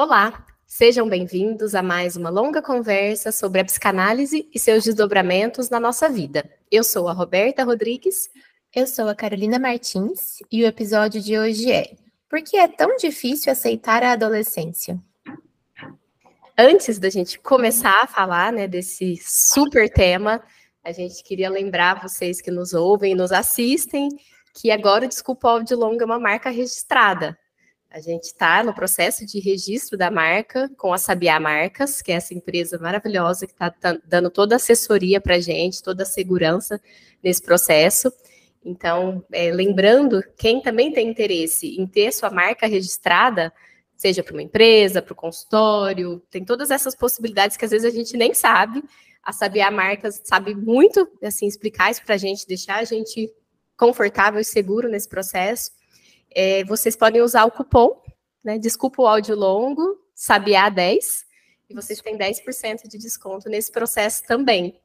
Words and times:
Olá, 0.00 0.46
sejam 0.64 1.08
bem-vindos 1.08 1.74
a 1.74 1.82
mais 1.82 2.14
uma 2.14 2.30
longa 2.30 2.62
conversa 2.62 3.32
sobre 3.32 3.60
a 3.60 3.64
psicanálise 3.64 4.48
e 4.54 4.58
seus 4.58 4.84
desdobramentos 4.84 5.68
na 5.70 5.80
nossa 5.80 6.08
vida. 6.08 6.48
Eu 6.70 6.84
sou 6.84 7.08
a 7.08 7.12
Roberta 7.12 7.64
Rodrigues. 7.64 8.30
Eu 8.72 8.86
sou 8.86 9.08
a 9.08 9.14
Carolina 9.14 9.58
Martins 9.58 10.38
e 10.52 10.62
o 10.62 10.66
episódio 10.66 11.20
de 11.20 11.36
hoje 11.36 11.72
é 11.72 11.96
Por 12.28 12.40
que 12.42 12.56
é 12.56 12.68
tão 12.68 12.96
difícil 12.96 13.50
aceitar 13.50 14.04
a 14.04 14.12
adolescência? 14.12 15.02
Antes 16.56 17.00
da 17.00 17.10
gente 17.10 17.38
começar 17.40 18.04
a 18.04 18.06
falar 18.06 18.52
né, 18.52 18.68
desse 18.68 19.16
super 19.20 19.88
tema, 19.88 20.42
a 20.88 20.92
gente 20.92 21.22
queria 21.22 21.50
lembrar 21.50 22.00
vocês 22.00 22.40
que 22.40 22.50
nos 22.50 22.72
ouvem 22.72 23.12
e 23.12 23.14
nos 23.14 23.30
assistem 23.30 24.08
que 24.54 24.70
agora 24.70 25.04
o 25.04 25.08
Desculpa 25.08 25.50
Áudio 25.50 25.76
Longa 25.76 26.02
é 26.02 26.06
uma 26.06 26.18
marca 26.18 26.48
registrada. 26.48 27.38
A 27.90 28.00
gente 28.00 28.24
está 28.24 28.64
no 28.64 28.72
processo 28.72 29.26
de 29.26 29.38
registro 29.38 29.98
da 29.98 30.10
marca 30.10 30.70
com 30.78 30.90
a 30.90 30.96
Sabiá 30.96 31.38
Marcas, 31.38 32.00
que 32.00 32.10
é 32.10 32.14
essa 32.14 32.32
empresa 32.32 32.78
maravilhosa 32.78 33.46
que 33.46 33.52
está 33.52 33.70
dando 34.02 34.30
toda 34.30 34.54
a 34.54 34.56
assessoria 34.56 35.20
para 35.20 35.34
a 35.34 35.40
gente, 35.40 35.82
toda 35.82 36.04
a 36.04 36.06
segurança 36.06 36.80
nesse 37.22 37.42
processo. 37.42 38.10
Então, 38.64 39.22
é, 39.30 39.52
lembrando, 39.52 40.22
quem 40.38 40.62
também 40.62 40.90
tem 40.90 41.06
interesse 41.06 41.78
em 41.78 41.86
ter 41.86 42.12
sua 42.12 42.30
marca 42.30 42.66
registrada, 42.66 43.52
seja 43.94 44.22
para 44.22 44.32
uma 44.32 44.42
empresa, 44.42 45.02
para 45.02 45.12
o 45.12 45.16
consultório, 45.16 46.22
tem 46.30 46.46
todas 46.46 46.70
essas 46.70 46.94
possibilidades 46.94 47.58
que 47.58 47.64
às 47.66 47.72
vezes 47.72 47.86
a 47.92 47.94
gente 47.94 48.16
nem 48.16 48.32
sabe. 48.32 48.82
A 49.22 49.32
Sabiá 49.32 49.70
Marcas 49.70 50.20
sabe 50.24 50.54
muito, 50.54 51.06
assim, 51.22 51.46
explicar 51.46 51.90
isso 51.90 52.02
para 52.04 52.14
a 52.14 52.18
gente, 52.18 52.46
deixar 52.46 52.76
a 52.76 52.84
gente 52.84 53.30
confortável 53.76 54.40
e 54.40 54.44
seguro 54.44 54.88
nesse 54.88 55.08
processo 55.08 55.70
é, 56.34 56.64
vocês 56.64 56.96
podem 56.96 57.22
usar 57.22 57.44
o 57.44 57.50
cupom, 57.50 58.00
né? 58.44 58.58
Desculpa 58.58 59.02
o 59.02 59.06
áudio 59.06 59.34
longo, 59.34 59.98
Sabiá10, 60.16 61.24
e 61.70 61.74
vocês 61.74 62.00
têm 62.00 62.16
10% 62.16 62.88
de 62.88 62.98
desconto 62.98 63.48
nesse 63.48 63.70
processo 63.70 64.22
também. 64.24 64.78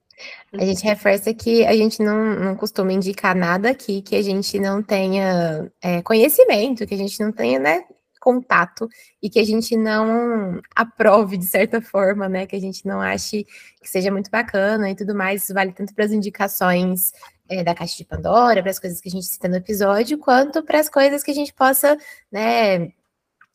A 0.51 0.63
gente 0.63 0.83
reforça 0.83 1.33
que 1.33 1.65
a 1.65 1.75
gente 1.75 2.01
não, 2.03 2.35
não 2.35 2.55
costuma 2.55 2.93
indicar 2.93 3.35
nada 3.35 3.71
aqui 3.71 4.01
que 4.01 4.15
a 4.15 4.21
gente 4.21 4.59
não 4.59 4.83
tenha 4.83 5.71
é, 5.81 6.03
conhecimento, 6.03 6.85
que 6.85 6.93
a 6.93 6.97
gente 6.97 7.19
não 7.19 7.31
tenha, 7.31 7.57
né, 7.57 7.83
contato 8.23 8.87
e 9.21 9.29
que 9.29 9.37
a 9.37 9.43
gente 9.43 9.75
não 9.75 10.61
aprove 10.73 11.35
de 11.35 11.45
certa 11.45 11.81
forma, 11.81 12.29
né? 12.29 12.47
Que 12.47 12.55
a 12.55 12.59
gente 12.59 12.87
não 12.87 13.01
ache 13.01 13.45
que 13.81 13.89
seja 13.89 14.09
muito 14.09 14.31
bacana 14.31 14.89
e 14.89 14.95
tudo 14.95 15.13
mais. 15.13 15.43
Isso 15.43 15.53
vale 15.53 15.73
tanto 15.73 15.93
para 15.93 16.05
as 16.05 16.11
indicações 16.11 17.11
é, 17.49 17.63
da 17.63 17.75
caixa 17.75 17.97
de 17.97 18.05
Pandora, 18.05 18.61
para 18.61 18.71
as 18.71 18.79
coisas 18.79 19.01
que 19.01 19.09
a 19.09 19.11
gente 19.11 19.25
cita 19.25 19.49
no 19.49 19.57
episódio, 19.57 20.17
quanto 20.17 20.63
para 20.63 20.79
as 20.79 20.87
coisas 20.87 21.21
que 21.21 21.31
a 21.31 21.33
gente 21.33 21.53
possa, 21.53 21.97
né? 22.31 22.93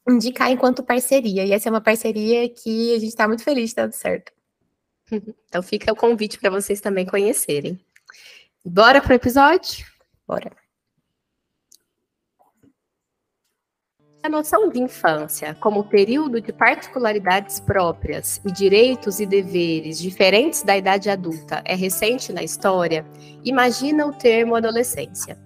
Indicar 0.06 0.50
enquanto 0.50 0.82
parceria. 0.82 1.46
E 1.46 1.52
essa 1.52 1.68
é 1.68 1.72
uma 1.72 1.80
parceria 1.80 2.48
que 2.50 2.94
a 2.94 2.98
gente 2.98 3.08
está 3.08 3.26
muito 3.26 3.42
feliz 3.42 3.70
de 3.74 3.80
estar 3.80 3.92
certo. 3.92 4.32
Então 5.48 5.62
fica 5.62 5.90
o 5.90 5.96
convite 5.96 6.38
para 6.38 6.50
vocês 6.50 6.82
também 6.82 7.06
conhecerem. 7.06 7.80
Bora 8.62 9.00
para 9.00 9.12
o 9.12 9.16
episódio? 9.16 9.86
Bora. 10.26 10.67
A 14.28 14.30
noção 14.30 14.68
de 14.68 14.78
infância 14.78 15.56
como 15.58 15.84
período 15.84 16.38
de 16.38 16.52
particularidades 16.52 17.58
próprias 17.60 18.42
e 18.44 18.52
direitos 18.52 19.20
e 19.20 19.24
deveres 19.24 19.98
diferentes 19.98 20.62
da 20.62 20.76
idade 20.76 21.08
adulta 21.08 21.62
é 21.64 21.74
recente 21.74 22.30
na 22.30 22.42
história, 22.42 23.06
imagina 23.42 24.06
o 24.06 24.12
termo 24.12 24.54
adolescência. 24.54 25.38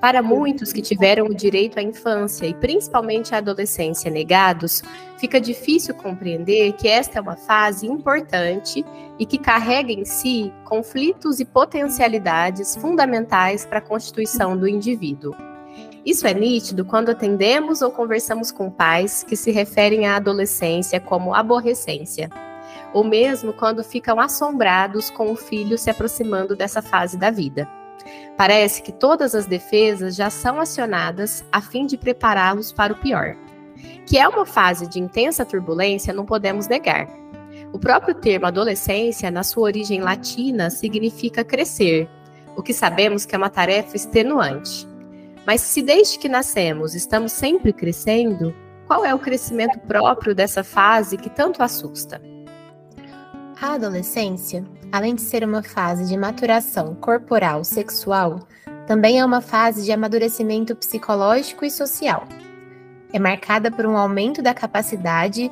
Para 0.00 0.22
muitos 0.22 0.72
que 0.72 0.80
tiveram 0.80 1.26
o 1.26 1.34
direito 1.34 1.78
à 1.78 1.82
infância 1.82 2.46
e 2.46 2.54
principalmente 2.54 3.34
à 3.34 3.36
adolescência 3.36 4.10
negados, 4.10 4.80
fica 5.18 5.38
difícil 5.38 5.94
compreender 5.94 6.72
que 6.72 6.88
esta 6.88 7.18
é 7.18 7.20
uma 7.20 7.36
fase 7.36 7.86
importante 7.86 8.82
e 9.18 9.26
que 9.26 9.36
carrega 9.36 9.92
em 9.92 10.06
si 10.06 10.50
conflitos 10.64 11.38
e 11.38 11.44
potencialidades 11.44 12.76
fundamentais 12.76 13.66
para 13.66 13.76
a 13.76 13.82
constituição 13.82 14.56
do 14.56 14.66
indivíduo. 14.66 15.51
Isso 16.04 16.26
é 16.26 16.34
nítido 16.34 16.84
quando 16.84 17.10
atendemos 17.10 17.80
ou 17.80 17.90
conversamos 17.90 18.50
com 18.50 18.68
pais 18.68 19.22
que 19.22 19.36
se 19.36 19.52
referem 19.52 20.06
à 20.06 20.16
adolescência 20.16 20.98
como 20.98 21.32
aborrecência, 21.32 22.28
ou 22.92 23.04
mesmo 23.04 23.52
quando 23.52 23.84
ficam 23.84 24.18
assombrados 24.18 25.10
com 25.10 25.30
o 25.30 25.36
filho 25.36 25.78
se 25.78 25.90
aproximando 25.90 26.56
dessa 26.56 26.82
fase 26.82 27.16
da 27.16 27.30
vida. 27.30 27.68
Parece 28.36 28.82
que 28.82 28.90
todas 28.90 29.32
as 29.32 29.46
defesas 29.46 30.16
já 30.16 30.28
são 30.28 30.60
acionadas 30.60 31.44
a 31.52 31.60
fim 31.60 31.86
de 31.86 31.96
prepará-los 31.96 32.72
para 32.72 32.92
o 32.92 32.98
pior. 32.98 33.36
Que 34.04 34.18
é 34.18 34.26
uma 34.26 34.44
fase 34.44 34.88
de 34.88 34.98
intensa 34.98 35.44
turbulência, 35.44 36.12
não 36.12 36.26
podemos 36.26 36.66
negar. 36.66 37.08
O 37.72 37.78
próprio 37.78 38.14
termo 38.14 38.46
adolescência, 38.46 39.30
na 39.30 39.44
sua 39.44 39.64
origem 39.64 40.00
latina, 40.00 40.68
significa 40.68 41.44
crescer, 41.44 42.08
o 42.56 42.62
que 42.62 42.74
sabemos 42.74 43.24
que 43.24 43.34
é 43.34 43.38
uma 43.38 43.48
tarefa 43.48 43.96
extenuante. 43.96 44.91
Mas 45.46 45.60
se 45.60 45.82
desde 45.82 46.18
que 46.18 46.28
nascemos 46.28 46.94
estamos 46.94 47.32
sempre 47.32 47.72
crescendo, 47.72 48.54
qual 48.86 49.04
é 49.04 49.14
o 49.14 49.18
crescimento 49.18 49.78
próprio 49.80 50.34
dessa 50.34 50.62
fase 50.62 51.16
que 51.16 51.30
tanto 51.30 51.62
assusta? 51.62 52.20
A 53.60 53.74
adolescência, 53.74 54.64
além 54.90 55.14
de 55.14 55.22
ser 55.22 55.44
uma 55.44 55.62
fase 55.62 56.06
de 56.06 56.16
maturação 56.16 56.94
corporal, 56.96 57.64
sexual, 57.64 58.40
também 58.86 59.20
é 59.20 59.24
uma 59.24 59.40
fase 59.40 59.84
de 59.84 59.92
amadurecimento 59.92 60.74
psicológico 60.76 61.64
e 61.64 61.70
social. 61.70 62.24
É 63.12 63.18
marcada 63.18 63.70
por 63.70 63.86
um 63.86 63.96
aumento 63.96 64.42
da 64.42 64.52
capacidade 64.52 65.50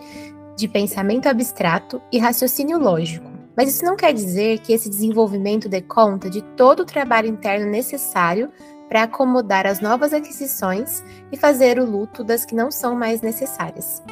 de 0.57 0.69
pensamento 0.69 1.29
abstrato 1.29 2.03
e 2.13 2.19
raciocínio 2.19 2.79
lógico. 2.79 3.31
Mas 3.57 3.69
isso 3.69 3.85
não 3.85 3.97
quer 3.97 4.13
dizer 4.13 4.59
que 4.61 4.73
esse 4.73 4.89
desenvolvimento 4.89 5.69
dê 5.69 5.81
conta 5.81 6.31
de 6.31 6.43
todo 6.57 6.81
o 6.81 6.85
trabalho 6.85 7.29
interno 7.29 7.71
necessário 7.71 8.51
para 8.91 9.05
acomodar 9.05 9.69
as 9.69 9.79
novas 9.79 10.13
aquisições 10.13 11.05
e 11.31 11.37
fazer 11.37 11.79
o 11.79 11.89
luto 11.89 12.25
das 12.25 12.45
que 12.45 12.57
não 12.57 12.73
são 12.73 12.97
mais 12.97 13.21
necessárias. 13.21 14.03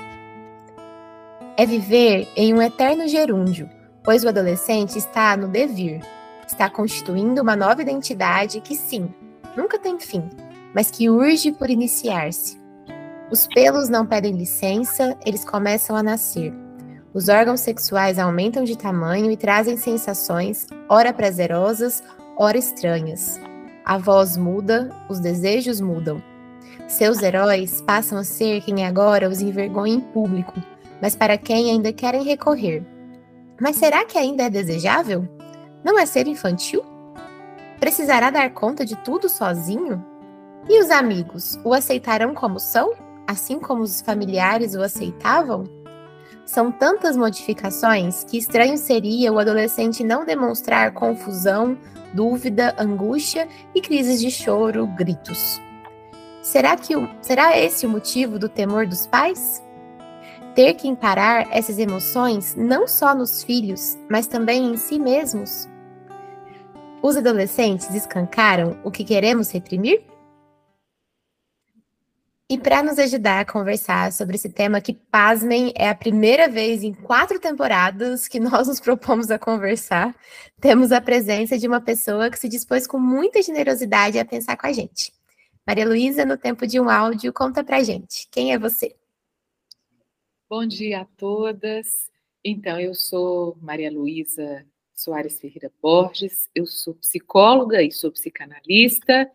É 1.57 1.67
viver 1.67 2.29
em 2.37 2.55
um 2.55 2.63
eterno 2.63 3.09
gerúndio, 3.09 3.69
pois 4.05 4.23
o 4.23 4.29
adolescente 4.29 4.97
está 4.97 5.37
no 5.37 5.49
devir, 5.49 6.01
está 6.47 6.71
constituindo 6.71 7.43
uma 7.43 7.57
nova 7.57 7.83
identidade 7.83 8.61
que, 8.61 8.77
sim, 8.77 9.13
nunca 9.57 9.81
tem 9.81 9.99
fim, 9.99 10.31
mas 10.73 10.93
que 10.93 11.11
urge 11.11 11.51
por 11.51 11.69
iniciar-se. 11.69 12.57
Os 13.33 13.49
pelos 13.49 13.89
não 13.89 14.07
pedem 14.07 14.37
licença, 14.37 15.19
eles 15.27 15.45
começam 15.45 15.97
a 15.97 16.05
nascer. 16.05 16.55
Os 17.13 17.29
órgãos 17.29 17.61
sexuais 17.61 18.17
aumentam 18.17 18.63
de 18.63 18.79
tamanho 18.79 19.29
e 19.29 19.37
trazem 19.37 19.77
sensações, 19.77 20.69
ora 20.89 21.13
prazerosas, 21.13 22.01
ora 22.37 22.57
estranhas. 22.57 23.41
A 23.89 23.97
voz 23.97 24.37
muda, 24.37 24.95
os 25.09 25.19
desejos 25.19 25.81
mudam. 25.81 26.23
Seus 26.87 27.23
heróis 27.23 27.81
passam 27.81 28.19
a 28.19 28.23
ser 28.23 28.61
quem 28.61 28.85
agora 28.85 29.27
os 29.27 29.41
envergonha 29.41 29.95
em 29.95 30.01
público, 30.01 30.53
mas 31.01 31.17
para 31.17 31.39
quem 31.39 31.71
ainda 31.71 31.91
querem 31.91 32.23
recorrer. 32.23 32.85
Mas 33.59 33.77
será 33.77 34.05
que 34.05 34.19
ainda 34.19 34.43
é 34.43 34.51
desejável? 34.51 35.27
Não 35.83 35.99
é 35.99 36.05
ser 36.05 36.27
infantil? 36.27 36.85
Precisará 37.81 38.29
dar 38.29 38.51
conta 38.51 38.85
de 38.85 38.95
tudo 38.95 39.27
sozinho? 39.27 40.05
E 40.69 40.79
os 40.83 40.91
amigos 40.91 41.59
o 41.65 41.73
aceitarão 41.73 42.35
como 42.35 42.61
são, 42.61 42.93
assim 43.27 43.59
como 43.59 43.81
os 43.81 44.03
familiares 44.03 44.75
o 44.75 44.83
aceitavam? 44.83 45.65
São 46.45 46.71
tantas 46.71 47.17
modificações 47.17 48.23
que 48.23 48.37
estranho 48.37 48.77
seria 48.77 49.33
o 49.33 49.39
adolescente 49.39 50.05
não 50.05 50.27
demonstrar 50.27 50.93
confusão, 50.93 51.79
dúvida, 52.13 52.75
angústia 52.79 53.49
e 53.75 53.81
crises 53.81 54.21
de 54.21 54.31
choro, 54.31 54.87
gritos. 54.87 55.61
Será 56.43 56.77
que 56.77 56.95
será 57.21 57.59
esse 57.59 57.87
o 57.87 57.91
motivo 57.91 58.39
do 58.39 58.49
temor 58.49 58.87
dos 58.87 59.07
pais? 59.07 59.63
Ter 60.55 60.75
que 60.75 60.89
encarar 60.89 61.47
essas 61.51 61.79
emoções 61.79 62.55
não 62.57 62.89
só 62.89 63.15
nos 63.15 63.43
filhos, 63.43 63.99
mas 64.11 64.27
também 64.27 64.73
em 64.73 64.77
si 64.77 64.99
mesmos? 64.99 65.69
Os 67.03 67.17
adolescentes 67.17 67.95
escancaram 67.95 68.77
o 68.83 68.91
que 68.91 69.05
queremos 69.05 69.51
reprimir? 69.51 70.03
E 72.51 72.57
para 72.57 72.83
nos 72.83 72.99
ajudar 72.99 73.41
a 73.41 73.45
conversar 73.45 74.11
sobre 74.11 74.37
esse 74.37 74.49
tema 74.49 74.81
que, 74.81 74.95
pasmem, 74.95 75.71
é 75.77 75.87
a 75.87 75.95
primeira 75.95 76.49
vez 76.49 76.83
em 76.83 76.95
quatro 76.95 77.39
temporadas 77.39 78.27
que 78.27 78.41
nós 78.41 78.69
nos 78.69 78.81
propomos 78.81 79.31
a 79.31 79.39
conversar, 79.39 80.17
temos 80.59 80.91
a 80.91 80.99
presença 80.99 81.59
de 81.59 81.69
uma 81.69 81.79
pessoa 81.79 82.31
que 82.31 82.39
se 82.39 82.49
dispôs 82.49 82.87
com 82.87 82.99
muita 82.99 83.43
generosidade 83.43 84.19
a 84.19 84.25
pensar 84.25 84.57
com 84.57 84.67
a 84.67 84.73
gente. 84.73 85.13
Maria 85.67 85.87
Luísa, 85.87 86.25
no 86.25 86.39
tempo 86.39 86.67
de 86.67 86.81
um 86.81 86.89
áudio, 86.89 87.35
conta 87.35 87.63
pra 87.63 87.83
gente. 87.83 88.27
Quem 88.31 88.55
é 88.55 88.59
você? 88.59 88.97
Bom 90.49 90.65
dia 90.65 91.03
a 91.03 91.05
todas. 91.05 92.11
Então, 92.43 92.81
eu 92.81 92.95
sou 92.95 93.59
Maria 93.61 93.93
Luísa 93.93 94.65
Soares 94.95 95.39
Ferreira 95.39 95.71
Borges, 95.83 96.49
eu 96.55 96.65
sou 96.65 96.95
psicóloga 96.95 97.83
e 97.83 97.93
sou 97.93 98.11
psicanalista 98.11 99.31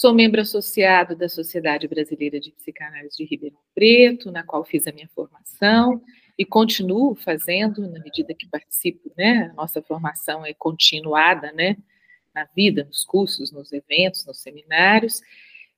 Sou 0.00 0.14
membro 0.14 0.40
associado 0.40 1.16
da 1.16 1.28
Sociedade 1.28 1.88
Brasileira 1.88 2.38
de 2.38 2.52
Psicanálise 2.52 3.16
de 3.16 3.24
Ribeirão 3.24 3.58
Preto, 3.74 4.30
na 4.30 4.44
qual 4.44 4.64
fiz 4.64 4.86
a 4.86 4.92
minha 4.92 5.08
formação 5.08 6.00
e 6.38 6.44
continuo 6.44 7.16
fazendo 7.16 7.80
na 7.90 7.98
medida 7.98 8.32
que 8.32 8.46
participo, 8.46 9.10
né? 9.18 9.52
Nossa 9.56 9.82
formação 9.82 10.46
é 10.46 10.54
continuada, 10.54 11.50
né? 11.50 11.76
Na 12.32 12.44
vida, 12.54 12.84
nos 12.84 13.02
cursos, 13.02 13.50
nos 13.50 13.72
eventos, 13.72 14.24
nos 14.24 14.38
seminários. 14.38 15.20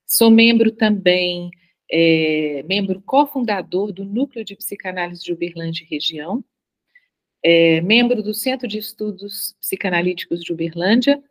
Sou 0.05 0.31
membro 0.31 0.71
também, 0.71 1.51
é, 1.91 2.63
membro 2.69 3.01
cofundador 3.01 3.91
do 3.91 4.05
Núcleo 4.05 4.45
de 4.45 4.55
Psicanálise 4.55 5.25
de 5.25 5.33
Uberlândia 5.33 5.83
e 5.83 5.87
Região, 5.87 6.45
é, 7.43 7.81
membro 7.81 8.23
do 8.23 8.35
Centro 8.35 8.69
de 8.69 8.77
Estudos 8.77 9.57
Psicanalíticos 9.59 10.45
de 10.45 10.53
Uberlândia, 10.53 11.25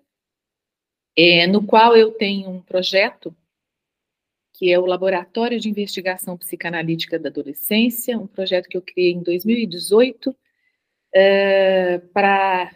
é, 1.16 1.48
no 1.48 1.66
qual 1.66 1.96
eu 1.96 2.12
tenho 2.12 2.50
um 2.50 2.62
projeto 2.62 3.36
que 4.60 4.74
é 4.74 4.78
o 4.78 4.86
Laboratório 4.86 5.58
de 5.58 5.70
Investigação 5.70 6.38
Psicanalítica 6.38 7.18
da 7.18 7.30
Adolescência, 7.30 8.20
um 8.20 8.28
projeto 8.28 8.68
que 8.68 8.76
eu 8.76 8.82
criei 8.82 9.14
em 9.14 9.24
2018 9.24 10.36
é, 11.16 12.00
para 12.14 12.70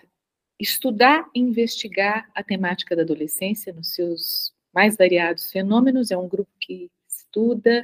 estudar 0.58 1.30
e 1.36 1.42
investigar 1.42 2.30
a 2.34 2.42
temática 2.42 2.96
da 2.96 3.02
adolescência 3.02 3.74
nos 3.74 3.94
seus 3.94 4.54
mais 4.74 4.96
variados 4.96 5.52
fenômenos. 5.52 6.10
É 6.10 6.18
um 6.18 6.30
grupo 6.30 6.50
que 6.58 6.90
estuda, 7.06 7.84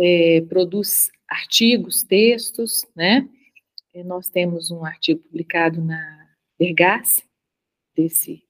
é, 0.00 0.40
produz 0.48 1.08
artigos, 1.28 2.02
textos, 2.02 2.84
né? 2.94 3.28
E 3.94 4.02
nós 4.02 4.28
temos 4.28 4.72
um 4.72 4.84
artigo 4.84 5.20
publicado 5.20 5.80
na 5.80 6.28
Vergas, 6.58 7.22
desse 7.94 8.42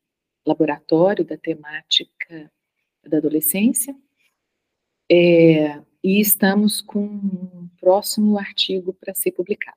laboratório 0.47 1.25
da 1.25 1.37
temática 1.37 2.51
da 3.05 3.19
adolescência. 3.19 3.95
É, 5.11 5.81
e 6.03 6.21
estamos 6.21 6.81
com 6.81 7.05
um 7.05 7.69
próximo 7.79 8.39
artigo 8.39 8.93
para 8.95 9.15
ser 9.15 9.33
publicado. 9.33 9.77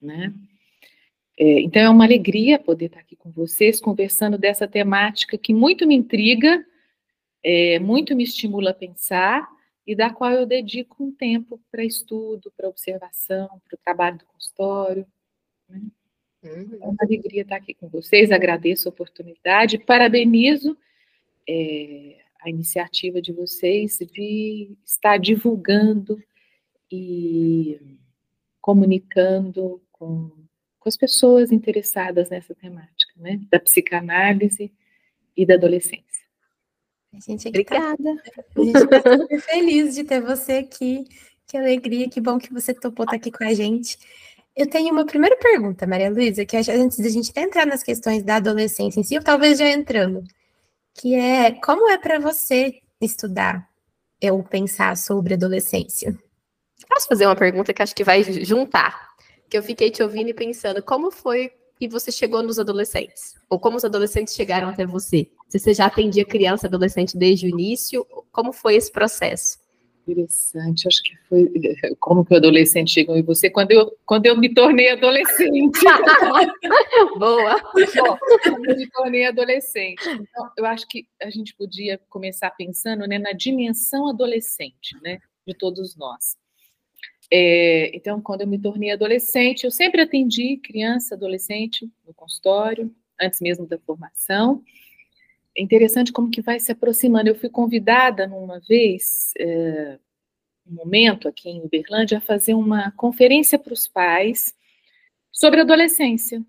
Né? 0.00 0.34
É, 1.38 1.60
então 1.60 1.80
é 1.80 1.88
uma 1.88 2.04
alegria 2.04 2.58
poder 2.58 2.86
estar 2.86 3.00
aqui 3.00 3.16
com 3.16 3.30
vocês, 3.30 3.80
conversando 3.80 4.36
dessa 4.36 4.66
temática 4.66 5.38
que 5.38 5.54
muito 5.54 5.86
me 5.86 5.94
intriga, 5.94 6.64
é, 7.42 7.78
muito 7.78 8.14
me 8.14 8.24
estimula 8.24 8.70
a 8.70 8.74
pensar, 8.74 9.48
e 9.86 9.96
da 9.96 10.10
qual 10.10 10.32
eu 10.32 10.46
dedico 10.46 11.02
um 11.02 11.12
tempo 11.12 11.60
para 11.70 11.84
estudo, 11.84 12.52
para 12.56 12.68
observação, 12.68 13.48
para 13.64 13.74
o 13.74 13.80
trabalho 13.82 14.18
do 14.18 14.26
consultório. 14.26 15.06
Né? 15.68 15.80
Uhum. 16.42 16.78
É 16.80 16.84
uma 16.84 16.96
alegria 17.00 17.42
estar 17.42 17.56
aqui 17.56 17.74
com 17.74 17.88
vocês, 17.88 18.30
agradeço 18.30 18.88
a 18.88 18.90
oportunidade, 18.90 19.78
parabenizo 19.78 20.76
é, 21.48 22.16
a 22.40 22.50
iniciativa 22.50 23.22
de 23.22 23.32
vocês 23.32 23.98
de 24.12 24.76
estar 24.84 25.18
divulgando 25.18 26.20
e 26.90 27.80
comunicando 28.60 29.80
com, 29.92 30.30
com 30.78 30.88
as 30.88 30.96
pessoas 30.96 31.52
interessadas 31.52 32.30
nessa 32.30 32.54
temática, 32.54 33.12
né, 33.16 33.40
da 33.50 33.58
psicanálise 33.58 34.72
e 35.36 35.46
da 35.46 35.54
adolescência. 35.54 36.22
A 37.14 37.20
gente 37.20 37.46
é 37.46 37.48
Obrigada. 37.50 38.22
A 38.56 38.64
gente 38.64 38.76
está 38.76 39.18
super 39.18 39.40
feliz 39.40 39.94
de 39.94 40.04
ter 40.04 40.20
você 40.20 40.52
aqui. 40.52 41.04
Que 41.46 41.56
alegria, 41.58 42.08
que 42.08 42.20
bom 42.20 42.38
que 42.38 42.52
você 42.52 42.72
topou 42.72 43.04
estar 43.04 43.16
aqui 43.16 43.30
com 43.30 43.44
a 43.44 43.52
gente. 43.52 43.98
Eu 44.54 44.68
tenho 44.68 44.92
uma 44.92 45.06
primeira 45.06 45.36
pergunta, 45.36 45.86
Maria 45.86 46.10
Luísa, 46.10 46.44
que 46.44 46.56
antes 46.56 46.98
da 46.98 47.08
gente 47.08 47.32
entrar 47.34 47.66
nas 47.66 47.82
questões 47.82 48.22
da 48.22 48.36
adolescência 48.36 49.00
em 49.00 49.02
si, 49.02 49.16
ou 49.16 49.22
talvez 49.22 49.58
já 49.58 49.68
entrando, 49.68 50.22
que 50.94 51.14
é 51.14 51.52
como 51.52 51.88
é 51.88 51.96
para 51.96 52.18
você 52.18 52.80
estudar 53.00 53.66
ou 54.22 54.42
pensar 54.42 54.96
sobre 54.96 55.34
adolescência? 55.34 56.16
Posso 56.86 57.08
fazer 57.08 57.26
uma 57.26 57.36
pergunta 57.36 57.72
que 57.72 57.82
acho 57.82 57.94
que 57.94 58.04
vai 58.04 58.22
juntar? 58.44 59.12
Que 59.48 59.56
eu 59.56 59.62
fiquei 59.62 59.90
te 59.90 60.02
ouvindo 60.02 60.28
e 60.28 60.34
pensando, 60.34 60.82
como 60.82 61.10
foi 61.10 61.50
que 61.78 61.88
você 61.88 62.12
chegou 62.12 62.42
nos 62.42 62.58
adolescentes? 62.58 63.34
Ou 63.48 63.58
como 63.58 63.78
os 63.78 63.84
adolescentes 63.84 64.34
chegaram 64.34 64.68
até 64.68 64.84
você? 64.84 65.30
Se 65.48 65.58
você 65.58 65.72
já 65.72 65.86
atendia 65.86 66.24
criança, 66.26 66.66
adolescente 66.66 67.16
desde 67.16 67.46
o 67.46 67.48
início, 67.48 68.06
como 68.30 68.52
foi 68.52 68.76
esse 68.76 68.92
processo? 68.92 69.61
Interessante, 70.06 70.88
acho 70.88 71.02
que 71.02 71.16
foi 71.28 71.48
como 72.00 72.24
que 72.24 72.34
o 72.34 72.36
adolescente 72.36 72.90
chegou 72.90 73.16
em 73.16 73.22
você 73.22 73.48
quando 73.48 73.70
eu, 73.70 73.96
quando 74.04 74.26
eu 74.26 74.36
me 74.36 74.52
tornei 74.52 74.90
adolescente. 74.90 75.80
Boa! 77.18 77.56
Bom, 77.96 78.18
quando 78.42 78.66
eu 78.66 78.76
me 78.76 78.90
tornei 78.90 79.26
adolescente. 79.26 80.02
Então, 80.08 80.50
eu 80.58 80.66
acho 80.66 80.88
que 80.88 81.06
a 81.20 81.30
gente 81.30 81.54
podia 81.54 82.00
começar 82.08 82.50
pensando 82.50 83.06
né, 83.06 83.18
na 83.18 83.32
dimensão 83.32 84.08
adolescente, 84.08 84.96
né, 85.02 85.18
de 85.46 85.54
todos 85.54 85.96
nós. 85.96 86.36
É, 87.30 87.96
então, 87.96 88.20
quando 88.20 88.40
eu 88.40 88.46
me 88.46 88.58
tornei 88.58 88.90
adolescente, 88.90 89.64
eu 89.64 89.70
sempre 89.70 90.02
atendi 90.02 90.56
criança, 90.56 91.14
adolescente 91.14 91.88
no 92.04 92.12
consultório, 92.12 92.92
antes 93.20 93.40
mesmo 93.40 93.66
da 93.66 93.78
formação 93.78 94.62
é 95.56 95.62
interessante 95.62 96.12
como 96.12 96.30
que 96.30 96.40
vai 96.40 96.58
se 96.58 96.72
aproximando. 96.72 97.28
Eu 97.28 97.34
fui 97.34 97.48
convidada 97.48 98.26
numa 98.26 98.58
vez, 98.60 99.32
é, 99.38 99.98
um 100.66 100.74
momento 100.74 101.28
aqui 101.28 101.50
em 101.50 101.62
Uberlândia, 101.62 102.18
a 102.18 102.22
fazer 102.22 102.54
uma 102.54 102.90
conferência 102.92 103.58
para 103.58 103.72
os 103.72 103.86
pais 103.86 104.54
sobre 105.30 105.60
adolescência. 105.60 106.42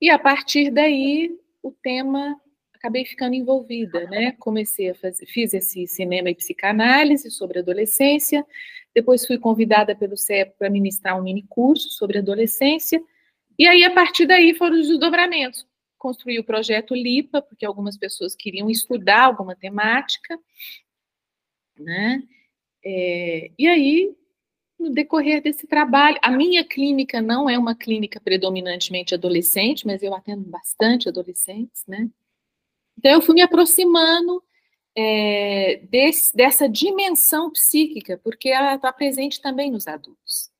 E 0.00 0.10
a 0.10 0.18
partir 0.18 0.70
daí, 0.70 1.38
o 1.62 1.70
tema 1.70 2.40
acabei 2.74 3.04
ficando 3.04 3.34
envolvida, 3.34 4.04
né? 4.08 4.32
Comecei 4.38 4.90
a 4.90 4.94
fazer, 4.94 5.26
fiz 5.26 5.52
esse 5.52 5.86
cinema 5.86 6.30
e 6.30 6.34
psicanálise 6.34 7.30
sobre 7.30 7.58
adolescência, 7.58 8.46
depois 8.94 9.26
fui 9.26 9.38
convidada 9.38 9.94
pelo 9.94 10.16
CEP 10.16 10.54
para 10.58 10.70
ministrar 10.70 11.18
um 11.18 11.22
mini 11.22 11.42
curso 11.48 11.90
sobre 11.90 12.18
adolescência, 12.18 13.02
e 13.58 13.66
aí 13.66 13.82
a 13.84 13.90
partir 13.90 14.26
daí 14.26 14.54
foram 14.54 14.78
os 14.78 14.88
desdobramentos 14.88 15.66
construí 16.06 16.38
o 16.38 16.44
projeto 16.44 16.94
LIPA, 16.94 17.42
porque 17.42 17.66
algumas 17.66 17.98
pessoas 17.98 18.36
queriam 18.36 18.70
estudar 18.70 19.24
alguma 19.24 19.56
temática, 19.56 20.38
né? 21.76 22.22
É, 22.84 23.50
e 23.58 23.66
aí, 23.66 24.16
no 24.78 24.90
decorrer 24.90 25.42
desse 25.42 25.66
trabalho, 25.66 26.16
a 26.22 26.30
minha 26.30 26.62
clínica 26.64 27.20
não 27.20 27.50
é 27.50 27.58
uma 27.58 27.74
clínica 27.74 28.20
predominantemente 28.20 29.14
adolescente, 29.14 29.84
mas 29.84 30.00
eu 30.00 30.14
atendo 30.14 30.44
bastante 30.44 31.08
adolescentes, 31.08 31.84
né? 31.88 32.08
Então, 32.96 33.10
eu 33.10 33.20
fui 33.20 33.34
me 33.34 33.42
aproximando 33.42 34.40
é, 34.94 35.80
desse, 35.90 36.36
dessa 36.36 36.68
dimensão 36.68 37.50
psíquica, 37.50 38.16
porque 38.22 38.48
ela 38.48 38.76
está 38.76 38.92
presente 38.92 39.42
também 39.42 39.72
nos 39.72 39.88
adultos, 39.88 40.52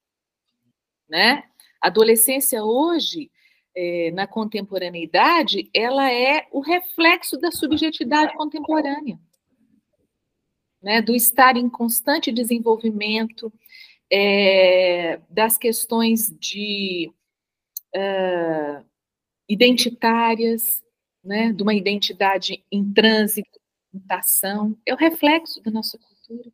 né? 1.09 1.45
A 1.81 1.87
adolescência 1.87 2.65
hoje 2.65 3.31
é, 3.77 4.11
na 4.13 4.27
contemporaneidade, 4.27 5.69
ela 5.75 6.11
é 6.11 6.49
o 6.51 6.61
reflexo 6.61 7.37
da 7.37 7.51
subjetividade 7.51 8.35
contemporânea, 8.35 9.21
né, 10.83 11.03
do 11.03 11.15
estar 11.15 11.57
em 11.57 11.69
constante 11.69 12.33
desenvolvimento, 12.33 13.53
é, 14.11 15.21
das 15.29 15.59
questões 15.59 16.35
de 16.39 17.13
uh, 17.95 18.85
identitárias, 19.49 20.83
né, 21.23 21.53
de 21.53 21.63
uma 21.63 21.75
identidade 21.75 22.65
em 22.71 22.93
trânsito, 22.93 23.61
mutação, 23.93 24.79
é 24.87 24.95
o 24.95 24.97
reflexo 24.97 25.61
da 25.63 25.71
nossa 25.71 25.99
cultura. 25.99 26.51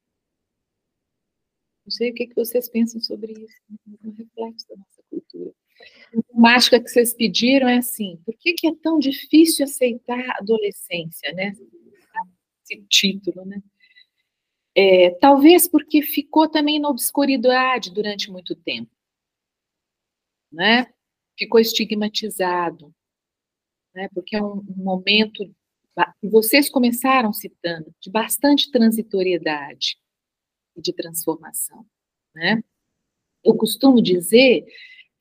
Não 1.84 1.90
sei 1.90 2.10
o 2.10 2.14
que, 2.14 2.32
vocês 2.34 2.68
pensam 2.68 3.00
sobre 3.00 3.32
isso, 3.32 3.56
é 4.02 4.08
o 4.08 4.12
reflexo 4.12 4.66
da 4.68 4.76
nossa 4.76 5.02
cultura. 5.10 5.52
A 6.16 6.22
temática 6.34 6.80
que 6.80 6.88
vocês 6.88 7.14
pediram 7.14 7.68
é 7.68 7.78
assim: 7.78 8.20
por 8.24 8.34
que, 8.36 8.52
que 8.54 8.66
é 8.66 8.74
tão 8.74 8.98
difícil 8.98 9.64
aceitar 9.64 10.18
a 10.18 10.38
adolescência, 10.38 11.32
né? 11.32 11.52
Esse 12.62 12.82
título, 12.88 13.44
né? 13.44 13.62
É, 14.74 15.10
talvez 15.20 15.68
porque 15.68 16.00
ficou 16.00 16.48
também 16.48 16.80
na 16.80 16.88
obscuridade 16.88 17.92
durante 17.92 18.30
muito 18.30 18.54
tempo, 18.54 18.90
né? 20.50 20.86
Ficou 21.38 21.60
estigmatizado, 21.60 22.94
né? 23.94 24.08
Porque 24.14 24.36
é 24.36 24.42
um, 24.42 24.58
um 24.60 24.82
momento 24.82 25.44
que 26.20 26.28
vocês 26.28 26.70
começaram 26.70 27.32
citando 27.32 27.94
de 28.00 28.10
bastante 28.10 28.70
transitoriedade 28.70 29.98
e 30.74 30.80
de 30.80 30.92
transformação, 30.92 31.84
né? 32.34 32.62
Eu 33.44 33.54
costumo 33.56 34.00
dizer 34.00 34.64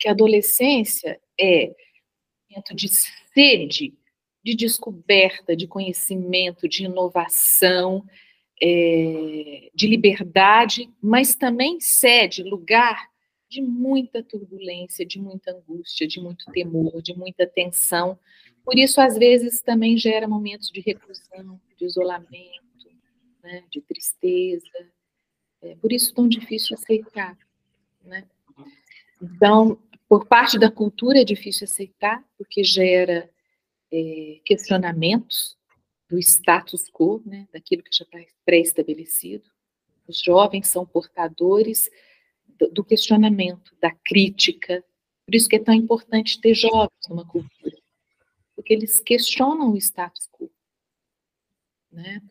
que 0.01 0.07
a 0.07 0.13
adolescência 0.13 1.21
é 1.39 1.67
um 1.67 2.55
momento 2.55 2.75
de 2.75 2.89
sede, 3.33 3.93
de 4.43 4.55
descoberta, 4.55 5.55
de 5.55 5.67
conhecimento, 5.67 6.67
de 6.67 6.85
inovação, 6.85 8.03
é, 8.59 9.69
de 9.75 9.85
liberdade, 9.85 10.89
mas 10.99 11.35
também 11.35 11.79
sede, 11.79 12.41
lugar 12.41 13.11
de 13.47 13.61
muita 13.61 14.23
turbulência, 14.23 15.05
de 15.05 15.19
muita 15.19 15.51
angústia, 15.51 16.07
de 16.07 16.19
muito 16.19 16.51
temor, 16.51 16.99
de 17.01 17.13
muita 17.15 17.45
tensão, 17.45 18.17
Por 18.63 18.77
isso, 18.77 19.01
às 19.01 19.17
vezes, 19.17 19.61
também 19.61 19.97
gera 19.97 20.27
momentos 20.27 20.69
de 20.71 20.81
reclusão, 20.81 21.59
de 21.77 21.85
isolamento, 21.85 22.91
né, 23.43 23.63
de 23.71 23.81
tristeza. 23.81 24.91
É 25.61 25.75
por 25.75 25.91
isso 25.91 26.13
tão 26.13 26.27
difícil 26.27 26.75
aceitar, 26.75 27.37
né? 28.03 28.25
Então, 29.21 29.77
por 30.11 30.25
parte 30.25 30.59
da 30.59 30.69
cultura 30.69 31.21
é 31.21 31.23
difícil 31.23 31.63
aceitar, 31.63 32.21
porque 32.37 32.65
gera 32.65 33.29
é, 33.89 34.41
questionamentos 34.43 35.57
do 36.09 36.19
status 36.19 36.91
quo, 36.91 37.23
né, 37.25 37.47
daquilo 37.53 37.81
que 37.81 37.95
já 37.95 38.03
está 38.03 38.19
pré-estabelecido. 38.43 39.49
Os 40.05 40.19
jovens 40.19 40.67
são 40.67 40.85
portadores 40.85 41.89
do, 42.73 42.83
questionamento, 42.83 43.73
da 43.79 43.89
crítica. 43.89 44.83
Por 45.25 45.33
isso 45.33 45.47
que 45.47 45.55
é 45.55 45.63
tão 45.63 45.73
importante 45.73 46.41
ter 46.41 46.55
jovens 46.55 47.07
numa 47.07 47.25
cultura, 47.25 47.77
porque 48.53 48.73
eles 48.73 48.99
questionam 48.99 49.71
o 49.71 49.77
status 49.77 50.27
quo. 50.29 50.51
Né? 51.89 52.21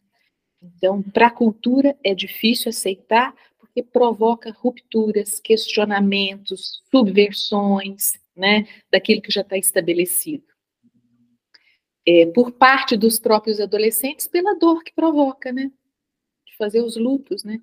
Então, 0.60 1.00
para 1.02 1.28
a 1.28 1.34
cultura 1.34 1.98
é 2.04 2.14
difícil 2.14 2.68
aceitar, 2.68 3.34
porque 3.80 3.82
provoca 3.82 4.50
rupturas, 4.50 5.40
questionamentos, 5.40 6.82
subversões, 6.90 8.20
né, 8.36 8.66
daquilo 8.90 9.22
que 9.22 9.32
já 9.32 9.40
está 9.40 9.56
estabelecido. 9.56 10.44
É, 12.06 12.26
por 12.26 12.52
parte 12.52 12.96
dos 12.96 13.18
próprios 13.18 13.60
adolescentes, 13.60 14.26
pela 14.26 14.58
dor 14.58 14.82
que 14.82 14.92
provoca, 14.92 15.52
né, 15.52 15.70
de 16.46 16.56
fazer 16.56 16.82
os 16.82 16.96
lutos, 16.96 17.44
né, 17.44 17.60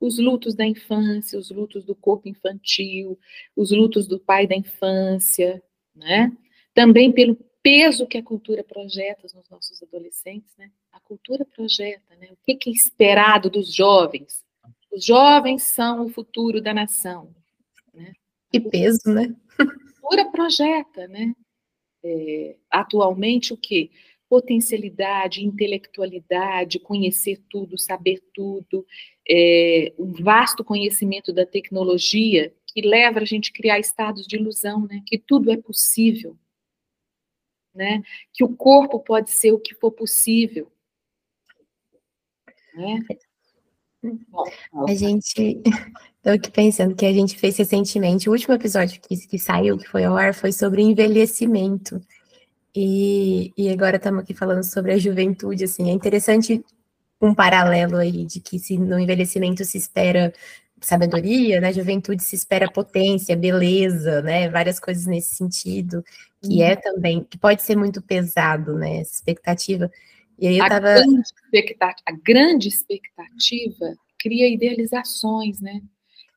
os 0.00 0.18
lutos 0.18 0.54
da 0.54 0.66
infância, 0.66 1.38
os 1.38 1.50
lutos 1.50 1.84
do 1.84 1.94
corpo 1.94 2.28
infantil, 2.28 3.18
os 3.54 3.70
lutos 3.70 4.06
do 4.06 4.18
pai 4.18 4.46
da 4.46 4.54
infância, 4.54 5.62
né, 5.94 6.32
também 6.74 7.12
pelo 7.12 7.36
peso 7.62 8.06
que 8.06 8.18
a 8.18 8.22
cultura 8.22 8.62
projeta 8.62 9.22
nos 9.34 9.48
nossos 9.48 9.82
adolescentes, 9.82 10.54
né, 10.56 10.70
a 10.92 11.00
cultura 11.00 11.44
projeta, 11.44 12.14
né, 12.16 12.28
o 12.30 12.36
que 12.44 12.68
é 12.68 12.72
esperado 12.72 13.48
dos 13.48 13.72
jovens, 13.72 14.45
os 14.96 15.04
jovens 15.04 15.62
são 15.62 16.06
o 16.06 16.08
futuro 16.08 16.58
da 16.58 16.72
nação. 16.72 17.34
Né? 17.92 18.14
Que 18.50 18.58
peso, 18.58 19.12
né? 19.12 19.36
Pura 20.00 20.24
projeta, 20.30 21.06
né? 21.06 21.34
É, 22.02 22.56
atualmente 22.70 23.52
o 23.52 23.58
que? 23.58 23.90
Potencialidade, 24.26 25.44
intelectualidade, 25.44 26.78
conhecer 26.78 27.42
tudo, 27.50 27.76
saber 27.76 28.22
tudo, 28.32 28.86
é, 29.28 29.92
um 29.98 30.12
vasto 30.12 30.64
conhecimento 30.64 31.30
da 31.30 31.44
tecnologia 31.44 32.54
que 32.66 32.80
leva 32.80 33.20
a 33.20 33.24
gente 33.24 33.50
a 33.50 33.54
criar 33.54 33.78
estados 33.78 34.26
de 34.26 34.36
ilusão, 34.36 34.86
né? 34.86 35.02
Que 35.04 35.18
tudo 35.18 35.52
é 35.52 35.58
possível, 35.58 36.38
né? 37.74 38.02
Que 38.32 38.42
o 38.42 38.56
corpo 38.56 38.98
pode 38.98 39.28
ser 39.28 39.52
o 39.52 39.60
que 39.60 39.74
for 39.74 39.92
possível, 39.92 40.72
né? 42.74 43.04
A 44.86 44.94
gente. 44.94 45.60
Estou 46.26 46.34
aqui 46.34 46.50
pensando 46.50 46.96
que 46.96 47.06
a 47.06 47.12
gente 47.12 47.38
fez 47.38 47.56
recentemente, 47.56 48.28
o 48.28 48.32
último 48.32 48.52
episódio 48.52 49.00
que, 49.00 49.16
que 49.16 49.38
saiu, 49.38 49.78
que 49.78 49.88
foi 49.88 50.02
ao 50.02 50.16
ar, 50.16 50.34
foi 50.34 50.50
sobre 50.50 50.82
envelhecimento. 50.82 52.00
E, 52.74 53.52
e 53.56 53.70
agora 53.70 53.96
estamos 53.96 54.24
aqui 54.24 54.34
falando 54.34 54.64
sobre 54.64 54.92
a 54.92 54.98
juventude, 54.98 55.62
assim, 55.62 55.88
é 55.88 55.92
interessante 55.92 56.64
um 57.22 57.32
paralelo 57.32 57.96
aí 57.96 58.24
de 58.26 58.40
que 58.40 58.58
se 58.58 58.76
no 58.76 58.98
envelhecimento 58.98 59.64
se 59.64 59.78
espera 59.78 60.32
sabedoria, 60.80 61.60
na 61.60 61.68
né, 61.68 61.72
juventude 61.72 62.22
se 62.22 62.36
espera 62.36 62.70
potência, 62.70 63.36
beleza, 63.36 64.20
né, 64.22 64.48
várias 64.48 64.78
coisas 64.78 65.06
nesse 65.06 65.34
sentido, 65.34 66.04
que 66.42 66.62
é 66.62 66.74
uhum. 66.74 66.80
também, 66.80 67.24
que 67.24 67.38
pode 67.38 67.62
ser 67.62 67.76
muito 67.76 68.02
pesado, 68.02 68.74
né, 68.74 68.98
essa 68.98 69.14
expectativa. 69.14 69.90
E 70.38 70.48
aí 70.48 70.58
eu 70.58 70.64
a, 70.64 70.68
tava... 70.68 70.94
grande 70.94 71.20
expectativa, 71.20 72.02
a 72.06 72.12
grande 72.12 72.68
expectativa 72.68 73.96
cria 74.18 74.48
idealizações, 74.48 75.60
né? 75.60 75.82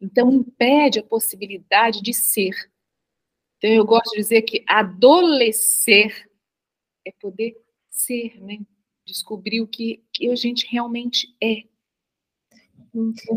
Então 0.01 0.31
impede 0.31 0.99
a 0.99 1.03
possibilidade 1.03 2.01
de 2.01 2.13
ser. 2.13 2.53
Então 3.57 3.69
eu 3.69 3.85
gosto 3.85 4.11
de 4.11 4.17
dizer 4.17 4.41
que 4.43 4.63
adolescer 4.67 6.29
é 7.05 7.11
poder 7.19 7.55
ser, 7.89 8.41
né? 8.41 8.59
Descobrir 9.05 9.61
o 9.61 9.67
que, 9.67 10.03
que 10.13 10.29
a 10.29 10.35
gente 10.35 10.67
realmente 10.71 11.27
é. 11.41 11.63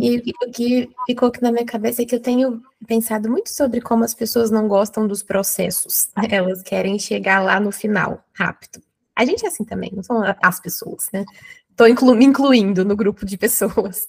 E 0.01 0.19
o 0.19 0.51
que 0.51 0.89
ficou 1.07 1.29
aqui 1.29 1.43
na 1.43 1.53
minha 1.53 1.65
cabeça 1.65 2.03
é 2.03 2.07
que 2.07 2.15
eu 2.15 2.21
tenho 2.21 2.63
pensado 2.87 3.29
muito 3.31 3.51
sobre 3.51 3.81
como 3.81 4.05
as 4.05 4.15
pessoas 4.15 4.51
não 4.51 4.69
gostam 4.69 5.07
dos 5.07 5.23
processos. 5.23 6.11
Elas 6.31 6.63
querem 6.63 6.99
chegar 6.99 7.41
lá 7.41 7.59
no 7.59 7.73
final, 7.73 8.25
rápido. 8.33 8.83
A 9.23 9.25
gente 9.25 9.45
é 9.45 9.49
assim 9.49 9.65
também, 9.65 9.91
não 9.95 10.03
são 10.03 10.21
as 10.43 10.61
pessoas, 10.61 11.09
né? 11.13 11.25
Estou 11.71 11.87
inclu 11.87 12.15
me 12.15 12.25
incluindo 12.25 12.85
no 12.85 12.97
grupo 12.97 13.25
de 13.25 13.37
pessoas. 13.39 14.09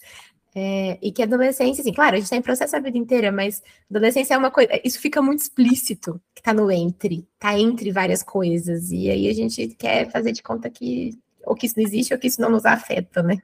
É, 0.56 1.00
e 1.02 1.12
que 1.12 1.24
adolescência, 1.24 1.82
assim, 1.82 1.94
claro, 1.94 2.14
a 2.14 2.18
gente 2.18 2.26
está 2.26 2.36
em 2.36 2.42
processo 2.42 2.76
a 2.76 2.80
vida 2.80 2.98
inteira, 2.98 3.32
mas 3.32 3.64
adolescência 3.90 4.36
é 4.36 4.38
uma 4.38 4.52
coisa, 4.52 4.70
isso 4.84 5.00
fica 5.00 5.20
muito 5.20 5.40
explícito, 5.40 6.22
que 6.34 6.42
está 6.42 6.54
no 6.54 6.70
entre, 6.72 7.28
está 7.34 7.58
entre 7.58 7.92
várias 7.92 8.22
coisas, 8.22 8.92
e 8.92 9.10
aí 9.10 9.28
a 9.28 9.34
gente 9.34 9.68
quer 9.70 10.12
fazer 10.12 10.32
de 10.32 10.44
conta 10.44 10.70
que 10.70 11.18
ou 11.46 11.56
que 11.56 11.66
isso 11.66 11.76
não 11.78 11.84
existe 11.84 12.14
ou 12.14 12.20
que 12.20 12.28
isso 12.28 12.42
não 12.42 12.50
nos 12.50 12.66
afeta, 12.66 13.22
né? 13.22 13.38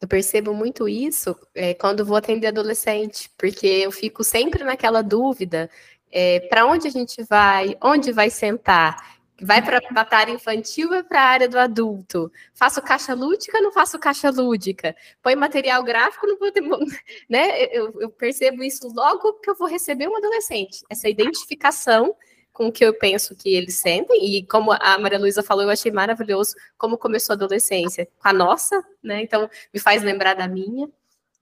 Eu 0.00 0.08
percebo 0.08 0.52
muito 0.52 0.88
isso 0.88 1.36
é, 1.54 1.74
quando 1.74 2.04
vou 2.04 2.16
atender 2.16 2.48
adolescente, 2.48 3.30
porque 3.36 3.66
eu 3.66 3.90
fico 3.90 4.22
sempre 4.22 4.62
naquela 4.62 5.02
dúvida: 5.02 5.70
é, 6.10 6.40
para 6.48 6.66
onde 6.66 6.86
a 6.86 6.90
gente 6.90 7.22
vai, 7.24 7.76
onde 7.82 8.12
vai 8.12 8.30
sentar? 8.30 9.15
Vai 9.42 9.60
para 9.62 9.78
a 9.78 9.92
batalha 9.92 10.30
infantil 10.30 10.90
ou 10.92 11.04
para 11.04 11.20
a 11.20 11.26
área 11.26 11.48
do 11.48 11.58
adulto? 11.58 12.32
Faço 12.54 12.80
caixa 12.80 13.12
lúdica, 13.12 13.60
não 13.60 13.70
faço 13.70 13.98
caixa 13.98 14.30
lúdica? 14.30 14.96
Põe 15.22 15.36
material 15.36 15.82
gráfico, 15.82 16.26
não 16.26 16.38
vou 16.38 16.50
ter. 16.50 16.62
Né? 17.28 17.64
Eu, 17.66 18.00
eu, 18.00 18.10
percebo 18.10 18.62
isso 18.62 18.88
logo 18.94 19.34
que 19.34 19.50
eu 19.50 19.54
vou 19.54 19.68
receber 19.68 20.08
um 20.08 20.16
adolescente. 20.16 20.84
Essa 20.88 21.08
identificação 21.08 22.16
com 22.52 22.68
o 22.68 22.72
que 22.72 22.84
eu 22.84 22.94
penso 22.94 23.36
que 23.36 23.54
eles 23.54 23.76
sentem, 23.76 24.24
e 24.24 24.46
como 24.46 24.72
a 24.72 24.98
Maria 24.98 25.18
Luísa 25.18 25.42
falou, 25.42 25.64
eu 25.64 25.70
achei 25.70 25.92
maravilhoso 25.92 26.54
como 26.78 26.96
começou 26.96 27.34
a 27.34 27.36
adolescência. 27.36 28.08
Com 28.18 28.28
a 28.28 28.32
nossa, 28.32 28.82
né? 29.02 29.20
Então, 29.22 29.50
me 29.72 29.78
faz 29.78 30.02
lembrar 30.02 30.34
da 30.34 30.48
minha. 30.48 30.88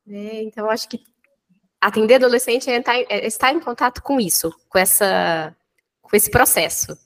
Né? 0.05 0.43
Então, 0.43 0.69
acho 0.69 0.89
que 0.89 1.05
atender 1.81 2.17
adolescente 2.17 2.69
é 2.69 2.79
estar, 2.79 2.97
é 2.97 3.27
estar 3.27 3.53
em 3.53 3.61
contato 3.61 4.03
com 4.03 4.19
isso, 4.19 4.53
com 4.69 4.79
essa 4.79 5.55
com 6.03 6.17
esse 6.17 6.31
processo 6.31 6.99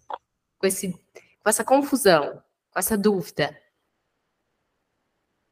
com, 0.59 0.67
esse, 0.67 0.93
com 0.93 1.49
essa 1.49 1.65
confusão, 1.65 2.43
com 2.71 2.79
essa 2.79 2.97
dúvida. 2.97 3.57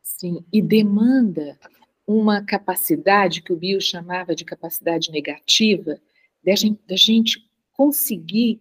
Sim, 0.03 0.45
e 0.53 0.63
demanda 0.63 1.59
uma 2.07 2.45
capacidade 2.45 3.43
que 3.43 3.53
o 3.53 3.57
Bill 3.57 3.81
chamava 3.81 4.35
de 4.35 4.45
capacidade 4.45 5.11
negativa, 5.11 6.01
da 6.43 6.55
gente, 6.55 6.81
da 6.87 6.97
gente 6.97 7.51
conseguir 7.73 8.61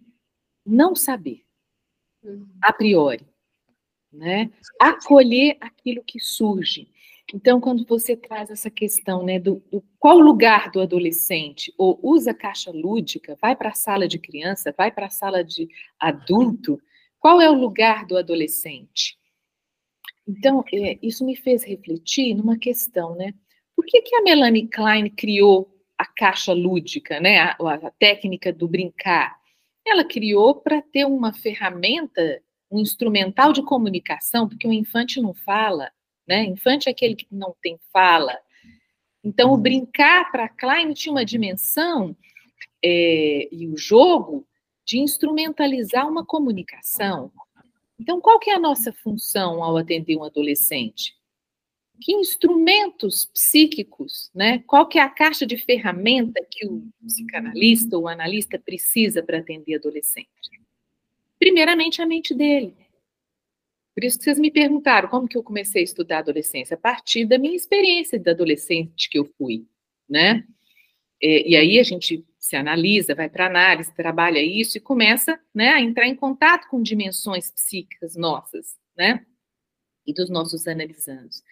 não 0.64 0.94
saber, 0.96 1.44
uhum. 2.22 2.48
a 2.60 2.72
priori, 2.72 3.24
né? 4.12 4.50
Acolher 4.80 5.56
aquilo 5.60 6.02
que 6.02 6.18
surge. 6.18 6.90
Então, 7.34 7.60
quando 7.60 7.84
você 7.84 8.16
traz 8.16 8.50
essa 8.50 8.70
questão, 8.70 9.24
né, 9.24 9.38
do, 9.38 9.60
do 9.70 9.82
qual 9.98 10.18
lugar 10.18 10.70
do 10.70 10.80
adolescente, 10.80 11.74
ou 11.76 11.98
usa 12.02 12.32
caixa 12.32 12.70
lúdica, 12.70 13.36
vai 13.40 13.56
para 13.56 13.70
a 13.70 13.74
sala 13.74 14.06
de 14.06 14.18
criança, 14.18 14.72
vai 14.76 14.92
para 14.92 15.06
a 15.06 15.10
sala 15.10 15.42
de 15.42 15.68
adulto, 15.98 16.80
qual 17.18 17.40
é 17.40 17.50
o 17.50 17.54
lugar 17.54 18.06
do 18.06 18.16
adolescente? 18.16 19.18
Então, 20.26 20.64
é, 20.72 20.98
isso 21.02 21.24
me 21.24 21.34
fez 21.34 21.64
refletir 21.64 22.34
numa 22.34 22.56
questão, 22.56 23.16
né? 23.16 23.34
Por 23.74 23.84
que, 23.84 24.02
que 24.02 24.14
a 24.14 24.22
Melanie 24.22 24.68
Klein 24.68 25.10
criou 25.10 25.68
a 25.98 26.06
caixa 26.06 26.52
lúdica, 26.52 27.18
né? 27.18 27.38
A, 27.38 27.56
a 27.58 27.90
técnica 27.90 28.52
do 28.52 28.68
brincar? 28.68 29.36
Ela 29.84 30.04
criou 30.04 30.54
para 30.54 30.80
ter 30.80 31.04
uma 31.04 31.32
ferramenta, 31.32 32.40
um 32.70 32.80
instrumental 32.80 33.52
de 33.52 33.62
comunicação, 33.62 34.48
porque 34.48 34.66
o 34.66 34.72
infante 34.72 35.20
não 35.20 35.34
fala, 35.34 35.90
né? 36.26 36.44
Infante 36.44 36.88
é 36.88 36.92
aquele 36.92 37.14
que 37.14 37.26
não 37.30 37.54
tem 37.62 37.78
fala. 37.92 38.36
Então, 39.22 39.52
o 39.52 39.56
brincar 39.56 40.30
para 40.30 40.48
Klein 40.48 40.92
tinha 40.92 41.12
uma 41.12 41.24
dimensão, 41.24 42.16
é, 42.84 43.48
e 43.50 43.66
o 43.66 43.76
jogo, 43.76 44.46
de 44.84 44.98
instrumentalizar 44.98 46.08
uma 46.08 46.24
comunicação. 46.24 47.32
Então, 47.98 48.20
qual 48.20 48.38
que 48.38 48.50
é 48.50 48.54
a 48.54 48.60
nossa 48.60 48.92
função 48.92 49.64
ao 49.64 49.76
atender 49.76 50.16
um 50.16 50.22
adolescente? 50.22 51.16
Que 52.00 52.12
instrumentos 52.12 53.24
psíquicos, 53.24 54.30
né? 54.34 54.62
Qual 54.66 54.86
que 54.86 54.98
é 54.98 55.02
a 55.02 55.08
caixa 55.08 55.46
de 55.46 55.56
ferramenta 55.56 56.46
que 56.48 56.66
o 56.66 56.86
psicanalista 57.04 57.96
ou 57.96 58.04
o 58.04 58.08
analista 58.08 58.58
precisa 58.58 59.22
para 59.22 59.38
atender 59.38 59.76
adolescente? 59.76 60.28
Primeiramente, 61.38 62.00
a 62.00 62.06
mente 62.06 62.34
dele. 62.34 62.85
Por 63.96 64.04
isso 64.04 64.18
que 64.18 64.24
vocês 64.24 64.38
me 64.38 64.50
perguntaram 64.50 65.08
como 65.08 65.26
que 65.26 65.38
eu 65.38 65.42
comecei 65.42 65.80
a 65.80 65.84
estudar 65.84 66.18
adolescência, 66.18 66.74
a 66.74 66.78
partir 66.78 67.24
da 67.24 67.38
minha 67.38 67.56
experiência 67.56 68.18
de 68.18 68.28
adolescente 68.28 69.08
que 69.08 69.18
eu 69.18 69.24
fui, 69.38 69.66
né? 70.06 70.44
E, 71.18 71.52
e 71.52 71.56
aí 71.56 71.78
a 71.78 71.82
gente 71.82 72.22
se 72.38 72.56
analisa, 72.56 73.14
vai 73.14 73.30
para 73.30 73.46
análise, 73.46 73.94
trabalha 73.94 74.38
isso 74.38 74.76
e 74.76 74.82
começa 74.82 75.40
né, 75.54 75.70
a 75.70 75.80
entrar 75.80 76.06
em 76.06 76.14
contato 76.14 76.68
com 76.68 76.82
dimensões 76.82 77.50
psíquicas 77.50 78.14
nossas, 78.16 78.76
né? 78.94 79.24
E 80.06 80.12
dos 80.12 80.28
nossos 80.28 80.68
analisandos. 80.68 81.42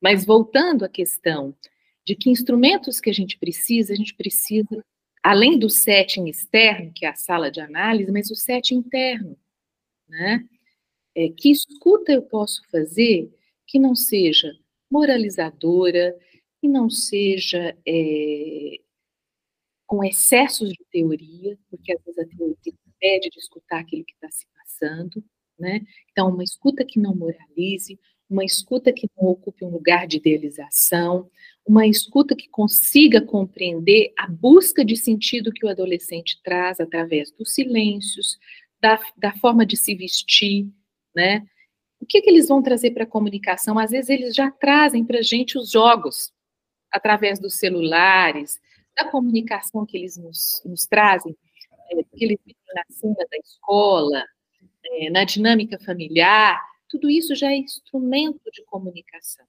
Mas 0.00 0.24
voltando 0.24 0.84
à 0.84 0.88
questão 0.88 1.52
de 2.06 2.14
que 2.14 2.30
instrumentos 2.30 3.00
que 3.00 3.10
a 3.10 3.12
gente 3.12 3.36
precisa, 3.36 3.92
a 3.92 3.96
gente 3.96 4.14
precisa, 4.14 4.84
além 5.20 5.58
do 5.58 5.68
setting 5.68 6.28
externo, 6.28 6.92
que 6.94 7.04
é 7.04 7.08
a 7.08 7.16
sala 7.16 7.50
de 7.50 7.60
análise, 7.60 8.12
mas 8.12 8.30
o 8.30 8.36
setting 8.36 8.76
interno, 8.76 9.36
né? 10.08 10.48
É, 11.18 11.30
que 11.30 11.50
escuta 11.50 12.12
eu 12.12 12.22
posso 12.22 12.62
fazer 12.70 13.28
que 13.66 13.76
não 13.76 13.92
seja 13.96 14.56
moralizadora, 14.88 16.16
que 16.60 16.68
não 16.68 16.88
seja 16.88 17.76
é, 17.84 18.76
com 19.84 20.04
excessos 20.04 20.68
de 20.68 20.78
teoria, 20.92 21.58
porque 21.68 21.92
às 21.92 22.04
vezes 22.04 22.20
a 22.20 22.24
teoria 22.24 22.56
impede 22.66 23.30
de 23.30 23.38
escutar 23.40 23.80
aquilo 23.80 24.04
que 24.04 24.14
está 24.14 24.30
se 24.30 24.46
passando, 24.54 25.24
né? 25.58 25.80
Então, 26.12 26.28
uma 26.28 26.44
escuta 26.44 26.84
que 26.84 27.00
não 27.00 27.16
moralize, 27.16 27.98
uma 28.30 28.44
escuta 28.44 28.92
que 28.92 29.08
não 29.16 29.28
ocupe 29.30 29.64
um 29.64 29.70
lugar 29.70 30.06
de 30.06 30.18
idealização, 30.18 31.28
uma 31.66 31.84
escuta 31.84 32.36
que 32.36 32.48
consiga 32.48 33.20
compreender 33.20 34.12
a 34.16 34.28
busca 34.28 34.84
de 34.84 34.96
sentido 34.96 35.50
que 35.50 35.66
o 35.66 35.68
adolescente 35.68 36.40
traz 36.44 36.78
através 36.78 37.32
dos 37.32 37.54
silêncios, 37.54 38.38
da, 38.80 39.00
da 39.16 39.32
forma 39.32 39.66
de 39.66 39.76
se 39.76 39.96
vestir, 39.96 40.68
né? 41.18 41.44
O 42.00 42.06
que, 42.06 42.22
que 42.22 42.30
eles 42.30 42.46
vão 42.46 42.62
trazer 42.62 42.92
para 42.92 43.02
a 43.02 43.06
comunicação? 43.06 43.76
Às 43.76 43.90
vezes 43.90 44.08
eles 44.08 44.34
já 44.36 44.52
trazem 44.52 45.04
para 45.04 45.18
a 45.18 45.22
gente 45.22 45.58
os 45.58 45.68
jogos, 45.68 46.32
através 46.92 47.40
dos 47.40 47.56
celulares, 47.56 48.60
da 48.96 49.04
comunicação 49.04 49.84
que 49.84 49.96
eles 49.96 50.16
nos, 50.16 50.62
nos 50.64 50.86
trazem, 50.86 51.36
é, 51.90 51.96
que 52.16 52.24
eles 52.24 52.38
na 52.72 52.84
cena 52.88 53.16
da 53.28 53.36
escola, 53.38 54.24
é, 54.84 55.10
na 55.10 55.24
dinâmica 55.24 55.76
familiar, 55.80 56.56
tudo 56.88 57.10
isso 57.10 57.34
já 57.34 57.50
é 57.50 57.56
instrumento 57.56 58.48
de 58.52 58.64
comunicação, 58.64 59.44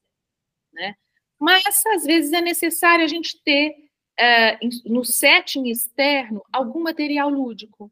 né? 0.73 0.95
Mas, 1.39 1.85
às 1.85 2.03
vezes, 2.03 2.33
é 2.33 2.41
necessário 2.41 3.05
a 3.05 3.07
gente 3.07 3.41
ter, 3.43 3.75
é, 4.17 4.59
no 4.85 5.05
setting 5.05 5.69
externo, 5.69 6.43
algum 6.51 6.81
material 6.81 7.29
lúdico, 7.29 7.91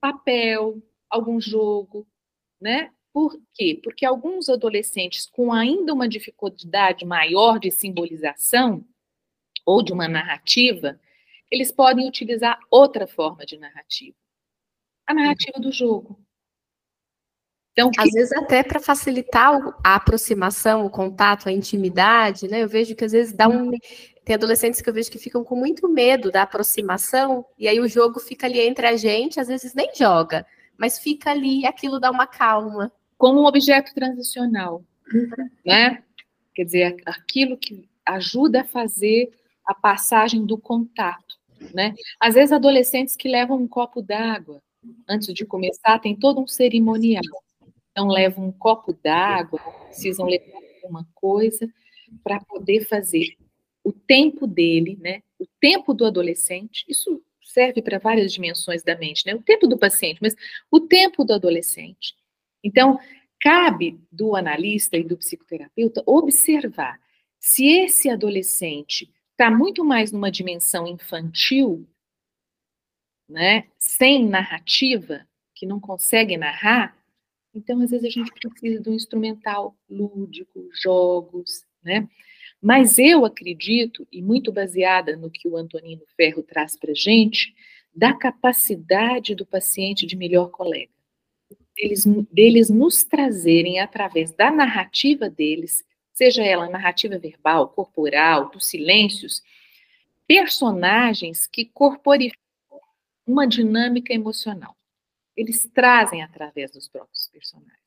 papel, 0.00 0.80
algum 1.10 1.38
jogo, 1.40 2.06
né? 2.62 2.90
Por 3.12 3.38
quê? 3.52 3.78
Porque 3.82 4.06
alguns 4.06 4.48
adolescentes 4.48 5.26
com 5.26 5.52
ainda 5.52 5.92
uma 5.92 6.08
dificuldade 6.08 7.04
maior 7.04 7.58
de 7.58 7.70
simbolização 7.70 8.84
ou 9.66 9.82
de 9.82 9.92
uma 9.92 10.08
narrativa, 10.08 10.98
eles 11.50 11.70
podem 11.70 12.08
utilizar 12.08 12.58
outra 12.70 13.06
forma 13.06 13.44
de 13.44 13.58
narrativa. 13.58 14.16
A 15.06 15.12
narrativa 15.12 15.60
do 15.60 15.70
jogo. 15.70 16.18
Então, 17.72 17.90
que... 17.90 18.00
Às 18.00 18.10
vezes 18.10 18.32
até 18.32 18.62
para 18.62 18.80
facilitar 18.80 19.52
a 19.84 19.94
aproximação, 19.94 20.86
o 20.86 20.90
contato, 20.90 21.48
a 21.48 21.52
intimidade, 21.52 22.48
né? 22.48 22.62
Eu 22.62 22.68
vejo 22.68 22.94
que 22.94 23.04
às 23.04 23.12
vezes 23.12 23.32
dá 23.32 23.48
um. 23.48 23.70
Tem 24.24 24.34
adolescentes 24.34 24.80
que 24.80 24.88
eu 24.88 24.94
vejo 24.94 25.10
que 25.10 25.18
ficam 25.18 25.42
com 25.42 25.56
muito 25.56 25.88
medo 25.88 26.30
da 26.30 26.42
aproximação, 26.42 27.44
e 27.58 27.66
aí 27.66 27.80
o 27.80 27.88
jogo 27.88 28.20
fica 28.20 28.46
ali 28.46 28.60
entre 28.60 28.86
a 28.86 28.96
gente, 28.96 29.40
às 29.40 29.48
vezes 29.48 29.74
nem 29.74 29.92
joga, 29.94 30.46
mas 30.78 30.98
fica 30.98 31.30
ali, 31.30 31.66
aquilo 31.66 32.00
dá 32.00 32.10
uma 32.10 32.26
calma. 32.26 32.92
Como 33.16 33.40
um 33.40 33.46
objeto 33.46 33.94
transicional, 33.94 34.82
uhum. 35.12 35.50
né? 35.64 36.02
Quer 36.54 36.64
dizer, 36.64 36.96
aquilo 37.06 37.56
que 37.56 37.88
ajuda 38.04 38.62
a 38.62 38.64
fazer 38.64 39.32
a 39.64 39.74
passagem 39.74 40.44
do 40.44 40.58
contato, 40.58 41.38
né? 41.72 41.94
Às 42.18 42.34
vezes 42.34 42.52
adolescentes 42.52 43.14
que 43.14 43.28
levam 43.28 43.58
um 43.58 43.68
copo 43.68 44.02
d'água 44.02 44.60
antes 45.08 45.32
de 45.32 45.44
começar, 45.44 45.98
tem 45.98 46.16
todo 46.16 46.40
um 46.40 46.46
cerimonial. 46.46 47.22
Então, 47.90 48.08
levam 48.08 48.46
um 48.46 48.52
copo 48.52 48.92
d'água, 48.92 49.60
precisam 49.86 50.26
levar 50.26 50.58
alguma 50.82 51.06
coisa 51.14 51.68
para 52.24 52.40
poder 52.40 52.86
fazer 52.86 53.36
o 53.84 53.92
tempo 53.92 54.46
dele, 54.46 54.98
né? 55.00 55.22
O 55.38 55.46
tempo 55.60 55.92
do 55.92 56.04
adolescente, 56.04 56.84
isso 56.88 57.22
serve 57.52 57.82
para 57.82 57.98
várias 57.98 58.32
dimensões 58.32 58.82
da 58.82 58.96
mente, 58.96 59.26
né? 59.26 59.34
O 59.34 59.42
tempo 59.42 59.66
do 59.66 59.78
paciente, 59.78 60.18
mas 60.22 60.34
o 60.70 60.80
tempo 60.80 61.24
do 61.24 61.32
adolescente. 61.34 62.14
Então, 62.64 62.98
cabe 63.40 64.00
do 64.10 64.34
analista 64.36 64.96
e 64.96 65.04
do 65.04 65.16
psicoterapeuta 65.16 66.02
observar 66.06 67.00
se 67.38 67.66
esse 67.66 68.08
adolescente 68.08 69.10
está 69.32 69.50
muito 69.50 69.84
mais 69.84 70.12
numa 70.12 70.30
dimensão 70.30 70.86
infantil, 70.86 71.86
né, 73.28 73.66
sem 73.78 74.28
narrativa, 74.28 75.26
que 75.54 75.66
não 75.66 75.80
consegue 75.80 76.36
narrar, 76.36 76.96
então, 77.54 77.82
às 77.82 77.90
vezes, 77.90 78.06
a 78.06 78.10
gente 78.10 78.32
precisa 78.32 78.80
de 78.80 78.88
um 78.88 78.94
instrumental 78.94 79.76
lúdico, 79.88 80.68
jogos, 80.72 81.64
né? 81.82 82.08
Mas 82.62 82.98
eu 82.98 83.24
acredito, 83.24 84.06
e 84.12 84.22
muito 84.22 84.52
baseada 84.52 85.16
no 85.16 85.30
que 85.30 85.48
o 85.48 85.56
Antonino 85.56 86.02
Ferro 86.16 86.42
traz 86.42 86.76
para 86.76 86.92
a 86.92 86.94
gente, 86.94 87.54
da 87.94 88.14
capacidade 88.14 89.34
do 89.34 89.44
paciente 89.44 90.06
de 90.06 90.16
melhor 90.16 90.50
colega. 90.50 90.92
Deles, 91.76 92.04
deles 92.30 92.70
nos 92.70 93.02
trazerem, 93.02 93.80
através 93.80 94.30
da 94.32 94.50
narrativa 94.50 95.28
deles, 95.28 95.84
seja 96.12 96.44
ela 96.44 96.68
narrativa 96.68 97.18
verbal, 97.18 97.68
corporal, 97.68 98.50
dos 98.50 98.66
silêncios, 98.66 99.42
personagens 100.26 101.46
que 101.46 101.64
corporificam 101.64 102.38
uma 103.26 103.46
dinâmica 103.46 104.14
emocional 104.14 104.76
eles 105.36 105.64
trazem 105.72 106.22
através 106.22 106.70
dos 106.70 106.88
próprios 106.88 107.28
personagens. 107.28 107.81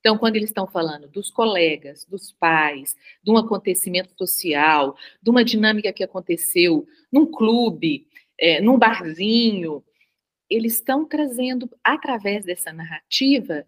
Então, 0.00 0.16
quando 0.16 0.36
eles 0.36 0.48
estão 0.48 0.66
falando 0.66 1.08
dos 1.08 1.30
colegas, 1.30 2.06
dos 2.06 2.32
pais, 2.32 2.96
de 3.22 3.30
um 3.30 3.36
acontecimento 3.36 4.14
social, 4.16 4.96
de 5.22 5.30
uma 5.30 5.44
dinâmica 5.44 5.92
que 5.92 6.02
aconteceu 6.02 6.86
num 7.12 7.26
clube, 7.26 8.08
é, 8.38 8.60
num 8.60 8.78
barzinho, 8.78 9.84
eles 10.48 10.74
estão 10.74 11.04
trazendo, 11.04 11.70
através 11.84 12.44
dessa 12.46 12.72
narrativa, 12.72 13.64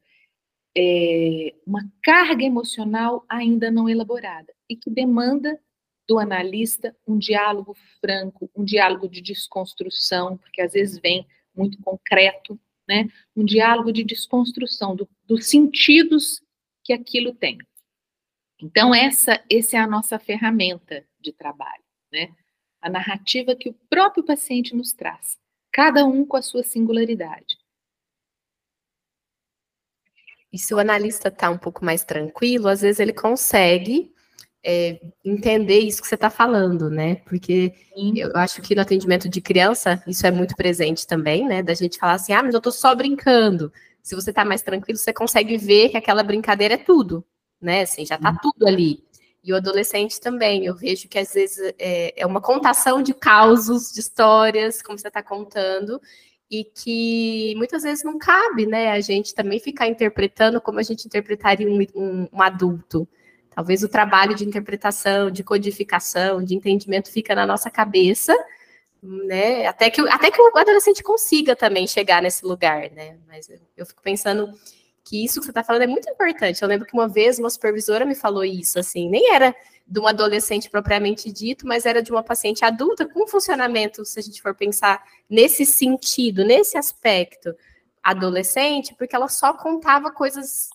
é, 0.77 1.55
uma 1.66 1.87
carga 2.03 2.45
emocional 2.45 3.25
ainda 3.29 3.71
não 3.71 3.88
elaborada 3.88 4.53
e 4.68 4.75
que 4.75 4.90
demanda 4.90 5.61
do 6.09 6.18
analista 6.18 6.97
um 7.07 7.18
diálogo 7.18 7.77
franco, 8.01 8.51
um 8.57 8.64
diálogo 8.64 9.07
de 9.07 9.21
desconstrução, 9.21 10.38
porque 10.38 10.62
às 10.62 10.73
vezes 10.73 10.99
vem 10.99 11.27
muito 11.55 11.79
concreto 11.83 12.59
né? 12.88 13.09
Um 13.35 13.45
diálogo 13.45 13.92
de 13.92 14.05
desconstrução 14.05 14.95
do, 14.95 15.09
dos 15.25 15.49
sentidos 15.49 16.42
que 16.85 16.92
aquilo 16.92 17.35
tem. 17.35 17.59
Então, 18.61 18.95
essa, 18.95 19.42
essa 19.51 19.77
é 19.77 19.81
a 19.81 19.87
nossa 19.87 20.18
ferramenta 20.18 21.05
de 21.21 21.33
trabalho, 21.33 21.83
né? 22.12 22.35
A 22.81 22.88
narrativa 22.88 23.55
que 23.55 23.68
o 23.68 23.75
próprio 23.88 24.25
paciente 24.25 24.75
nos 24.75 24.92
traz, 24.92 25.38
cada 25.71 26.05
um 26.05 26.25
com 26.25 26.37
a 26.37 26.42
sua 26.42 26.62
singularidade. 26.62 27.59
E 30.53 30.59
se 30.59 30.75
o 30.75 30.79
analista 30.79 31.29
está 31.29 31.51
um 31.51 31.59
pouco 31.59 31.85
mais 31.85 32.05
tranquilo, 32.05 32.68
às 32.68 32.83
vezes 32.83 33.01
ele 33.01 33.12
consegue 33.12 34.12
é, 34.64 35.01
entender 35.25 35.81
isso 35.81 36.01
que 36.01 36.09
você 36.09 36.14
está 36.14 36.31
falando, 36.31 36.88
né? 36.88 37.16
Porque 37.27 37.72
Sim. 37.94 38.18
eu 38.18 38.31
acho 38.37 38.62
que 38.62 38.75
no 38.75 38.83
atendimento 38.83 39.29
de 39.29 39.40
criança 39.40 40.03
isso 40.07 40.27
é 40.27 40.31
muito 40.31 40.55
presente 40.55 41.07
também, 41.07 41.46
né? 41.46 41.62
Da 41.62 41.75
gente 41.75 41.98
falar 41.98 42.14
assim, 42.14 42.33
ah, 42.33 42.42
mas 42.42 42.55
eu 42.55 42.59
estou 42.59 42.72
só 42.72 42.94
brincando. 42.94 43.72
Se 44.03 44.14
você 44.14 44.31
está 44.31 44.44
mais 44.44 44.62
tranquilo, 44.62 44.98
você 44.98 45.12
consegue 45.12 45.57
ver 45.57 45.88
que 45.90 45.96
aquela 45.96 46.22
brincadeira 46.22 46.75
é 46.75 46.79
tudo, 46.79 47.25
né? 47.61 47.83
Assim, 47.83 48.07
já 48.07 48.16
está 48.16 48.33
tudo 48.40 48.66
ali. 48.66 49.03
E 49.44 49.53
o 49.53 49.57
adolescente 49.57 50.20
também, 50.20 50.64
eu 50.64 50.77
vejo 50.77 51.09
que 51.09 51.18
às 51.18 51.35
vezes 51.35 51.75
é, 51.79 52.20
é 52.20 52.25
uma 52.25 52.40
contação 52.40 53.03
de 53.03 53.12
causos, 53.12 53.92
de 53.92 53.98
histórias, 53.98 54.81
como 54.81 54.96
você 54.96 55.09
está 55.09 55.22
contando, 55.22 56.01
e 56.48 56.64
que 56.64 57.55
muitas 57.57 57.83
vezes 57.83 58.05
não 58.05 58.18
cabe, 58.18 58.66
né? 58.66 58.92
A 58.92 59.01
gente 59.01 59.35
também 59.35 59.59
ficar 59.59 59.88
interpretando 59.88 60.61
como 60.61 60.79
a 60.79 60.83
gente 60.83 61.07
interpretaria 61.07 61.68
um, 61.68 61.81
um, 61.96 62.29
um 62.33 62.42
adulto. 62.42 63.09
Talvez 63.55 63.83
o 63.83 63.88
trabalho 63.88 64.35
de 64.35 64.45
interpretação, 64.45 65.31
de 65.31 65.45
codificação, 65.45 66.43
de 66.43 66.55
entendimento 66.55 67.11
fica 67.11 67.35
na 67.35 67.47
nossa 67.47 67.71
cabeça, 67.71 68.35
né? 69.03 69.67
Até 69.67 69.91
que, 69.91 70.01
até 70.01 70.31
que 70.31 70.41
o 70.41 70.57
adolescente 70.57 71.03
consiga 71.03 71.55
também 71.55 71.87
chegar 71.87 72.23
nesse 72.23 72.45
lugar, 72.45 72.91
né? 72.91 73.19
Mas 73.27 73.49
eu, 73.49 73.59
eu 73.77 73.87
fico 73.87 74.03
pensando 74.03 74.53
que 75.05 75.25
isso 75.25 75.41
que 75.41 75.47
você 75.47 75.51
está 75.51 75.65
falando 75.65 75.83
é 75.83 75.87
muito 75.87 76.09
importante. 76.09 76.62
Eu 76.62 76.69
lembro 76.69 76.87
que 76.87 76.95
uma 76.95 77.09
vez 77.09 77.38
uma 77.38 77.51
supervisora 77.51 78.05
me 78.05 78.15
falou 78.15 78.45
isso, 78.45 78.79
assim, 78.79 79.09
nem 79.09 79.35
era 79.35 79.55
de 79.87 80.01
um 80.01 80.07
adolescente 80.07 80.71
propriamente 80.71 81.31
dito, 81.31 81.67
mas 81.67 81.85
era 81.85 82.03
de 82.03 82.11
uma 82.11 82.23
paciente 82.23 82.65
adulta 82.65 83.07
com 83.07 83.27
funcionamento, 83.27 84.05
se 84.05 84.19
a 84.19 84.23
gente 84.23 84.41
for 84.41 84.55
pensar 84.55 85.03
nesse 85.29 85.67
sentido, 85.67 86.45
nesse 86.45 86.79
aspecto 86.79 87.55
adolescente, 88.03 88.95
porque 88.95 89.15
ela 89.15 89.29
só 89.29 89.53
contava 89.53 90.11
coisas 90.11 90.71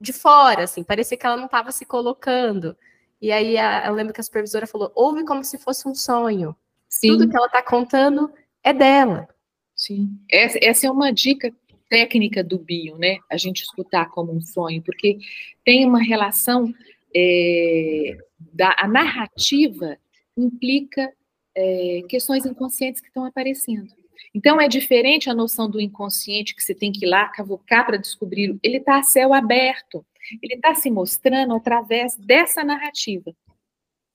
de 0.00 0.12
fora, 0.12 0.64
assim, 0.64 0.82
parecia 0.82 1.16
que 1.16 1.26
ela 1.26 1.36
não 1.36 1.46
estava 1.46 1.72
se 1.72 1.84
colocando. 1.84 2.76
E 3.20 3.32
aí 3.32 3.56
a, 3.56 3.86
eu 3.86 3.94
lembro 3.94 4.12
que 4.12 4.20
a 4.20 4.24
supervisora 4.24 4.66
falou: 4.66 4.92
ouve 4.94 5.24
como 5.24 5.42
se 5.42 5.58
fosse 5.58 5.88
um 5.88 5.94
sonho. 5.94 6.54
Sim. 6.88 7.08
Tudo 7.08 7.28
que 7.28 7.36
ela 7.36 7.46
está 7.46 7.62
contando 7.62 8.30
é 8.62 8.72
dela. 8.72 9.28
Sim, 9.74 10.18
essa, 10.30 10.58
essa 10.62 10.86
é 10.86 10.90
uma 10.90 11.12
dica 11.12 11.52
técnica 11.88 12.42
do 12.42 12.58
bio, 12.58 12.96
né? 12.98 13.18
A 13.30 13.36
gente 13.36 13.62
escutar 13.62 14.10
como 14.10 14.32
um 14.32 14.40
sonho, 14.40 14.82
porque 14.82 15.18
tem 15.64 15.86
uma 15.86 16.02
relação 16.02 16.72
é, 17.14 18.18
da 18.52 18.74
a 18.78 18.88
narrativa 18.88 19.96
implica 20.36 21.12
é, 21.54 22.02
questões 22.08 22.44
inconscientes 22.44 23.00
que 23.00 23.08
estão 23.08 23.24
aparecendo. 23.24 23.92
Então 24.36 24.60
é 24.60 24.68
diferente 24.68 25.30
a 25.30 25.34
noção 25.34 25.70
do 25.70 25.80
inconsciente 25.80 26.54
que 26.54 26.62
você 26.62 26.74
tem 26.74 26.92
que 26.92 27.06
ir 27.06 27.08
lá 27.08 27.26
cavucar 27.30 27.86
para 27.86 27.96
descobrir. 27.96 28.58
Ele 28.62 28.76
está 28.76 28.98
a 28.98 29.02
céu 29.02 29.32
aberto. 29.32 30.04
Ele 30.42 30.56
está 30.56 30.74
se 30.74 30.90
mostrando 30.90 31.54
através 31.54 32.14
dessa 32.16 32.62
narrativa, 32.62 33.34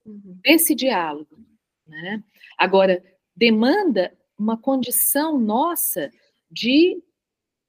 uhum. 0.05 0.37
desse 0.43 0.75
diálogo. 0.75 1.39
Né? 1.87 2.23
Agora, 2.55 3.03
demanda 3.35 4.15
uma 4.37 4.55
condição 4.55 5.39
nossa 5.39 6.11
de 6.51 7.01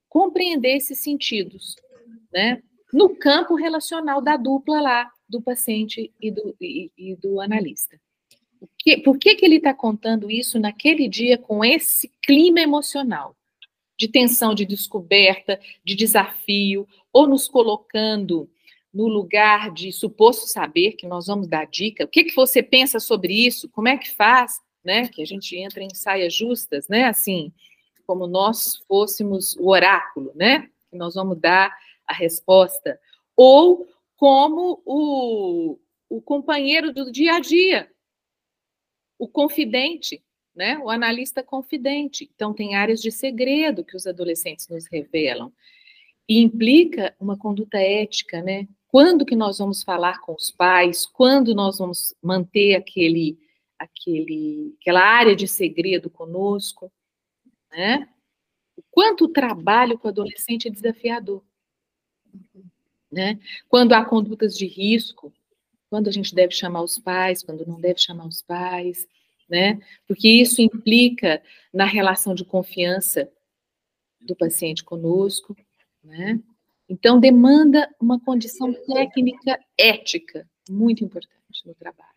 compreender 0.07 0.77
esses 0.77 0.99
sentidos, 0.99 1.75
né? 2.31 2.63
No 2.93 3.17
campo 3.17 3.55
relacional 3.55 4.21
da 4.21 4.37
dupla 4.37 4.79
lá, 4.79 5.11
do 5.27 5.41
paciente 5.41 6.13
e 6.21 6.31
do, 6.31 6.55
e, 6.61 6.91
e 6.99 7.17
do 7.17 7.41
analista. 7.41 7.99
Que, 8.79 8.99
por 8.99 9.19
que, 9.19 9.35
que 9.35 9.45
ele 9.45 9.57
está 9.57 9.75
contando 9.75 10.31
isso 10.31 10.59
naquele 10.59 11.09
dia 11.09 11.39
com 11.39 11.65
esse 11.65 12.11
clima 12.23 12.61
emocional? 12.61 13.37
De 13.97 14.09
tensão, 14.09 14.55
de 14.55 14.65
descoberta, 14.65 15.61
de 15.85 15.95
desafio, 15.95 16.89
ou 17.13 17.27
nos 17.27 17.49
colocando 17.49 18.49
no 18.93 19.07
lugar 19.09 19.71
de 19.71 19.91
suposto 19.93 20.47
saber, 20.47 20.93
que 20.93 21.07
nós 21.07 21.27
vamos 21.27 21.47
dar 21.49 21.67
dica. 21.67 22.05
O 22.05 22.09
que, 22.09 22.25
que 22.25 22.35
você 22.35 22.63
pensa 22.63 23.01
sobre 23.01 23.33
isso? 23.33 23.69
Como 23.71 23.89
é 23.89 23.97
que 23.97 24.11
faz? 24.11 24.61
Né? 24.85 25.09
Que 25.09 25.23
a 25.23 25.25
gente 25.25 25.57
entra 25.57 25.83
em 25.83 25.95
saias 25.95 26.35
justas, 26.35 26.89
né? 26.89 27.05
Assim, 27.05 27.53
como 28.07 28.27
nós 28.27 28.83
fôssemos 28.89 29.57
o 29.57 29.69
oráculo, 29.69 30.33
né? 30.35 30.69
Que 30.91 30.97
nós 30.97 31.15
vamos 31.15 31.39
dar 31.39 31.75
a 32.07 32.13
resposta. 32.13 32.99
Ou 33.37 33.87
como 34.17 34.83
o, 34.85 35.79
o 36.09 36.21
companheiro 36.21 36.93
do 36.93 37.11
dia 37.11 37.37
a 37.37 37.41
dia, 37.41 37.91
o 39.23 39.29
confidente, 39.29 40.23
né? 40.55 40.79
O 40.79 40.91
analista 40.91 41.43
confidente. 41.43 42.31
Então, 42.35 42.53
tem 42.53 42.75
áreas 42.75 43.01
de 43.01 43.13
segredo 43.13 43.85
que 43.85 43.97
os 43.97 44.07
adolescentes 44.07 44.69
nos 44.69 44.87
revelam. 44.87 45.53
E 46.29 46.41
implica 46.41 47.15
uma 47.21 47.37
conduta 47.37 47.79
ética, 47.79 48.43
né? 48.43 48.67
Quando 48.89 49.25
que 49.25 49.37
nós 49.37 49.59
vamos 49.59 49.83
falar 49.83 50.21
com 50.21 50.35
os 50.35 50.51
pais? 50.51 51.07
Quando 51.07 51.55
nós 51.55 51.79
vamos 51.79 52.15
manter 52.23 52.75
aquele, 52.75 53.39
aquele, 53.79 54.75
aquela 54.81 55.03
área 55.03 55.37
de 55.37 55.47
segredo 55.47 56.11
conosco? 56.11 56.93
né? 57.73 58.09
O 58.77 58.83
quanto 58.91 59.25
o 59.25 59.29
trabalho 59.29 59.99
com 59.99 60.09
o 60.09 60.11
adolescente 60.11 60.69
é 60.69 60.71
desafiador, 60.71 61.43
né? 63.11 63.39
Quando 63.69 63.93
há 63.93 64.05
condutas 64.05 64.57
de 64.57 64.67
risco, 64.67 65.33
quando 65.93 66.09
a 66.09 66.11
gente 66.11 66.35
deve 66.35 66.55
chamar 66.55 66.81
os 66.81 66.99
pais, 66.99 67.43
quando 67.43 67.67
não 67.67 67.79
deve 67.79 67.99
chamar 67.99 68.27
os 68.27 68.41
pais, 68.41 69.07
né? 69.47 69.79
Porque 70.09 70.27
isso 70.27 70.63
implica 70.63 71.43
na 71.71 71.85
relação 71.85 72.35
de 72.35 72.47
confiança 72.47 73.31
do 74.19 74.35
paciente 74.35 74.83
conosco, 74.83 75.55
né? 76.03 76.41
Então 76.89 77.21
demanda 77.21 77.95
uma 78.01 78.19
condição 78.19 78.73
técnica 78.87 79.61
ética 79.77 80.49
muito 80.67 81.05
importante 81.05 81.67
no 81.67 81.75
trabalho. 81.75 82.09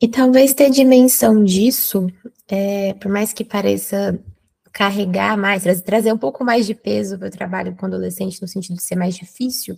E 0.00 0.08
talvez 0.08 0.54
ter 0.54 0.70
dimensão 0.70 1.44
disso, 1.44 2.06
é, 2.48 2.94
por 2.94 3.12
mais 3.12 3.34
que 3.34 3.44
pareça 3.44 4.18
carregar 4.72 5.36
mais, 5.36 5.64
trazer 5.82 6.10
um 6.10 6.18
pouco 6.18 6.42
mais 6.42 6.66
de 6.66 6.74
peso 6.74 7.18
para 7.18 7.28
o 7.28 7.30
trabalho 7.30 7.76
com 7.76 7.84
adolescente, 7.84 8.40
no 8.40 8.48
sentido 8.48 8.76
de 8.76 8.82
ser 8.82 8.96
mais 8.96 9.14
difícil, 9.14 9.76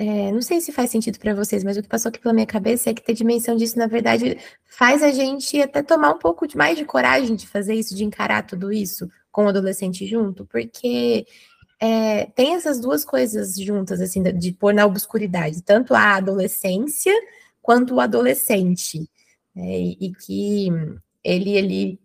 é, 0.00 0.32
não 0.32 0.40
sei 0.40 0.62
se 0.62 0.72
faz 0.72 0.90
sentido 0.90 1.18
para 1.18 1.34
vocês, 1.34 1.62
mas 1.62 1.76
o 1.76 1.82
que 1.82 1.88
passou 1.88 2.08
aqui 2.08 2.18
pela 2.18 2.32
minha 2.32 2.46
cabeça 2.46 2.88
é 2.88 2.94
que 2.94 3.02
ter 3.02 3.12
dimensão 3.12 3.54
disso, 3.54 3.78
na 3.78 3.86
verdade, 3.86 4.38
faz 4.64 5.02
a 5.02 5.10
gente 5.10 5.60
até 5.60 5.82
tomar 5.82 6.12
um 6.14 6.18
pouco 6.18 6.46
mais 6.56 6.78
de 6.78 6.86
coragem 6.86 7.36
de 7.36 7.46
fazer 7.46 7.74
isso, 7.74 7.94
de 7.94 8.02
encarar 8.02 8.46
tudo 8.46 8.72
isso 8.72 9.06
com 9.30 9.44
o 9.44 9.48
adolescente 9.48 10.06
junto, 10.06 10.46
porque 10.46 11.26
é, 11.78 12.24
tem 12.34 12.54
essas 12.54 12.80
duas 12.80 13.04
coisas 13.04 13.54
juntas, 13.56 14.00
assim, 14.00 14.22
de, 14.22 14.32
de 14.32 14.52
pôr 14.52 14.72
na 14.72 14.86
obscuridade, 14.86 15.60
tanto 15.60 15.94
a 15.94 16.16
adolescência 16.16 17.12
quanto 17.60 17.96
o 17.96 18.00
adolescente, 18.00 19.00
né, 19.54 19.80
e, 19.80 19.98
e, 20.00 20.12
que 20.14 20.68
ele, 21.22 21.50
ele, 21.50 22.00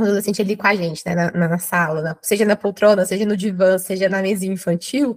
o 0.00 0.02
adolescente 0.02 0.40
ali 0.40 0.56
com 0.56 0.66
a 0.66 0.74
gente, 0.74 1.02
né, 1.04 1.14
na, 1.14 1.30
na 1.30 1.58
sala, 1.58 2.00
na, 2.00 2.18
seja 2.22 2.46
na 2.46 2.56
poltrona, 2.56 3.04
seja 3.04 3.26
no 3.26 3.36
divã, 3.36 3.76
seja 3.76 4.08
na 4.08 4.22
mesinha 4.22 4.54
infantil, 4.54 5.14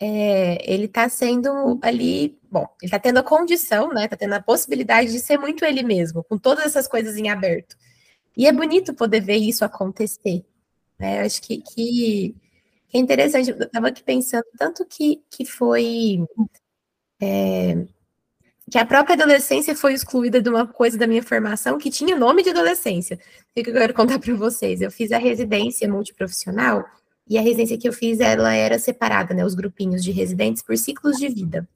é, 0.00 0.72
ele 0.72 0.86
está 0.86 1.08
sendo 1.08 1.78
ali, 1.82 2.38
bom, 2.50 2.66
ele 2.82 2.88
está 2.88 2.98
tendo 2.98 3.18
a 3.18 3.22
condição, 3.22 3.92
né, 3.92 4.04
está 4.04 4.16
tendo 4.16 4.34
a 4.34 4.42
possibilidade 4.42 5.12
de 5.12 5.20
ser 5.20 5.38
muito 5.38 5.64
ele 5.64 5.82
mesmo, 5.82 6.24
com 6.24 6.38
todas 6.38 6.66
essas 6.66 6.88
coisas 6.88 7.16
em 7.16 7.28
aberto. 7.30 7.76
E 8.36 8.46
é 8.46 8.52
bonito 8.52 8.94
poder 8.94 9.20
ver 9.20 9.36
isso 9.36 9.64
acontecer, 9.64 10.44
né, 10.98 11.20
eu 11.20 11.26
acho 11.26 11.40
que, 11.42 11.58
que, 11.58 12.34
que 12.88 12.96
é 12.96 13.00
interessante, 13.00 13.50
eu 13.50 13.58
estava 13.58 13.88
aqui 13.88 14.02
pensando, 14.02 14.46
tanto 14.58 14.84
que, 14.84 15.22
que 15.30 15.44
foi... 15.44 16.24
É, 17.22 17.86
que 18.70 18.78
a 18.78 18.86
própria 18.86 19.14
adolescência 19.14 19.76
foi 19.76 19.92
excluída 19.92 20.40
de 20.40 20.48
uma 20.48 20.66
coisa 20.66 20.96
da 20.96 21.06
minha 21.06 21.22
formação 21.22 21.78
que 21.78 21.90
tinha 21.90 22.16
nome 22.16 22.42
de 22.42 22.50
adolescência. 22.50 23.18
O 23.54 23.62
que 23.62 23.68
eu 23.68 23.74
quero 23.74 23.94
contar 23.94 24.18
para 24.18 24.34
vocês? 24.34 24.80
Eu 24.80 24.90
fiz 24.90 25.12
a 25.12 25.18
residência 25.18 25.86
multiprofissional 25.86 26.84
e 27.28 27.38
a 27.38 27.40
residência 27.40 27.78
que 27.78 27.88
eu 27.88 27.92
fiz, 27.92 28.20
ela 28.20 28.54
era 28.54 28.78
separada, 28.78 29.32
né, 29.32 29.44
os 29.44 29.54
grupinhos 29.54 30.04
de 30.04 30.12
residentes 30.12 30.62
por 30.62 30.76
ciclos 30.76 31.16
de 31.16 31.28
vida. 31.28 31.66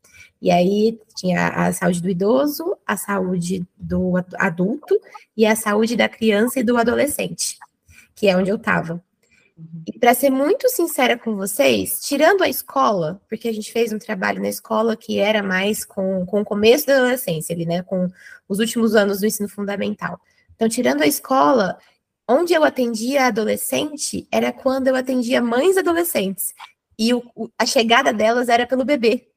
E 0.40 0.50
aí 0.50 0.98
tinha 1.16 1.48
a 1.48 1.72
saúde 1.72 2.00
do 2.00 2.10
idoso, 2.10 2.76
a 2.86 2.96
saúde 2.96 3.66
do 3.76 4.12
adulto 4.38 4.98
e 5.36 5.44
a 5.44 5.56
saúde 5.56 5.96
da 5.96 6.08
criança 6.08 6.60
e 6.60 6.62
do 6.62 6.76
adolescente, 6.76 7.58
que 8.14 8.28
é 8.28 8.36
onde 8.36 8.50
eu 8.50 8.56
estava. 8.56 9.02
E 9.86 9.98
para 9.98 10.14
ser 10.14 10.30
muito 10.30 10.68
sincera 10.68 11.18
com 11.18 11.34
vocês, 11.34 12.00
tirando 12.02 12.42
a 12.42 12.48
escola, 12.48 13.20
porque 13.28 13.48
a 13.48 13.52
gente 13.52 13.72
fez 13.72 13.92
um 13.92 13.98
trabalho 13.98 14.40
na 14.40 14.48
escola 14.48 14.96
que 14.96 15.18
era 15.18 15.42
mais 15.42 15.84
com, 15.84 16.24
com 16.24 16.42
o 16.42 16.44
começo 16.44 16.86
da 16.86 16.98
adolescência, 16.98 17.52
ali, 17.52 17.66
né, 17.66 17.82
com 17.82 18.08
os 18.48 18.60
últimos 18.60 18.94
anos 18.94 19.18
do 19.18 19.26
ensino 19.26 19.48
fundamental. 19.48 20.20
Então, 20.54 20.68
tirando 20.68 21.02
a 21.02 21.06
escola, 21.06 21.76
onde 22.28 22.52
eu 22.52 22.62
atendia 22.62 23.26
adolescente 23.26 24.28
era 24.30 24.52
quando 24.52 24.88
eu 24.88 24.96
atendia 24.96 25.40
mães 25.40 25.76
adolescentes. 25.76 26.54
E 26.98 27.14
o, 27.14 27.22
a 27.58 27.64
chegada 27.64 28.12
delas 28.12 28.48
era 28.48 28.66
pelo 28.66 28.84
bebê 28.84 29.28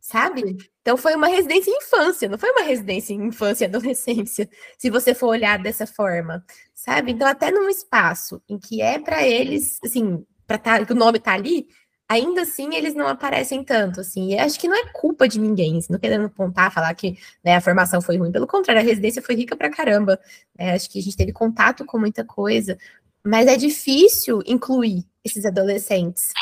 sabe? 0.00 0.56
Então 0.80 0.96
foi 0.96 1.14
uma 1.14 1.28
residência 1.28 1.70
em 1.70 1.76
infância, 1.76 2.28
não 2.28 2.38
foi 2.38 2.50
uma 2.50 2.62
residência 2.62 3.12
em 3.12 3.26
infância 3.26 3.64
e 3.64 3.68
adolescência, 3.68 4.48
se 4.78 4.90
você 4.90 5.14
for 5.14 5.28
olhar 5.28 5.58
dessa 5.58 5.86
forma, 5.86 6.44
sabe? 6.74 7.12
Então 7.12 7.28
até 7.28 7.50
num 7.50 7.68
espaço 7.68 8.42
em 8.48 8.58
que 8.58 8.80
é 8.80 8.98
para 8.98 9.26
eles, 9.26 9.78
assim, 9.84 10.24
para 10.46 10.58
tá, 10.58 10.84
que 10.84 10.92
o 10.92 10.96
nome 10.96 11.20
tá 11.20 11.34
ali, 11.34 11.68
ainda 12.10 12.42
assim 12.42 12.74
eles 12.74 12.92
não 12.92 13.06
aparecem 13.06 13.62
tanto, 13.62 14.00
assim. 14.00 14.32
E 14.32 14.38
acho 14.38 14.58
que 14.58 14.66
não 14.66 14.76
é 14.76 14.92
culpa 14.92 15.28
de 15.28 15.38
ninguém, 15.38 15.78
não 15.88 15.98
querendo 15.98 16.26
apontar, 16.26 16.72
falar 16.72 16.92
que 16.94 17.16
né, 17.44 17.54
a 17.54 17.60
formação 17.60 18.02
foi 18.02 18.16
ruim, 18.18 18.32
pelo 18.32 18.48
contrário, 18.48 18.82
a 18.82 18.84
residência 18.84 19.22
foi 19.22 19.36
rica 19.36 19.54
pra 19.54 19.70
caramba. 19.70 20.18
Né? 20.58 20.72
Acho 20.72 20.90
que 20.90 20.98
a 20.98 21.02
gente 21.02 21.16
teve 21.16 21.32
contato 21.32 21.84
com 21.84 21.98
muita 21.98 22.24
coisa, 22.24 22.76
mas 23.24 23.46
é 23.46 23.56
difícil 23.56 24.42
incluir 24.44 25.04
esses 25.24 25.46
adolescentes 25.46 26.32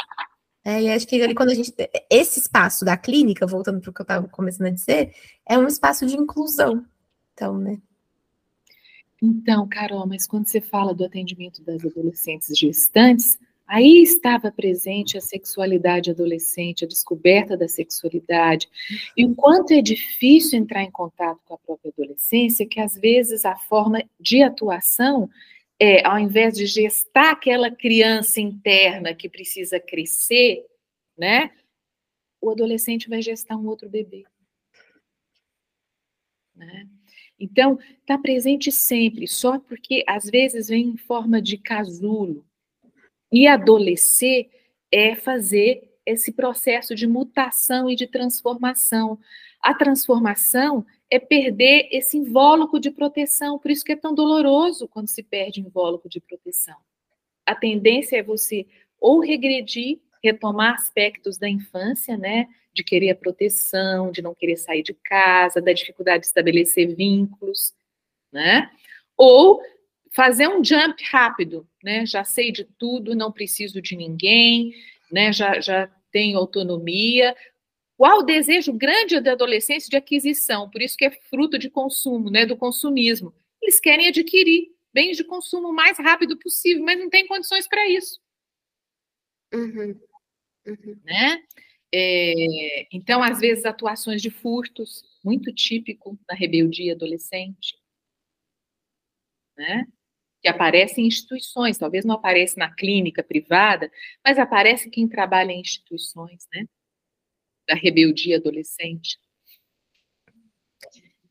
é, 0.64 0.82
e 0.82 0.90
acho 0.90 1.06
que 1.06 1.22
ali, 1.22 1.34
quando 1.34 1.50
a 1.50 1.54
gente. 1.54 1.72
Esse 2.10 2.40
espaço 2.40 2.84
da 2.84 2.94
clínica, 2.96 3.46
voltando 3.46 3.80
para 3.80 3.90
o 3.90 3.92
que 3.94 4.00
eu 4.00 4.04
estava 4.04 4.28
começando 4.28 4.66
a 4.66 4.70
dizer, 4.70 5.14
é 5.48 5.58
um 5.58 5.66
espaço 5.66 6.04
de 6.04 6.14
inclusão. 6.14 6.84
Então, 7.32 7.56
né? 7.56 7.80
Então, 9.22 9.66
Carol, 9.66 10.06
mas 10.06 10.26
quando 10.26 10.46
você 10.46 10.60
fala 10.60 10.94
do 10.94 11.04
atendimento 11.04 11.62
das 11.62 11.82
adolescentes 11.84 12.56
gestantes, 12.56 13.38
aí 13.68 14.02
estava 14.02 14.50
presente 14.50 15.16
a 15.16 15.20
sexualidade 15.20 16.10
adolescente, 16.10 16.84
a 16.84 16.88
descoberta 16.88 17.56
da 17.56 17.68
sexualidade, 17.68 18.68
e 19.16 19.24
o 19.24 19.34
quanto 19.34 19.72
é 19.72 19.82
difícil 19.82 20.58
entrar 20.58 20.82
em 20.82 20.90
contato 20.90 21.40
com 21.44 21.54
a 21.54 21.58
própria 21.58 21.92
adolescência, 21.92 22.66
que 22.66 22.80
às 22.80 22.96
vezes 22.96 23.44
a 23.44 23.54
forma 23.54 24.02
de 24.18 24.42
atuação 24.42 25.28
é, 25.78 26.04
ao 26.04 26.18
invés 26.18 26.54
de 26.54 26.66
gestar 26.66 27.30
aquela 27.30 27.70
criança 27.70 28.40
interna 28.40 29.14
que 29.14 29.28
precisa 29.28 29.78
crescer, 29.78 30.66
né? 31.16 31.52
O 32.40 32.50
adolescente 32.50 33.08
vai 33.08 33.22
gestar 33.22 33.56
um 33.56 33.66
outro 33.66 33.88
bebê. 33.88 34.24
Né? 36.54 36.88
Então, 37.38 37.78
está 38.00 38.18
presente 38.18 38.72
sempre, 38.72 39.28
só 39.28 39.60
porque 39.60 40.02
às 40.06 40.24
vezes 40.24 40.68
vem 40.68 40.88
em 40.88 40.96
forma 40.96 41.40
de 41.40 41.56
casulo. 41.56 42.44
E 43.30 43.46
adolescer 43.46 44.48
é 44.90 45.14
fazer 45.14 45.88
esse 46.04 46.32
processo 46.32 46.94
de 46.94 47.06
mutação 47.06 47.90
e 47.90 47.94
de 47.94 48.06
transformação. 48.06 49.18
A 49.60 49.74
transformação 49.74 50.86
é 51.10 51.18
perder 51.18 51.88
esse 51.90 52.16
invólucro 52.16 52.80
de 52.80 52.90
proteção. 52.90 53.58
Por 53.58 53.70
isso 53.70 53.84
que 53.84 53.92
é 53.92 53.96
tão 53.96 54.14
doloroso 54.14 54.88
quando 54.88 55.08
se 55.08 55.22
perde 55.22 55.60
invólucro 55.60 56.08
de 56.08 56.20
proteção. 56.20 56.76
A 57.44 57.54
tendência 57.54 58.16
é 58.16 58.22
você 58.22 58.66
ou 59.00 59.20
regredir, 59.20 60.00
retomar 60.22 60.74
aspectos 60.74 61.38
da 61.38 61.48
infância, 61.48 62.16
né? 62.16 62.48
De 62.72 62.82
querer 62.82 63.10
a 63.10 63.16
proteção, 63.16 64.10
de 64.10 64.22
não 64.22 64.34
querer 64.34 64.56
sair 64.56 64.82
de 64.82 64.94
casa, 64.94 65.60
da 65.60 65.72
dificuldade 65.72 66.22
de 66.22 66.26
estabelecer 66.26 66.94
vínculos, 66.94 67.72
né? 68.32 68.70
Ou 69.16 69.60
fazer 70.10 70.48
um 70.48 70.62
jump 70.64 71.02
rápido, 71.04 71.68
né? 71.82 72.04
Já 72.06 72.24
sei 72.24 72.52
de 72.52 72.64
tudo, 72.64 73.14
não 73.14 73.32
preciso 73.32 73.80
de 73.80 73.96
ninguém, 73.96 74.74
né? 75.10 75.32
Já, 75.32 75.60
já 75.60 75.86
tenho 76.10 76.38
autonomia. 76.38 77.34
Qual 77.96 78.20
o 78.20 78.22
desejo 78.22 78.72
grande 78.72 79.20
da 79.20 79.32
adolescência 79.32 79.88
de 79.88 79.96
aquisição? 79.96 80.70
Por 80.70 80.82
isso 80.82 80.96
que 80.96 81.04
é 81.04 81.10
fruto 81.10 81.58
de 81.58 81.68
consumo, 81.68 82.30
né? 82.30 82.46
Do 82.46 82.56
consumismo. 82.56 83.34
Eles 83.60 83.80
querem 83.80 84.08
adquirir 84.08 84.68
bens 84.92 85.16
de 85.16 85.24
consumo 85.24 85.68
o 85.68 85.74
mais 85.74 85.98
rápido 85.98 86.38
possível, 86.38 86.84
mas 86.84 86.98
não 86.98 87.10
tem 87.10 87.26
condições 87.26 87.68
para 87.68 87.88
isso. 87.88 88.20
Uhum. 89.52 89.98
Uhum. 90.66 91.00
Né? 91.04 91.42
É, 91.92 92.86
então, 92.92 93.22
às 93.22 93.40
vezes, 93.40 93.64
atuações 93.64 94.20
de 94.20 94.30
furtos, 94.30 95.02
muito 95.24 95.52
típico 95.52 96.18
na 96.28 96.34
rebeldia 96.34 96.94
adolescente, 96.94 97.76
né? 99.56 99.86
Que 100.40 100.48
aparece 100.48 101.00
em 101.00 101.06
instituições, 101.06 101.78
talvez 101.78 102.04
não 102.04 102.14
apareça 102.14 102.54
na 102.58 102.72
clínica 102.74 103.22
privada, 103.22 103.90
mas 104.24 104.38
aparece 104.38 104.90
quem 104.90 105.08
trabalha 105.08 105.52
em 105.52 105.60
instituições, 105.60 106.46
né? 106.52 106.64
Da 107.66 107.74
rebeldia 107.74 108.36
adolescente. 108.36 109.18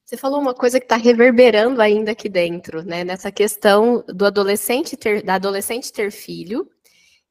Você 0.06 0.15
falou 0.15 0.39
uma 0.39 0.54
coisa 0.54 0.80
que 0.80 0.86
está 0.86 0.96
reverberando 0.96 1.82
ainda 1.82 2.12
aqui 2.12 2.30
dentro, 2.30 2.82
né? 2.82 3.04
Nessa 3.04 3.32
questão 3.32 4.04
do 4.08 4.26
adolescente 4.26 4.96
ter, 4.96 5.22
da 5.22 5.36
adolescente 5.36 5.91
ter 5.91 6.12
filho 6.12 6.70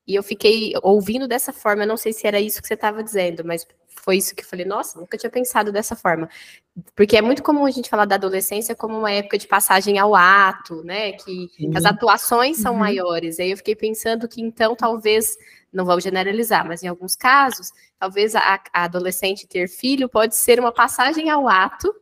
e 0.07 0.15
eu 0.15 0.23
fiquei 0.23 0.73
ouvindo 0.83 1.27
dessa 1.27 1.53
forma, 1.53 1.83
eu 1.83 1.89
não 1.89 1.97
sei 1.97 2.13
se 2.13 2.27
era 2.27 2.41
isso 2.41 2.61
que 2.61 2.69
você 2.69 2.75
estava 2.75 3.03
dizendo, 3.03 3.45
mas 3.45 3.67
foi 4.03 4.19
isso 4.19 4.35
que 4.35 4.43
eu 4.43 4.47
falei, 4.47 4.65
nossa, 4.65 4.99
nunca 5.01 5.17
tinha 5.17 5.31
pensado 5.31 5.73
dessa 5.73 5.97
forma. 5.97 6.29
Porque 6.95 7.17
é 7.17 7.23
muito 7.23 7.43
comum 7.43 7.65
a 7.65 7.71
gente 7.71 7.89
falar 7.89 8.05
da 8.05 8.15
adolescência 8.17 8.75
como 8.75 8.99
uma 8.99 9.11
época 9.11 9.39
de 9.39 9.47
passagem 9.47 9.99
ao 9.99 10.15
ato, 10.15 10.83
né? 10.85 11.13
Que, 11.13 11.49
que 11.49 11.77
as 11.77 11.85
atuações 11.85 12.59
são 12.59 12.75
uhum. 12.75 12.81
maiores. 12.81 13.41
Aí 13.41 13.51
eu 13.51 13.57
fiquei 13.57 13.75
pensando 13.75 14.29
que 14.29 14.41
então 14.41 14.77
talvez, 14.77 15.37
não 15.73 15.85
vou 15.85 16.01
generalizar, 16.01 16.67
mas 16.67 16.83
em 16.83 16.89
alguns 16.89 17.17
casos, 17.17 17.73
talvez 17.99 18.35
a, 18.35 18.61
a 18.73 18.85
adolescente 18.85 19.47
ter 19.47 19.69
filho 19.69 20.09
pode 20.09 20.37
ser 20.37 20.61
uma 20.61 20.73
passagem 20.73 21.31
ao 21.31 21.49
ato 21.49 21.95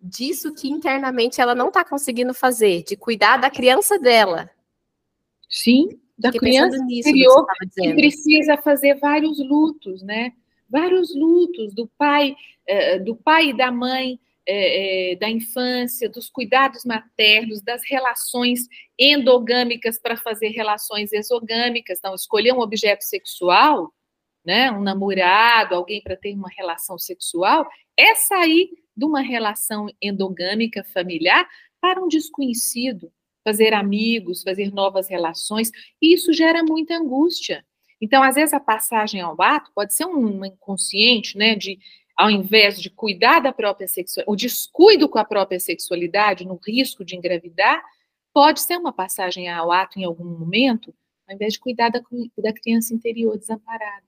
disso 0.00 0.54
que 0.54 0.68
internamente 0.68 1.40
ela 1.40 1.54
não 1.54 1.68
está 1.68 1.84
conseguindo 1.84 2.32
fazer, 2.32 2.82
de 2.84 2.96
cuidar 2.96 3.36
da 3.36 3.50
criança 3.50 3.98
dela. 3.98 4.48
Sim, 5.48 6.00
da 6.16 6.30
criança 6.30 6.76
interior 6.76 7.46
que, 7.74 7.82
que 7.82 7.94
precisa 7.94 8.56
fazer 8.58 8.98
vários 8.98 9.38
lutos, 9.38 10.02
né? 10.02 10.32
Vários 10.70 11.14
lutos 11.14 11.74
do 11.74 11.88
pai, 11.98 12.34
eh, 12.66 12.98
do 12.98 13.16
pai 13.16 13.50
e 13.50 13.56
da 13.56 13.72
mãe, 13.72 14.18
eh, 14.46 15.12
eh, 15.12 15.16
da 15.16 15.28
infância, 15.28 16.08
dos 16.08 16.30
cuidados 16.30 16.84
maternos, 16.84 17.60
das 17.62 17.82
relações 17.84 18.68
endogâmicas 18.98 19.98
para 19.98 20.16
fazer 20.16 20.48
relações 20.48 21.12
exogâmicas. 21.12 21.98
Então, 21.98 22.14
escolher 22.14 22.52
um 22.52 22.60
objeto 22.60 23.04
sexual, 23.04 23.92
né, 24.44 24.70
um 24.70 24.82
namorado, 24.82 25.74
alguém 25.74 26.02
para 26.02 26.16
ter 26.16 26.34
uma 26.34 26.48
relação 26.48 26.98
sexual, 26.98 27.68
é 27.96 28.14
sair 28.14 28.70
de 28.96 29.04
uma 29.04 29.20
relação 29.20 29.86
endogâmica 30.00 30.82
familiar 30.84 31.48
para 31.80 32.02
um 32.02 32.08
desconhecido, 32.08 33.12
fazer 33.44 33.72
amigos, 33.72 34.42
fazer 34.42 34.72
novas 34.72 35.08
relações, 35.08 35.70
e 36.00 36.14
isso 36.14 36.32
gera 36.32 36.62
muita 36.62 36.94
angústia. 36.96 37.64
Então, 38.00 38.22
às 38.22 38.34
vezes, 38.34 38.54
a 38.54 38.60
passagem 38.60 39.20
ao 39.20 39.40
ato 39.40 39.70
pode 39.74 39.94
ser 39.94 40.06
um 40.06 40.44
inconsciente, 40.44 41.36
né, 41.36 41.54
de 41.54 41.78
ao 42.16 42.30
invés 42.30 42.80
de 42.80 42.90
cuidar 42.90 43.40
da 43.40 43.52
própria 43.52 43.88
sexualidade, 43.88 44.30
o 44.30 44.36
descuido 44.36 45.08
com 45.08 45.18
a 45.18 45.24
própria 45.24 45.58
sexualidade, 45.58 46.46
no 46.46 46.60
risco 46.66 47.02
de 47.02 47.16
engravidar, 47.16 47.82
pode 48.32 48.60
ser 48.60 48.76
uma 48.76 48.92
passagem 48.92 49.48
ao 49.48 49.72
ato 49.72 49.98
em 49.98 50.04
algum 50.04 50.24
momento, 50.24 50.94
ao 51.26 51.34
invés 51.34 51.54
de 51.54 51.60
cuidar 51.60 51.88
da, 51.88 52.00
da 52.38 52.52
criança 52.52 52.92
interior 52.92 53.38
desamparada. 53.38 54.04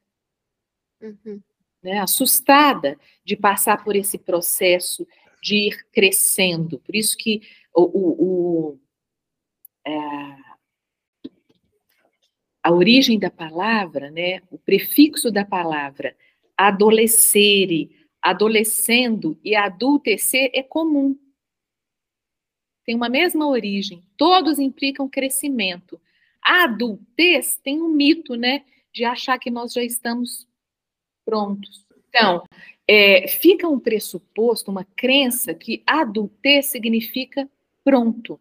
Uhum. 1.01 1.41
Né, 1.83 1.99
assustada 1.99 2.99
de 3.25 3.35
passar 3.35 3.83
por 3.83 3.97
esse 3.97 4.17
processo 4.17 5.07
de 5.43 5.69
ir 5.69 5.87
crescendo. 5.91 6.79
Por 6.79 6.95
isso 6.95 7.17
que 7.17 7.41
o, 7.75 7.83
o, 7.83 8.25
o 8.25 8.81
é, 9.85 9.91
a 12.63 12.71
origem 12.71 13.19
da 13.19 13.31
palavra, 13.31 14.11
né, 14.11 14.41
o 14.51 14.59
prefixo 14.59 15.31
da 15.31 15.45
palavra 15.45 16.15
adolescere, 16.57 17.91
adolescendo 18.21 19.39
e 19.43 19.57
adultecer 19.57 20.51
é 20.55 20.63
comum. 20.63 21.19
Tem 22.85 22.95
uma 22.95 23.09
mesma 23.09 23.49
origem, 23.49 24.03
todos 24.17 24.59
implicam 24.59 25.09
crescimento. 25.09 26.01
A 26.41 26.65
adultez 26.65 27.57
tem 27.57 27.81
um 27.81 27.89
mito, 27.89 28.37
né, 28.37 28.65
de 28.93 29.05
achar 29.05 29.39
que 29.39 29.51
nós 29.51 29.73
já 29.73 29.83
estamos 29.83 30.47
prontos. 31.25 31.85
Então, 32.09 32.45
é, 32.87 33.27
fica 33.27 33.69
um 33.69 33.79
pressuposto, 33.79 34.71
uma 34.71 34.85
crença 34.85 35.55
que 35.55 35.83
adultez 35.87 36.67
significa 36.67 37.49
pronto 37.85 38.39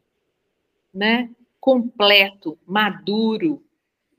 né, 0.93 1.29
completo, 1.59 2.57
maduro, 2.67 3.63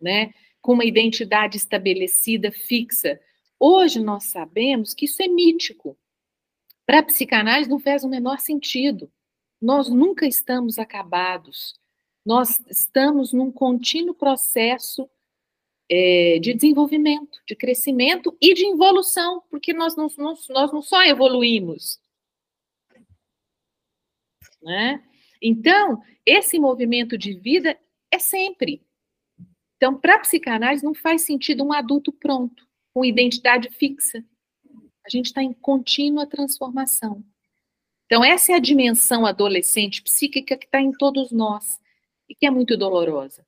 né, 0.03 0.35
com 0.61 0.73
uma 0.75 0.85
identidade 0.85 1.57
estabelecida, 1.57 2.51
fixa. 2.51 3.21
Hoje 3.59 4.01
nós 4.01 4.25
sabemos 4.25 4.93
que 4.93 5.05
isso 5.05 5.23
é 5.23 5.29
mítico. 5.29 5.97
Para 6.85 6.99
a 6.99 7.03
psicanálise 7.03 7.71
não 7.71 7.79
faz 7.79 8.05
o 8.05 8.09
menor 8.09 8.41
sentido. 8.41 9.11
Nós 9.61 9.89
nunca 9.89 10.27
estamos 10.27 10.79
acabados. 10.79 11.75
Nós 12.25 12.61
estamos 12.69 13.33
num 13.33 13.51
contínuo 13.51 14.15
processo 14.15 15.09
é, 15.89 16.39
de 16.41 16.55
desenvolvimento, 16.55 17.41
de 17.47 17.55
crescimento 17.55 18.37
e 18.41 18.55
de 18.55 18.67
evolução, 18.67 19.43
porque 19.51 19.73
nós 19.73 19.97
não, 19.97 20.09
nós, 20.19 20.49
nós 20.49 20.73
não 20.73 20.83
só 20.83 21.03
evoluímos, 21.05 22.01
né? 24.63 25.03
Então, 25.41 26.01
esse 26.25 26.59
movimento 26.59 27.19
de 27.19 27.35
vida 27.35 27.79
é 28.11 28.19
sempre. 28.19 28.83
Então, 29.83 29.99
para 29.99 30.15
a 30.15 30.21
psicanálise, 30.21 30.85
não 30.85 30.95
faz 30.95 31.23
sentido 31.23 31.65
um 31.65 31.73
adulto 31.73 32.13
pronto, 32.13 32.65
com 32.95 33.05
identidade 33.05 33.69
fixa. 33.69 34.25
A 35.05 35.11
gente 35.11 35.27
está 35.27 35.43
em 35.43 35.53
contínua 35.53 36.25
transformação. 36.25 37.21
Então, 38.07 38.23
essa 38.23 38.53
é 38.53 38.55
a 38.55 38.61
dimensão 38.61 39.27
adolescente 39.27 40.01
psíquica 40.01 40.57
que 40.57 40.67
está 40.67 40.81
em 40.81 40.93
todos 40.93 41.33
nós 41.33 41.81
e 42.29 42.35
que 42.37 42.47
é 42.47 42.51
muito 42.51 42.77
dolorosa. 42.77 43.45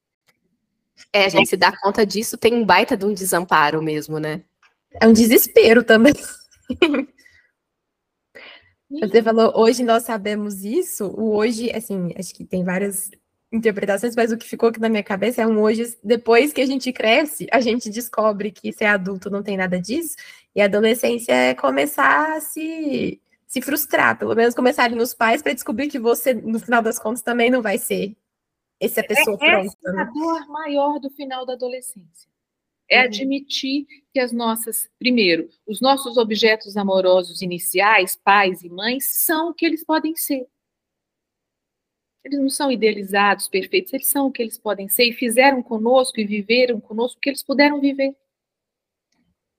É, 1.12 1.26
a 1.26 1.28
gente 1.28 1.50
se 1.50 1.56
dá 1.56 1.70
conta 1.80 2.04
disso, 2.04 2.36
tem 2.36 2.52
um 2.52 2.66
baita 2.66 2.96
de 2.96 3.04
um 3.04 3.14
desamparo 3.14 3.80
mesmo, 3.80 4.18
né? 4.18 4.42
É 5.00 5.06
um 5.06 5.12
desespero 5.12 5.84
também. 5.84 6.14
Você 8.90 9.22
falou, 9.22 9.52
hoje 9.54 9.84
nós 9.84 10.02
sabemos 10.02 10.64
isso. 10.64 11.06
O 11.06 11.36
hoje, 11.36 11.70
assim, 11.70 12.12
acho 12.18 12.34
que 12.34 12.44
tem 12.44 12.64
várias 12.64 13.08
interpretações, 13.54 14.16
mas 14.16 14.32
o 14.32 14.36
que 14.36 14.48
ficou 14.48 14.68
aqui 14.68 14.80
na 14.80 14.88
minha 14.88 15.02
cabeça 15.02 15.42
é 15.42 15.46
um 15.46 15.60
hoje, 15.60 15.96
depois 16.02 16.52
que 16.52 16.60
a 16.60 16.66
gente 16.66 16.92
cresce, 16.92 17.46
a 17.52 17.60
gente 17.60 17.88
descobre 17.88 18.50
que 18.50 18.72
ser 18.72 18.86
adulto 18.86 19.30
não 19.30 19.42
tem 19.42 19.56
nada 19.56 19.80
disso, 19.80 20.16
e 20.54 20.60
a 20.60 20.64
adolescência 20.64 21.32
é 21.32 21.54
começar 21.54 22.36
a 22.36 22.40
se, 22.40 23.20
se 23.46 23.62
frustrar, 23.62 24.18
pelo 24.18 24.34
menos 24.34 24.54
começar 24.54 24.90
nos 24.90 25.14
pais, 25.14 25.42
para 25.42 25.52
descobrir 25.52 25.88
que 25.88 25.98
você, 25.98 26.34
no 26.34 26.58
final 26.58 26.82
das 26.82 26.98
contas, 26.98 27.22
também 27.22 27.50
não 27.50 27.62
vai 27.62 27.78
ser 27.78 28.16
essa 28.80 29.02
pessoa 29.02 29.36
é, 29.40 29.50
pronta. 29.50 29.66
Essa 29.66 29.88
é 29.88 29.90
a 29.90 30.04
né? 30.04 30.10
dor 30.12 30.48
maior 30.48 30.98
do 30.98 31.10
final 31.10 31.46
da 31.46 31.52
adolescência 31.52 32.34
é 32.88 33.00
uhum. 33.00 33.04
admitir 33.06 33.86
que 34.12 34.20
as 34.20 34.32
nossas, 34.32 34.88
primeiro, 34.98 35.48
os 35.66 35.80
nossos 35.80 36.16
objetos 36.16 36.76
amorosos 36.76 37.42
iniciais, 37.42 38.16
pais 38.16 38.62
e 38.62 38.68
mães, 38.68 39.04
são 39.10 39.50
o 39.50 39.54
que 39.54 39.64
eles 39.64 39.84
podem 39.84 40.14
ser. 40.16 40.46
Eles 42.24 42.38
não 42.38 42.48
são 42.48 42.72
idealizados, 42.72 43.48
perfeitos, 43.48 43.92
eles 43.92 44.06
são 44.06 44.26
o 44.26 44.32
que 44.32 44.42
eles 44.42 44.56
podem 44.56 44.88
ser 44.88 45.04
e 45.04 45.12
fizeram 45.12 45.62
conosco 45.62 46.18
e 46.18 46.24
viveram 46.24 46.80
conosco 46.80 47.18
o 47.18 47.20
que 47.20 47.28
eles 47.28 47.42
puderam 47.42 47.80
viver. 47.80 48.16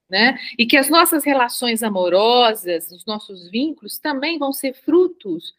Né? 0.09 0.37
E 0.57 0.65
que 0.65 0.77
as 0.77 0.89
nossas 0.89 1.23
relações 1.23 1.83
amorosas, 1.83 2.91
os 2.91 3.05
nossos 3.05 3.49
vínculos 3.49 3.97
também 3.97 4.37
vão 4.37 4.51
ser 4.51 4.73
frutos 4.73 5.53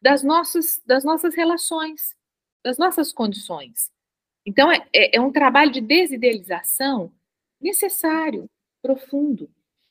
das 0.00 0.22
nossas, 0.22 0.80
das 0.84 1.04
nossas 1.04 1.34
relações, 1.34 2.16
das 2.64 2.78
nossas 2.78 3.12
condições. 3.12 3.90
Então, 4.44 4.70
é, 4.70 4.82
é 4.92 5.20
um 5.20 5.30
trabalho 5.30 5.70
de 5.70 5.80
desidealização 5.80 7.12
necessário, 7.60 8.48
profundo. 8.80 9.48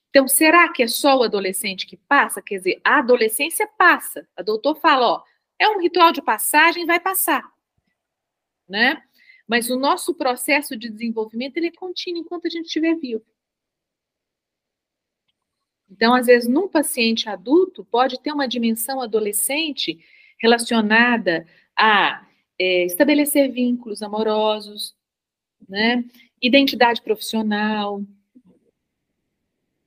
Então, 0.10 0.28
será 0.28 0.68
que 0.70 0.84
é 0.84 0.88
só 0.88 1.18
o 1.18 1.24
adolescente 1.24 1.88
que 1.88 1.96
passa? 1.96 2.42
Quer 2.42 2.58
dizer, 2.58 2.82
a 2.84 3.00
adolescência 3.00 3.66
passa. 3.78 4.28
A 4.36 4.42
doutor 4.42 4.76
fala, 4.76 5.08
ó, 5.08 5.24
é 5.62 5.70
um 5.70 5.80
ritual 5.80 6.12
de 6.12 6.24
passagem, 6.24 6.88
vai 6.88 7.00
passar. 7.00 7.48
Né? 8.68 9.00
Mas 9.48 9.70
o 9.70 9.78
nosso 9.78 10.16
processo 10.16 10.76
de 10.76 10.90
desenvolvimento 10.90 11.58
ele 11.58 11.68
é 11.68 11.72
contínuo 11.72 12.22
enquanto 12.22 12.48
a 12.48 12.50
gente 12.50 12.66
estiver 12.66 12.96
vivo. 12.96 13.24
Então, 15.88 16.16
às 16.16 16.26
vezes, 16.26 16.50
num 16.50 16.68
paciente 16.68 17.30
adulto, 17.30 17.86
pode 17.86 18.20
ter 18.22 18.32
uma 18.32 18.48
dimensão 18.48 19.02
adolescente 19.02 20.04
relacionada 20.40 21.46
a 21.78 22.26
é, 22.58 22.86
estabelecer 22.86 23.52
vínculos 23.52 24.02
amorosos, 24.02 24.96
né? 25.70 26.04
identidade 26.42 27.04
profissional. 27.04 28.02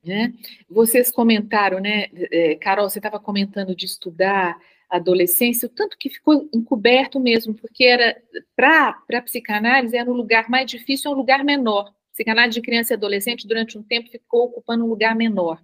Né? 0.05 0.35
Vocês 0.69 1.11
comentaram, 1.11 1.81
né, 1.81 2.11
é, 2.31 2.55
Carol, 2.57 2.89
você 2.89 2.99
estava 2.99 3.19
comentando 3.19 3.75
de 3.75 3.87
estudar 3.87 4.61
adolescência, 4.97 5.67
o 5.67 5.71
tanto 5.71 5.97
que 5.99 6.11
ficou 6.11 6.49
encoberto 6.53 7.19
mesmo, 7.19 7.55
porque 7.55 7.85
era 7.85 8.21
para 8.55 8.97
a 9.13 9.23
psicanálise 9.23 9.97
era 9.97 10.11
um 10.11 10.15
lugar 10.15 10.49
mais 10.49 10.71
difícil, 10.71 11.11
um 11.11 11.15
lugar 11.15 11.45
menor. 11.45 11.93
Psicanálise 12.13 12.55
de 12.55 12.63
criança 12.63 12.93
e 12.93 12.97
adolescente 12.97 13.47
durante 13.47 13.77
um 13.77 13.83
tempo 13.83 14.09
ficou 14.09 14.45
ocupando 14.45 14.85
um 14.85 14.89
lugar 14.89 15.17
menor. 15.17 15.61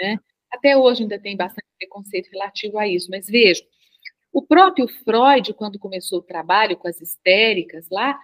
Né? 0.00 0.18
Até 0.50 0.76
hoje 0.76 1.02
ainda 1.02 1.18
tem 1.18 1.36
bastante 1.36 1.66
preconceito 1.78 2.30
relativo 2.30 2.78
a 2.78 2.86
isso, 2.86 3.10
mas 3.10 3.26
veja, 3.26 3.62
o 4.32 4.42
próprio 4.42 4.86
Freud, 4.86 5.54
quando 5.54 5.78
começou 5.78 6.18
o 6.18 6.22
trabalho 6.22 6.76
com 6.76 6.86
as 6.86 7.00
histéricas 7.00 7.88
lá, 7.90 8.18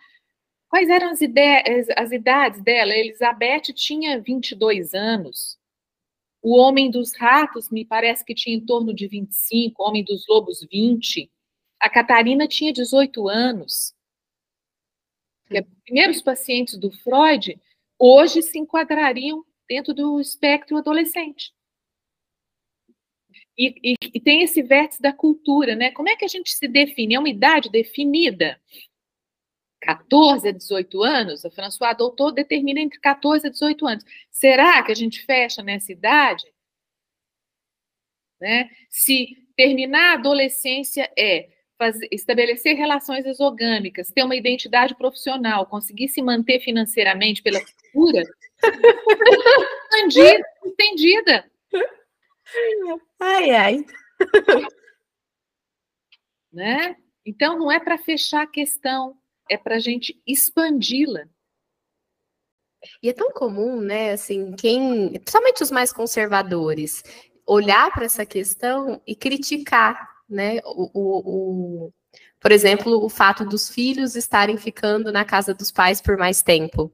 quais 0.68 0.88
eram 0.88 1.10
as, 1.10 1.20
ideias, 1.20 1.86
as 1.96 2.12
idades 2.12 2.62
dela? 2.62 2.94
Elizabeth 2.94 3.72
tinha 3.74 4.20
22 4.20 4.94
anos, 4.94 5.58
o 6.44 6.59
Homem 6.59 6.90
dos 6.90 7.16
Ratos 7.16 7.70
me 7.70 7.87
parece 7.87 8.22
que 8.22 8.35
tinha 8.35 8.54
em 8.54 8.61
torno 8.61 8.92
de 8.92 9.09
25, 9.09 9.83
o 9.83 9.88
Homem 9.88 10.04
dos 10.04 10.26
Lobos 10.28 10.61
20. 10.70 11.30
A 11.80 11.88
Catarina 11.88 12.46
tinha 12.46 12.70
18 12.70 13.26
anos. 13.30 13.94
Os 15.50 15.83
primeiros 15.85 16.20
pacientes 16.20 16.76
do 16.76 16.90
Freud 16.90 17.59
hoje 17.98 18.42
se 18.42 18.59
enquadrariam 18.59 19.42
dentro 19.66 19.94
do 19.94 20.20
espectro 20.20 20.76
adolescente. 20.76 21.50
E, 23.57 23.74
e, 23.83 23.94
e, 24.14 24.20
tem 24.20 24.42
esse 24.42 24.62
vértice 24.62 25.00
da 25.00 25.14
cultura, 25.14 25.74
né? 25.74 25.92
Como 25.92 26.11
é 26.11 26.16
que 26.16 26.26
a 26.26 26.28
gente 26.28 26.50
se 26.50 26.68
define? 26.68 27.14
É 27.14 27.18
uma 27.18 27.28
idade 27.30 27.70
definida. 27.70 28.61
14 29.85 30.49
a 30.49 30.53
18 30.53 31.03
anos, 31.03 31.44
a 31.44 31.51
François 31.51 31.94
Doutor 31.97 32.33
determina 32.33 32.81
entre 32.81 32.99
14 32.99 33.47
a 33.47 33.51
18 33.51 33.87
anos. 33.87 34.05
Será 34.31 34.83
que 34.83 34.90
a 34.90 34.94
gente 34.94 35.25
fecha 35.25 35.62
nessa 35.62 35.92
idade? 35.92 36.44
Né? 38.40 38.70
Se 38.88 39.37
terminar 39.57 40.12
a 40.12 40.14
adolescência 40.14 41.11
é 41.16 41.51
fazer, 41.79 42.09
estabelecer 42.11 42.77
relações 42.77 43.27
exogâmicas, 43.27 44.11
ter 44.11 44.23
uma 44.23 44.37
identidade 44.37 44.94
profissional, 44.94 45.66
conseguir 45.66 46.09
se 46.09 46.23
manter 46.23 46.61
financeiramente 46.61 47.42
pela 47.42 47.61
cultura, 47.92 48.25
expandida, 49.90 50.47
entendida. 50.64 51.51
Ai, 53.20 53.51
ai. 53.51 53.85
Né? 56.53 56.97
Então, 57.27 57.59
não 57.59 57.73
é 57.73 57.81
para 57.81 57.99
fechar 57.99 58.42
a 58.42 58.47
questão, 58.47 59.18
é 59.50 59.57
para 59.57 59.76
a 59.76 59.78
gente 59.80 60.20
expandi-la. 60.26 61.24
E 63.02 63.09
é 63.09 63.12
tão 63.12 63.30
comum, 63.33 63.80
né, 63.80 64.12
assim, 64.12 64.52
quem, 64.52 65.11
principalmente 65.12 65.62
os 65.62 65.70
mais 65.70 65.92
conservadores, 65.92 67.02
olhar 67.46 67.90
para 67.92 68.04
essa 68.04 68.26
questão 68.26 69.00
e 69.07 69.14
criticar, 69.14 70.09
né, 70.28 70.61
o, 70.64 70.90
o, 70.92 71.87
o, 71.87 71.92
por 72.40 72.52
exemplo, 72.52 73.02
o 73.02 73.09
fato 73.09 73.44
dos 73.44 73.70
filhos 73.70 74.14
estarem 74.14 74.57
ficando 74.57 75.11
na 75.11 75.24
casa 75.24 75.54
dos 75.54 75.70
pais 75.70 76.00
por 76.00 76.16
mais 76.18 76.42
tempo, 76.42 76.92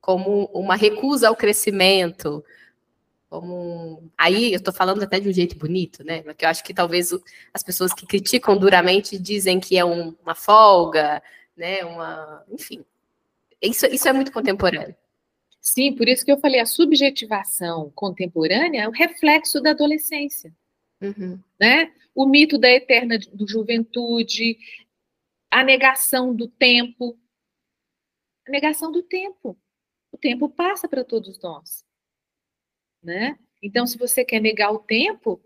como 0.00 0.46
uma 0.46 0.76
recusa 0.76 1.28
ao 1.28 1.36
crescimento, 1.36 2.44
como 3.40 4.10
aí 4.16 4.52
eu 4.52 4.56
estou 4.56 4.72
falando 4.72 5.02
até 5.02 5.20
de 5.20 5.28
um 5.28 5.32
jeito 5.32 5.58
bonito, 5.58 6.02
né? 6.02 6.22
Porque 6.22 6.42
eu 6.42 6.48
acho 6.48 6.64
que 6.64 6.72
talvez 6.72 7.10
as 7.52 7.62
pessoas 7.62 7.92
que 7.92 8.06
criticam 8.06 8.56
duramente 8.56 9.18
dizem 9.18 9.60
que 9.60 9.76
é 9.76 9.84
um, 9.84 10.16
uma 10.22 10.34
folga, 10.34 11.22
né? 11.54 11.84
Uma, 11.84 12.42
enfim, 12.50 12.82
isso, 13.60 13.84
isso 13.86 14.08
é 14.08 14.12
muito 14.14 14.32
contemporâneo. 14.32 14.96
Sim, 15.60 15.94
por 15.94 16.08
isso 16.08 16.24
que 16.24 16.32
eu 16.32 16.38
falei, 16.38 16.60
a 16.60 16.66
subjetivação 16.66 17.92
contemporânea 17.94 18.84
é 18.84 18.88
o 18.88 18.92
reflexo 18.92 19.60
da 19.60 19.72
adolescência. 19.72 20.50
Uhum. 21.02 21.38
Né? 21.60 21.92
O 22.14 22.24
mito 22.24 22.56
da 22.56 22.70
eterna 22.70 23.18
do 23.34 23.46
juventude, 23.46 24.56
a 25.50 25.62
negação 25.62 26.34
do 26.34 26.48
tempo. 26.48 27.18
A 28.46 28.50
negação 28.50 28.90
do 28.90 29.02
tempo. 29.02 29.58
O 30.10 30.16
tempo 30.16 30.48
passa 30.48 30.88
para 30.88 31.04
todos 31.04 31.38
nós 31.40 31.85
né? 33.06 33.38
Então, 33.62 33.86
se 33.86 33.96
você 33.96 34.24
quer 34.24 34.40
negar 34.40 34.72
o 34.72 34.80
tempo 34.80 35.40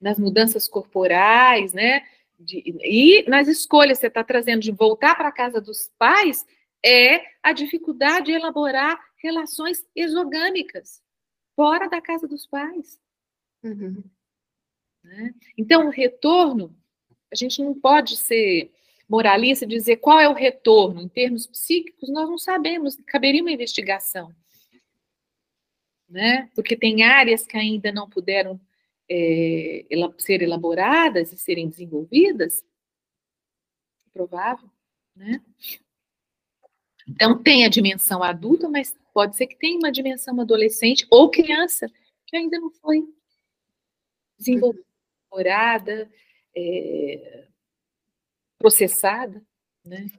nas 0.00 0.18
mudanças 0.18 0.66
corporais, 0.66 1.72
né? 1.72 2.02
De, 2.38 2.62
e 2.82 3.28
nas 3.28 3.46
escolhas, 3.46 3.98
você 3.98 4.06
está 4.06 4.24
trazendo 4.24 4.62
de 4.62 4.72
voltar 4.72 5.14
para 5.14 5.28
a 5.28 5.32
casa 5.32 5.60
dos 5.60 5.90
pais, 5.98 6.46
é 6.84 7.22
a 7.42 7.52
dificuldade 7.52 8.26
de 8.26 8.32
elaborar 8.32 8.98
relações 9.22 9.84
exogâmicas 9.94 11.02
fora 11.54 11.88
da 11.88 12.00
casa 12.00 12.26
dos 12.26 12.46
pais. 12.46 12.98
Uhum. 13.62 14.02
Né? 15.04 15.34
Então, 15.56 15.88
o 15.88 15.90
retorno, 15.90 16.74
a 17.30 17.34
gente 17.34 17.62
não 17.62 17.74
pode 17.74 18.16
ser 18.16 18.72
moralista 19.08 19.64
e 19.64 19.68
dizer 19.68 19.96
qual 19.96 20.20
é 20.20 20.28
o 20.28 20.34
retorno 20.34 21.02
em 21.02 21.08
termos 21.08 21.46
psíquicos, 21.46 22.08
nós 22.08 22.28
não 22.28 22.38
sabemos, 22.38 22.96
caberia 23.06 23.42
uma 23.42 23.50
investigação 23.50 24.32
né? 26.08 26.50
Porque 26.54 26.76
tem 26.76 27.02
áreas 27.02 27.46
que 27.46 27.56
ainda 27.56 27.92
não 27.92 28.08
puderam 28.08 28.60
é, 29.08 29.84
ser 30.18 30.42
elaboradas 30.42 31.32
e 31.32 31.38
serem 31.38 31.68
desenvolvidas. 31.68 32.64
Provável, 34.12 34.68
né? 35.14 35.42
Então 37.06 37.42
tem 37.42 37.64
a 37.64 37.68
dimensão 37.68 38.22
adulta, 38.22 38.68
mas 38.68 38.94
pode 39.14 39.36
ser 39.36 39.46
que 39.46 39.56
tenha 39.56 39.78
uma 39.78 39.92
dimensão 39.92 40.40
adolescente 40.40 41.06
ou 41.10 41.30
criança 41.30 41.90
que 42.26 42.36
ainda 42.36 42.58
não 42.58 42.70
foi 42.70 43.02
desenvolvida, 44.38 44.84
elaborada, 45.30 46.10
é, 46.54 47.46
processada, 48.58 49.42
né? 49.84 50.10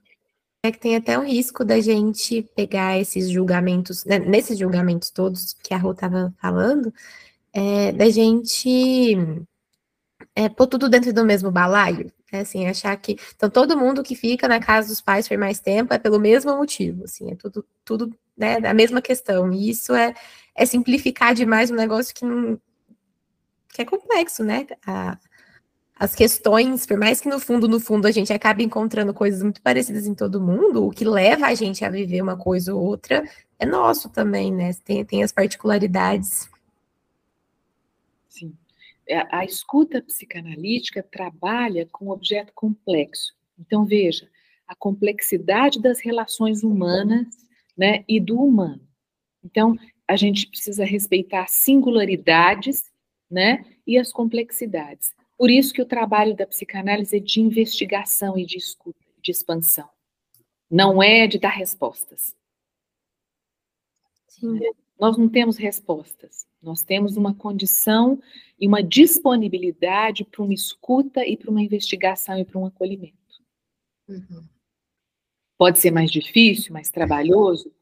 É 0.62 0.74
que 0.74 0.80
tem 0.80 0.98
até 0.98 1.17
o 1.17 1.24
risco 1.24 1.63
da 1.63 1.80
gente 1.80 2.41
pegar 2.54 2.98
esses 3.00 3.30
julgamentos, 3.30 4.04
né, 4.04 4.19
nesses 4.19 4.60
julgamentos 4.60 5.10
todos 5.10 5.54
que 5.54 5.74
a 5.74 5.78
Rô 5.78 5.91
estava 5.91 6.34
falando, 6.41 6.93
é, 7.54 7.93
da 7.93 8.10
gente 8.10 9.15
é, 10.36 10.50
pôr 10.50 10.67
tudo 10.67 10.89
dentro 10.89 11.13
do 11.13 11.26
mesmo 11.26 11.50
balaio, 11.50 12.12
né, 12.32 12.41
assim, 12.41 12.67
achar 12.67 12.95
que, 12.98 13.17
então 13.36 13.50
todo 13.50 13.78
mundo 13.78 14.04
que 14.04 14.15
fica 14.15 14.50
na 14.50 14.60
casa 14.60 14.89
dos 14.89 15.00
pais 15.00 15.30
por 15.30 15.38
mais 15.38 15.62
tempo 15.62 15.93
é 15.93 15.98
pelo 15.98 16.19
mesmo 16.19 16.54
motivo, 16.58 17.06
assim, 17.06 17.32
é 17.32 17.36
tudo, 17.36 17.65
tudo, 17.86 18.13
né, 18.38 18.58
a 18.58 18.74
mesma 18.74 19.02
questão, 19.02 19.54
e 19.54 19.69
isso 19.69 19.93
é, 19.93 20.13
é 20.54 20.65
simplificar 20.65 21.34
demais 21.34 21.72
um 21.72 21.76
negócio 21.76 22.13
que 22.13 22.26
não, 22.26 22.60
que 23.69 23.82
é 23.82 23.86
complexo, 23.86 24.43
né, 24.43 24.67
a, 24.86 25.17
as 25.99 26.15
questões, 26.15 26.85
por 26.85 26.97
mais 26.97 27.19
que 27.19 27.27
no 27.27 27.41
fundo, 27.41 27.67
no 27.67 27.77
fundo, 27.77 28.07
a 28.07 28.12
gente 28.12 28.31
acabe 28.31 28.63
encontrando 28.63 29.13
coisas 29.13 29.43
muito 29.43 29.62
parecidas 29.62 30.07
em 30.07 30.15
todo 30.15 30.39
mundo, 30.39 30.88
o 30.88 30.91
que 30.91 31.03
leva 31.03 31.47
a 31.47 31.53
gente 31.53 31.83
a 31.83 31.89
viver 31.89 32.21
uma 32.21 32.38
coisa 32.38 32.73
ou 32.73 32.81
outra 32.81 33.29
é 33.59 33.65
nosso 33.65 34.09
também, 34.09 34.49
né? 34.49 34.71
Tem, 34.85 35.03
tem 35.03 35.23
as 35.23 35.33
particularidades. 35.33 36.49
Sim. 38.29 38.55
É, 39.05 39.27
a 39.29 39.43
escuta 39.43 40.01
psicanalítica 40.01 41.03
trabalha 41.03 41.85
com 41.91 42.12
objeto 42.12 42.53
complexo. 42.55 43.33
Então, 43.59 43.83
veja, 43.83 44.29
a 44.65 44.73
complexidade 44.73 45.81
das 45.81 46.00
relações 46.00 46.63
humanas 46.63 47.27
né, 47.77 48.06
e 48.08 48.21
do 48.21 48.41
humano. 48.41 48.87
Então, 49.43 49.77
a 50.08 50.15
gente 50.15 50.47
precisa 50.47 50.85
respeitar 50.85 51.50
singularidades 51.50 52.83
né, 53.29 53.65
e 53.85 53.97
as 53.97 54.13
complexidades. 54.13 55.12
Por 55.40 55.50
isso 55.50 55.73
que 55.73 55.81
o 55.81 55.85
trabalho 55.85 56.35
da 56.35 56.46
psicanálise 56.46 57.15
é 57.15 57.19
de 57.21 57.40
investigação 57.40 58.37
e 58.37 58.46
de 58.46 58.58
escuta, 58.58 59.00
de 59.23 59.31
expansão. 59.31 59.90
Não 60.69 61.02
é 61.02 61.27
de 61.27 61.40
dar 61.40 61.52
respostas. 61.52 62.35
Sim. 64.27 64.60
Nós 65.00 65.17
não 65.17 65.29
temos 65.29 65.56
respostas. 65.56 66.46
Nós 66.62 66.83
temos 66.83 67.15
uma 67.15 67.33
condição 67.33 68.21
e 68.60 68.67
uma 68.67 68.83
disponibilidade 68.83 70.25
para 70.25 70.44
uma 70.44 70.54
escuta 70.54 71.25
e 71.25 71.37
para 71.37 71.50
uma 71.50 71.62
investigação 71.62 72.37
e 72.37 72.44
para 72.44 72.60
um 72.60 72.65
acolhimento. 72.65 73.15
Uhum. 74.10 74.46
Pode 75.58 75.79
ser 75.79 75.92
mais 75.92 76.12
difícil, 76.12 76.73
mais 76.73 76.90
trabalhoso, 76.90 77.73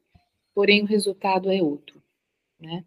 porém 0.54 0.84
o 0.84 0.86
resultado 0.86 1.50
é 1.50 1.60
outro. 1.60 2.00
né? 2.60 2.84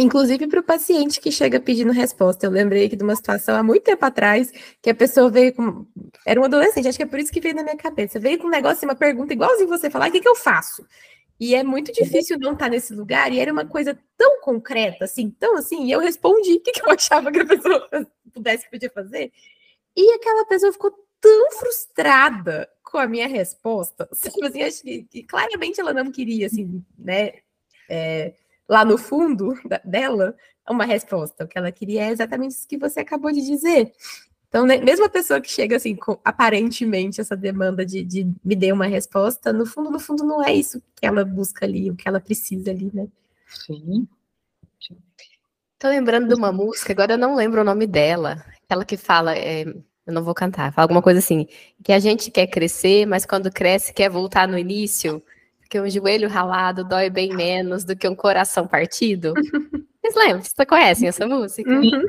Inclusive 0.00 0.46
para 0.46 0.60
o 0.60 0.62
paciente 0.62 1.20
que 1.20 1.32
chega 1.32 1.58
pedindo 1.58 1.90
resposta. 1.90 2.46
Eu 2.46 2.52
lembrei 2.52 2.86
aqui 2.86 2.94
de 2.94 3.02
uma 3.02 3.16
situação 3.16 3.56
há 3.56 3.64
muito 3.64 3.82
tempo 3.82 4.04
atrás, 4.04 4.52
que 4.80 4.88
a 4.88 4.94
pessoa 4.94 5.28
veio 5.28 5.52
com. 5.52 5.86
Era 6.24 6.40
um 6.40 6.44
adolescente, 6.44 6.86
acho 6.86 6.96
que 6.96 7.02
é 7.02 7.06
por 7.06 7.18
isso 7.18 7.32
que 7.32 7.40
veio 7.40 7.56
na 7.56 7.64
minha 7.64 7.76
cabeça. 7.76 8.20
Veio 8.20 8.38
com 8.38 8.46
um 8.46 8.50
negócio, 8.50 8.86
uma 8.86 8.94
pergunta 8.94 9.32
igualzinho 9.32 9.68
você 9.68 9.90
falar, 9.90 10.08
o 10.08 10.12
que, 10.12 10.20
que 10.20 10.28
eu 10.28 10.36
faço? 10.36 10.86
E 11.40 11.52
é 11.52 11.64
muito 11.64 11.92
difícil 11.92 12.38
não 12.38 12.52
estar 12.52 12.68
nesse 12.68 12.94
lugar, 12.94 13.32
e 13.32 13.40
era 13.40 13.52
uma 13.52 13.64
coisa 13.64 13.98
tão 14.16 14.40
concreta, 14.40 15.04
assim, 15.04 15.30
tão 15.30 15.56
assim, 15.56 15.86
e 15.86 15.90
eu 15.90 15.98
respondi 15.98 16.54
o 16.54 16.60
que, 16.60 16.72
que 16.72 16.82
eu 16.82 16.90
achava 16.90 17.32
que 17.32 17.40
a 17.40 17.46
pessoa 17.46 17.88
pudesse 18.32 18.70
podia 18.70 18.90
fazer. 18.90 19.32
E 19.96 20.12
aquela 20.12 20.46
pessoa 20.46 20.72
ficou 20.72 20.92
tão 21.20 21.50
frustrada 21.52 22.68
com 22.84 22.98
a 22.98 23.06
minha 23.08 23.26
resposta, 23.26 24.08
sabe? 24.14 24.46
Assim, 24.46 24.62
acho 24.62 24.82
que, 24.82 25.02
que 25.04 25.22
claramente 25.24 25.80
ela 25.80 25.92
não 25.92 26.12
queria, 26.12 26.46
assim, 26.46 26.84
né? 26.96 27.32
É, 27.88 28.34
lá 28.68 28.84
no 28.84 28.98
fundo 28.98 29.54
da, 29.64 29.80
dela 29.84 30.36
uma 30.70 30.84
resposta. 30.84 31.44
O 31.44 31.48
que 31.48 31.58
ela 31.58 31.72
queria 31.72 32.04
é 32.04 32.10
exatamente 32.10 32.52
isso 32.52 32.68
que 32.68 32.76
você 32.76 33.00
acabou 33.00 33.32
de 33.32 33.40
dizer. 33.40 33.92
Então, 34.48 34.64
né, 34.64 34.78
mesmo 34.78 35.04
a 35.04 35.10
pessoa 35.10 35.40
que 35.40 35.50
chega 35.50 35.76
assim, 35.76 35.94
com 35.94 36.18
aparentemente 36.24 37.20
essa 37.20 37.36
demanda 37.36 37.84
de, 37.84 38.02
de 38.02 38.26
me 38.42 38.56
dê 38.56 38.72
uma 38.72 38.86
resposta, 38.86 39.52
no 39.52 39.66
fundo, 39.66 39.90
no 39.90 40.00
fundo, 40.00 40.24
não 40.24 40.42
é 40.42 40.54
isso 40.54 40.82
que 40.96 41.06
ela 41.06 41.24
busca 41.24 41.66
ali, 41.66 41.90
o 41.90 41.96
que 41.96 42.08
ela 42.08 42.18
precisa 42.18 42.70
ali, 42.70 42.90
né? 42.92 43.06
Sim. 43.46 44.08
Tô 45.78 45.88
lembrando 45.88 46.28
de 46.28 46.34
uma 46.34 46.50
música, 46.50 46.92
agora 46.92 47.12
eu 47.12 47.18
não 47.18 47.36
lembro 47.36 47.60
o 47.60 47.64
nome 47.64 47.86
dela. 47.86 48.44
Aquela 48.64 48.84
que 48.84 48.96
fala, 48.96 49.36
é, 49.36 49.62
eu 49.62 50.12
não 50.12 50.24
vou 50.24 50.34
cantar, 50.34 50.72
fala 50.72 50.84
alguma 50.84 51.02
coisa 51.02 51.18
assim, 51.18 51.46
que 51.84 51.92
a 51.92 51.98
gente 51.98 52.30
quer 52.30 52.46
crescer, 52.46 53.06
mas 53.06 53.26
quando 53.26 53.52
cresce 53.52 53.92
quer 53.92 54.10
voltar 54.10 54.48
no 54.48 54.58
início 54.58 55.22
que 55.68 55.80
um 55.80 55.88
joelho 55.88 56.28
ralado 56.28 56.84
dói 56.84 57.10
bem 57.10 57.34
menos 57.34 57.84
do 57.84 57.96
que 57.96 58.08
um 58.08 58.14
coração 58.14 58.66
partido. 58.66 59.34
Vocês 60.02 60.14
lembram? 60.14 60.42
Vocês 60.42 60.68
conhecem 60.68 61.08
essa 61.08 61.26
música? 61.26 61.70
Uhum. 61.70 62.06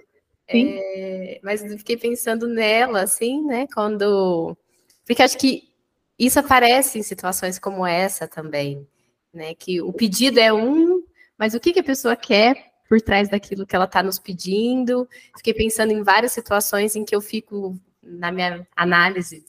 É, 0.47 1.39
mas 1.43 1.63
eu 1.63 1.77
fiquei 1.77 1.97
pensando 1.97 2.47
nela, 2.47 3.01
assim, 3.01 3.43
né? 3.45 3.67
Quando. 3.73 4.57
Porque 5.05 5.21
acho 5.21 5.37
que 5.37 5.69
isso 6.17 6.39
aparece 6.39 6.97
em 6.97 7.03
situações 7.03 7.59
como 7.59 7.85
essa 7.85 8.27
também, 8.27 8.87
né? 9.33 9.53
Que 9.53 9.81
o 9.81 9.91
pedido 9.91 10.39
é 10.39 10.51
um, 10.51 11.03
mas 11.37 11.53
o 11.53 11.59
que, 11.59 11.73
que 11.73 11.79
a 11.79 11.83
pessoa 11.83 12.15
quer 12.15 12.71
por 12.87 12.99
trás 13.01 13.29
daquilo 13.29 13.65
que 13.65 13.75
ela 13.75 13.85
está 13.85 14.01
nos 14.01 14.17
pedindo? 14.17 15.07
Fiquei 15.37 15.53
pensando 15.53 15.91
em 15.91 16.01
várias 16.01 16.31
situações 16.31 16.95
em 16.95 17.05
que 17.05 17.15
eu 17.15 17.21
fico, 17.21 17.77
na 18.01 18.31
minha 18.31 18.67
análise, 18.75 19.45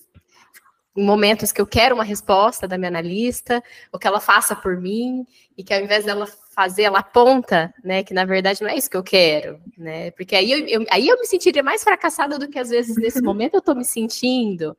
em 0.96 1.04
momentos 1.04 1.52
que 1.52 1.60
eu 1.60 1.66
quero 1.66 1.94
uma 1.94 2.04
resposta 2.04 2.66
da 2.66 2.76
minha 2.76 2.88
analista, 2.88 3.62
ou 3.92 3.98
que 3.98 4.06
ela 4.06 4.20
faça 4.20 4.56
por 4.56 4.76
mim, 4.76 5.24
e 5.56 5.62
que 5.62 5.72
ao 5.72 5.80
invés 5.80 6.04
dela 6.04 6.26
fazer, 6.54 6.82
ela 6.82 6.98
aponta, 6.98 7.72
né, 7.84 8.02
que 8.02 8.12
na 8.12 8.24
verdade 8.24 8.60
não 8.60 8.68
é 8.68 8.76
isso 8.76 8.90
que 8.90 8.96
eu 8.96 9.02
quero, 9.02 9.60
né, 9.78 10.10
porque 10.12 10.34
aí 10.34 10.50
eu, 10.50 10.66
eu 10.66 10.86
aí 10.90 11.06
eu 11.08 11.18
me 11.18 11.26
sentiria 11.26 11.62
mais 11.62 11.84
fracassada 11.84 12.38
do 12.38 12.48
que 12.48 12.58
às 12.58 12.70
vezes 12.70 12.96
nesse 12.96 13.22
momento 13.22 13.54
eu 13.54 13.60
estou 13.60 13.74
me 13.74 13.84
sentindo. 13.84 14.76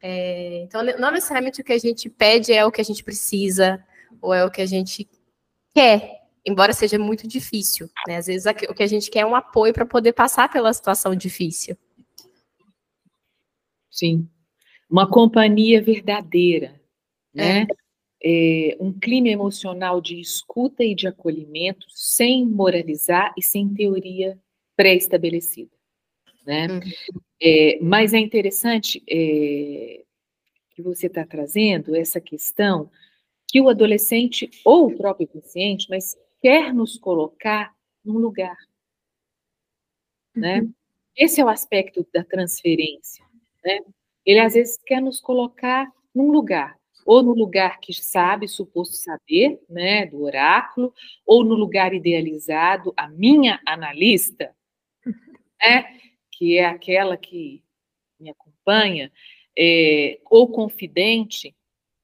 É, 0.00 0.62
então, 0.64 0.82
não 0.82 1.12
necessariamente 1.12 1.60
o 1.60 1.64
que 1.64 1.72
a 1.72 1.78
gente 1.78 2.10
pede 2.10 2.52
é 2.52 2.64
o 2.66 2.72
que 2.72 2.80
a 2.80 2.84
gente 2.84 3.04
precisa, 3.04 3.84
ou 4.20 4.34
é 4.34 4.44
o 4.44 4.50
que 4.50 4.62
a 4.62 4.66
gente 4.66 5.08
quer, 5.74 6.22
embora 6.44 6.72
seja 6.72 6.98
muito 6.98 7.28
difícil, 7.28 7.88
né, 8.08 8.16
às 8.16 8.26
vezes 8.26 8.46
o 8.68 8.74
que 8.74 8.82
a 8.82 8.86
gente 8.86 9.10
quer 9.10 9.20
é 9.20 9.26
um 9.26 9.36
apoio 9.36 9.72
para 9.74 9.86
poder 9.86 10.12
passar 10.12 10.50
pela 10.50 10.72
situação 10.72 11.14
difícil. 11.14 11.76
Sim, 13.90 14.28
uma 14.92 15.08
companhia 15.08 15.80
verdadeira, 15.80 16.78
né? 17.32 17.66
É. 18.22 18.70
é, 18.72 18.76
um 18.78 18.92
clima 18.92 19.28
emocional 19.28 20.02
de 20.02 20.20
escuta 20.20 20.84
e 20.84 20.94
de 20.94 21.08
acolhimento, 21.08 21.86
sem 21.88 22.46
moralizar 22.46 23.32
e 23.34 23.42
sem 23.42 23.72
teoria 23.72 24.38
pré-estabelecida, 24.76 25.74
né? 26.44 26.66
Uhum. 26.66 26.80
É, 27.40 27.78
mas 27.80 28.12
é 28.12 28.18
interessante 28.18 29.02
é, 29.08 30.04
que 30.72 30.82
você 30.82 31.06
está 31.06 31.24
trazendo 31.24 31.96
essa 31.96 32.20
questão 32.20 32.90
que 33.48 33.62
o 33.62 33.70
adolescente 33.70 34.50
ou 34.62 34.88
o 34.88 34.96
próprio 34.96 35.26
paciente, 35.26 35.86
mas 35.88 36.18
quer 36.42 36.74
nos 36.74 36.98
colocar 36.98 37.74
num 38.04 38.18
lugar, 38.18 38.58
né? 40.36 40.60
Uhum. 40.60 40.74
Esse 41.16 41.40
é 41.40 41.44
o 41.44 41.48
aspecto 41.48 42.06
da 42.12 42.22
transferência, 42.22 43.24
né? 43.64 43.80
Ele 44.24 44.40
às 44.40 44.54
vezes 44.54 44.78
quer 44.86 45.00
nos 45.00 45.20
colocar 45.20 45.90
num 46.14 46.30
lugar, 46.30 46.76
ou 47.04 47.22
no 47.22 47.32
lugar 47.32 47.80
que 47.80 47.92
sabe, 47.92 48.46
suposto 48.46 48.94
saber, 48.94 49.60
né, 49.68 50.06
do 50.06 50.22
oráculo, 50.22 50.94
ou 51.26 51.44
no 51.44 51.54
lugar 51.54 51.92
idealizado, 51.92 52.92
a 52.96 53.08
minha 53.08 53.60
analista, 53.66 54.54
né, 55.60 55.98
que 56.30 56.58
é 56.58 56.66
aquela 56.66 57.16
que 57.16 57.62
me 58.20 58.30
acompanha, 58.30 59.12
é, 59.58 60.20
ou 60.30 60.48
confidente, 60.48 61.54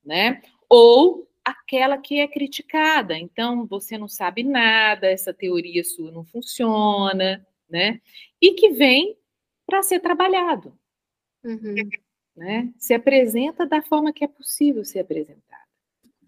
né, 0.04 0.42
ou 0.68 1.28
aquela 1.44 1.96
que 1.96 2.18
é 2.18 2.26
criticada. 2.26 3.16
Então, 3.16 3.66
você 3.66 3.96
não 3.96 4.08
sabe 4.08 4.42
nada, 4.42 5.06
essa 5.06 5.32
teoria 5.32 5.84
sua 5.84 6.10
não 6.10 6.24
funciona, 6.24 7.46
né, 7.70 8.00
e 8.42 8.54
que 8.54 8.70
vem 8.70 9.16
para 9.64 9.82
ser 9.82 10.00
trabalhado. 10.00 10.76
Uhum 11.44 11.88
né, 12.38 12.72
se 12.78 12.94
apresenta 12.94 13.66
da 13.66 13.82
forma 13.82 14.12
que 14.12 14.24
é 14.24 14.28
possível 14.28 14.84
ser 14.84 15.00
apresentada. 15.00 15.64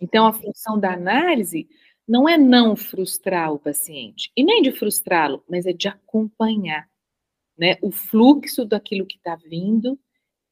Então, 0.01 0.27
a 0.27 0.33
função 0.33 0.79
da 0.79 0.93
análise 0.93 1.69
não 2.07 2.29
é 2.29 2.37
não 2.37 2.75
frustrar 2.75 3.53
o 3.53 3.59
paciente, 3.59 4.33
e 4.37 4.43
nem 4.43 4.61
de 4.61 4.73
frustrá-lo, 4.73 5.45
mas 5.49 5.67
é 5.67 5.73
de 5.73 5.87
acompanhar 5.87 6.89
né, 7.57 7.77
o 7.81 7.93
fluxo 7.93 8.65
daquilo 8.65 9.07
que 9.07 9.17
está 9.19 9.37
vindo, 9.37 9.97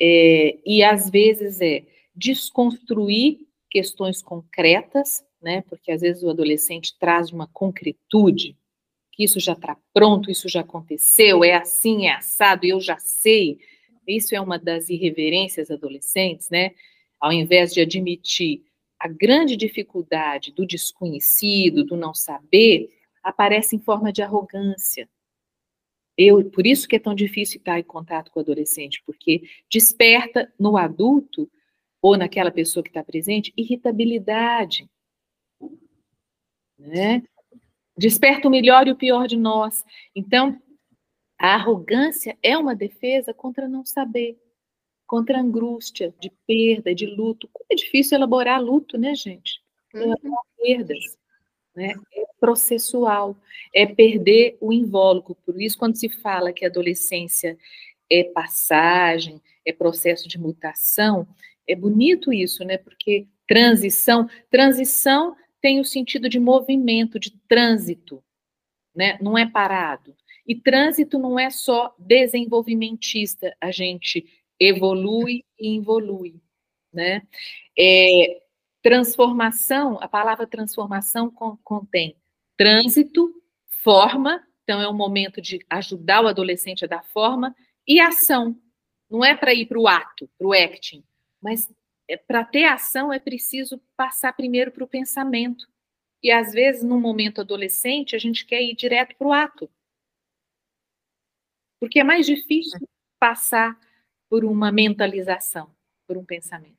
é, 0.01 0.59
e 0.65 0.85
às 0.85 1.11
vezes 1.11 1.61
é 1.61 1.85
desconstruir 2.15 3.41
questões 3.69 4.23
concretas, 4.23 5.25
né, 5.43 5.63
porque 5.63 5.91
às 5.91 6.03
vezes 6.03 6.23
o 6.23 6.31
adolescente 6.31 6.97
traz 6.99 7.33
uma 7.33 7.49
concretude, 7.49 8.57
que 9.13 9.25
isso 9.25 9.41
já 9.41 9.55
está 9.55 9.77
pronto, 9.93 10.31
isso 10.31 10.49
já 10.49 10.61
aconteceu, 10.61 11.43
é 11.43 11.55
assim, 11.55 12.07
é 12.07 12.15
assado, 12.15 12.65
eu 12.65 12.81
já 12.81 12.99
sei, 12.99 13.59
isso 14.09 14.35
é 14.35 14.41
uma 14.41 14.59
das 14.59 14.89
irreverências 14.89 15.71
adolescentes, 15.71 16.49
né? 16.51 16.73
Ao 17.21 17.33
invés 17.33 17.73
de 17.73 17.81
admitir 17.81 18.63
a 18.99 19.07
grande 19.07 19.57
dificuldade 19.57 20.53
do 20.53 20.67
desconhecido, 20.67 21.85
do 21.85 21.97
não 21.97 22.13
saber, 22.15 22.91
aparece 23.23 23.77
em 23.77 23.79
forma 23.79 24.13
de 24.13 24.23
arrogância. 24.23 25.09
Eu, 26.17 26.51
por 26.51 26.67
isso 26.67 26.89
que 26.89 26.97
é 26.97 26.99
tão 26.99 27.15
difícil 27.15 27.59
estar 27.59 27.79
em 27.79 27.85
contato 27.85 28.31
com 28.33 28.41
o 28.41 28.43
adolescente, 28.43 29.01
porque 29.07 29.43
desperta 29.71 30.53
no 30.59 30.77
adulto 30.77 31.49
ou 32.03 32.17
naquela 32.17 32.51
pessoa 32.51 32.83
que 32.83 32.91
está 32.91 33.05
presente 33.05 33.53
irritabilidade, 33.57 34.91
né? 36.77 37.23
Desperta 37.97 38.49
o 38.49 38.51
melhor 38.51 38.87
e 38.87 38.93
o 38.93 38.97
pior 38.97 39.27
de 39.27 39.37
nós. 39.37 39.85
Então, 40.15 40.61
a 41.39 41.55
arrogância 41.55 42.37
é 42.43 42.57
uma 42.59 42.75
defesa 42.75 43.33
contra 43.33 43.69
não 43.69 43.85
saber, 43.85 44.37
contra 45.07 45.39
a 45.39 45.41
angústia 45.41 46.13
de 46.21 46.33
perda, 46.47 46.95
de 46.95 47.07
luto. 47.07 47.49
Como 47.53 47.67
é 47.71 47.75
difícil 47.75 48.17
elaborar 48.17 48.63
luto, 48.63 48.99
né, 48.99 49.15
gente? 49.15 49.63
Elaborar 49.95 50.33
uhum. 50.33 50.63
perdas. 50.63 51.19
Né? 51.75 51.95
É 52.13 52.25
processual, 52.41 53.37
é 53.73 53.87
perder 53.87 54.59
o 54.61 54.73
invólucro. 54.73 55.37
Por 55.47 55.61
isso, 55.63 55.79
quando 55.79 55.97
se 55.97 56.09
fala 56.09 56.53
que 56.53 56.65
a 56.65 56.69
adolescência 56.69 57.57
é 58.11 58.25
passagem, 58.25 59.41
é 59.65 59.73
processo 59.73 60.29
de 60.29 60.39
mutação, 60.39 61.27
é 61.69 61.75
bonito 61.75 62.33
isso, 62.33 62.65
né? 62.65 62.79
Porque 62.79 63.29
transição, 63.47 64.29
transição 64.51 65.37
tem 65.61 65.79
o 65.79 65.85
sentido 65.85 66.29
de 66.29 66.41
movimento, 66.41 67.19
de 67.19 67.31
trânsito, 67.47 68.25
né? 68.95 69.19
Não 69.21 69.37
é 69.37 69.47
parado. 69.47 70.17
E 70.49 70.55
trânsito 70.55 71.19
não 71.19 71.39
é 71.39 71.51
só 71.51 71.95
desenvolvimentista, 71.99 73.55
a 73.61 73.71
gente 73.71 74.27
evolui 74.59 75.45
e 75.61 75.69
involui, 75.69 76.41
né? 76.91 77.23
É, 77.79 78.41
transformação, 78.83 79.99
a 80.01 80.09
palavra 80.09 80.47
transformação 80.47 81.31
contém 81.63 82.17
trânsito, 82.57 83.33
forma, 83.83 84.43
então 84.65 84.81
é 84.81 84.89
um 84.89 84.97
momento 84.97 85.41
de 85.41 85.65
ajudar 85.71 86.25
o 86.25 86.29
adolescente 86.29 86.85
a 86.85 86.89
dar 86.89 87.05
forma, 87.05 87.55
e 87.87 88.01
ação. 88.01 88.59
Não 89.09 89.25
é 89.25 89.37
para 89.37 89.55
ir 89.55 89.67
para 89.67 89.79
o 89.79 89.87
ato, 89.87 90.29
para 90.37 90.47
o 90.47 90.53
acting, 90.53 91.05
mas 91.41 91.71
é, 92.09 92.17
para 92.17 92.45
ter 92.45 92.65
ação 92.65 93.13
é 93.13 93.19
preciso 93.19 93.81
passar 93.97 94.33
primeiro 94.33 94.73
para 94.73 94.85
o 94.85 94.89
pensamento. 94.89 95.67
E 96.23 96.31
às 96.31 96.53
vezes, 96.53 96.83
no 96.83 97.01
momento 97.01 97.41
adolescente, 97.41 98.17
a 98.17 98.19
gente 98.19 98.45
quer 98.45 98.61
ir 98.61 98.75
direto 98.75 99.15
para 99.17 99.29
o 99.29 99.33
ato. 99.33 99.71
Porque 101.81 102.01
é 102.01 102.05
mais 102.05 102.27
difícil 102.27 102.79
passar 103.19 103.79
por 104.29 104.45
uma 104.45 104.71
mentalização, 104.71 105.71
por 106.07 106.17
um 106.17 106.25
pensamento. 106.25 106.77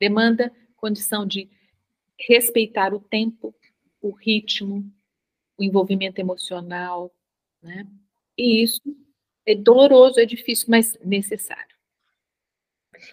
Demanda 0.00 0.52
condição 0.76 1.26
de 1.26 1.48
respeitar 2.28 2.94
o 2.94 3.00
tempo, 3.00 3.54
o 4.00 4.10
ritmo, 4.10 4.90
o 5.58 5.64
envolvimento 5.64 6.20
emocional, 6.20 7.14
né? 7.62 7.86
E 8.36 8.62
isso 8.62 8.80
é 9.44 9.54
doloroso, 9.54 10.20
é 10.20 10.26
difícil, 10.26 10.66
mas 10.68 10.96
necessário. 11.04 11.76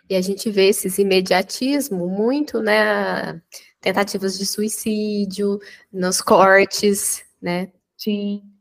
E 0.10 0.16
a 0.16 0.22
gente 0.22 0.50
vê 0.50 0.70
esses 0.70 0.98
imediatismo 0.98 2.08
muito, 2.08 2.62
né? 2.62 3.42
Tentativas 3.82 4.38
de 4.38 4.46
suicídio, 4.46 5.60
nos 5.92 6.22
cortes, 6.22 7.26
né? 7.42 7.72
Sim, 7.98 8.42
sim. 8.42 8.53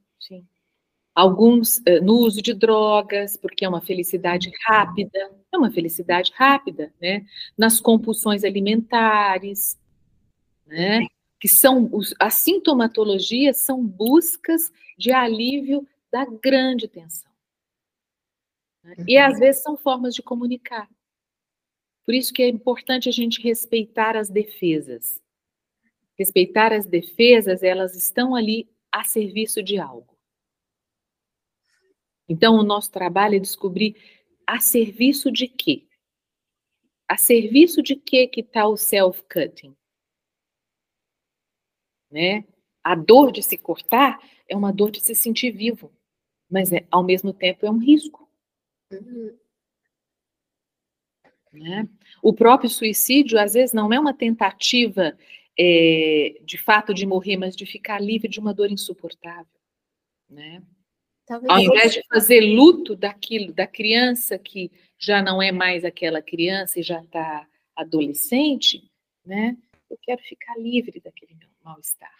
Alguns 1.15 1.79
uh, 1.79 2.03
no 2.03 2.15
uso 2.15 2.41
de 2.41 2.55
drogas, 2.55 3.37
porque 3.37 3.65
é 3.65 3.69
uma 3.69 3.83
felicidade 3.83 4.51
rápida, 4.67 5.31
é 5.53 5.59
uma 5.59 5.71
felicidade 5.71 6.33
rápida, 6.35 6.93
né? 7.01 7.27
Nas 7.57 7.81
compulsões 7.81 8.45
alimentares, 8.45 9.79
né? 10.67 11.07
Que 11.39 11.49
são 11.49 11.89
os, 11.93 12.15
as 12.19 12.35
sintomatologias 12.35 13.59
são 13.59 13.85
buscas 13.85 14.73
de 14.97 15.13
alívio 15.13 15.87
da 16.11 16.25
grande 16.25 16.89
tensão. 16.89 17.31
Né? 18.83 18.95
E 19.07 19.19
às 19.19 19.39
vezes 19.39 19.63
são 19.63 19.77
formas 19.77 20.15
de 20.15 20.23
comunicar. 20.23 20.89
Por 22.05 22.15
isso 22.15 22.33
que 22.33 22.43
é 22.43 22.49
importante 22.49 23.09
a 23.09 23.13
gente 23.13 23.41
respeitar 23.41 24.17
as 24.17 24.29
defesas. 24.29 25.23
Respeitar 26.19 26.73
as 26.73 26.85
defesas, 26.85 27.63
elas 27.63 27.95
estão 27.95 28.35
ali 28.35 28.69
a 28.91 29.05
serviço 29.05 29.63
de 29.63 29.79
algo. 29.79 30.12
Então, 32.29 32.55
o 32.55 32.63
nosso 32.63 32.91
trabalho 32.91 33.37
é 33.37 33.41
descobrir 33.41 33.97
a 34.47 34.61
serviço 34.61 35.31
de 35.31 35.49
quê? 35.49 35.87
A 37.09 37.17
serviço 37.17 37.83
de 37.83 37.97
quê 37.97 38.27
que 38.27 38.41
está 38.41 38.67
o 38.67 38.77
self-cutting? 38.77 39.77
Né? 42.11 42.45
A 42.83 42.95
dor 42.95 43.33
de 43.33 43.43
se 43.43 43.57
cortar 43.57 44.21
é 44.49 44.57
uma 44.57 44.73
dor 44.73 44.91
de 44.91 45.01
se 45.01 45.15
sentir 45.15 45.51
vivo, 45.51 45.93
mas 46.51 46.73
é, 46.73 46.87
ao 46.91 47.03
mesmo 47.03 47.33
tempo 47.33 47.67
é 47.67 47.71
um 47.71 47.79
risco. 47.79 48.29
Uhum. 48.91 49.39
Né? 51.53 51.89
O 52.23 52.33
próprio 52.33 52.71
suicídio, 52.71 53.39
às 53.39 53.55
vezes, 53.55 53.75
não 53.75 53.93
é 53.93 54.01
uma 54.01 54.15
tentativa 54.15 55.17
é, 55.59 56.41
de 56.45 56.57
fato 56.57 56.95
de 56.95 57.07
morrer, 57.07 57.37
mas 57.37 57.55
de 57.55 57.67
ficar 57.67 58.01
livre 58.01 58.29
de 58.29 58.41
uma 58.41 58.55
dor 58.55 58.71
insuportável. 58.71 59.47
Né? 60.29 60.63
Ao 61.29 61.59
invés 61.59 61.93
de 61.93 62.03
fazer 62.09 62.41
luto 62.41 62.97
daquilo, 62.97 63.53
da 63.53 63.67
criança 63.67 64.39
que 64.39 64.71
já 64.99 65.23
não 65.23 65.41
é 65.41 65.53
mais 65.53 65.85
aquela 65.85 66.21
criança 66.21 66.81
e 66.81 66.83
já 66.83 67.01
está 67.03 67.47
adolescente, 67.77 68.91
né? 69.25 69.57
Eu 69.89 69.99
quero 70.01 70.23
ficar 70.23 70.59
livre 70.59 71.01
daquele 71.01 71.37
mal-estar. 71.63 72.15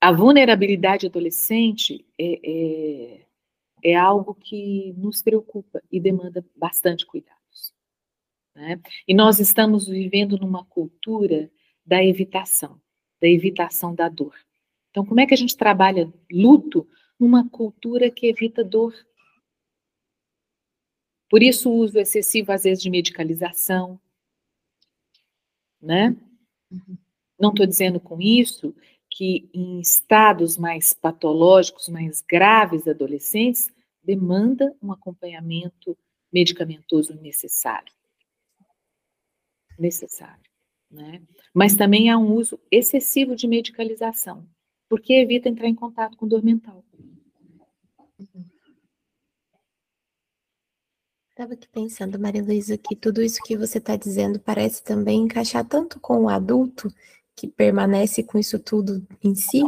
A 0.00 0.12
vulnerabilidade 0.12 1.06
adolescente 1.06 2.06
é, 2.16 2.40
é, 2.44 3.26
é 3.82 3.94
algo 3.96 4.34
que 4.34 4.92
nos 4.96 5.22
preocupa 5.22 5.82
e 5.90 5.98
demanda 5.98 6.44
bastante 6.54 7.04
cuidados. 7.04 7.74
Né? 8.54 8.80
E 9.06 9.14
nós 9.14 9.40
estamos 9.40 9.88
vivendo 9.88 10.38
numa 10.38 10.64
cultura 10.64 11.50
da 11.84 12.04
evitação, 12.04 12.80
da 13.20 13.28
evitação 13.28 13.94
da 13.94 14.08
dor. 14.08 14.36
Então, 14.90 15.04
como 15.04 15.20
é 15.20 15.26
que 15.26 15.34
a 15.34 15.36
gente 15.36 15.56
trabalha 15.56 16.12
luto 16.30 16.88
numa 17.18 17.48
cultura 17.48 18.10
que 18.10 18.26
evita 18.26 18.64
dor? 18.64 18.94
Por 21.30 21.42
isso, 21.42 21.70
o 21.70 21.76
uso 21.76 21.98
excessivo, 21.98 22.52
às 22.52 22.62
vezes, 22.62 22.82
de 22.82 22.90
medicalização, 22.90 24.00
né? 25.80 26.16
Uhum. 26.70 26.98
Não 27.38 27.50
estou 27.50 27.66
dizendo 27.66 28.00
com 28.00 28.20
isso 28.20 28.74
que 29.10 29.48
em 29.54 29.80
estados 29.80 30.58
mais 30.58 30.92
patológicos, 30.92 31.88
mais 31.88 32.20
graves 32.20 32.86
adolescentes, 32.86 33.70
demanda 34.02 34.74
um 34.82 34.92
acompanhamento 34.92 35.96
medicamentoso 36.32 37.14
necessário. 37.14 37.92
Necessário. 39.78 40.42
Né? 40.90 41.22
Mas 41.54 41.76
também 41.76 42.10
há 42.10 42.18
um 42.18 42.32
uso 42.34 42.58
excessivo 42.70 43.36
de 43.36 43.46
medicalização, 43.46 44.46
porque 44.88 45.12
evita 45.14 45.48
entrar 45.48 45.68
em 45.68 45.74
contato 45.74 46.16
com 46.16 46.26
dor 46.26 46.42
mental. 46.42 46.84
Estava 51.30 51.52
aqui 51.52 51.68
pensando, 51.68 52.18
Maria 52.18 52.42
Luísa, 52.42 52.76
que 52.76 52.96
tudo 52.96 53.22
isso 53.22 53.40
que 53.44 53.56
você 53.56 53.78
está 53.78 53.94
dizendo 53.94 54.40
parece 54.40 54.82
também 54.82 55.20
encaixar 55.20 55.64
tanto 55.64 56.00
com 56.00 56.24
o 56.24 56.28
adulto 56.28 56.92
que 57.36 57.46
permanece 57.46 58.24
com 58.24 58.38
isso 58.38 58.58
tudo 58.58 59.06
em 59.22 59.36
si, 59.36 59.62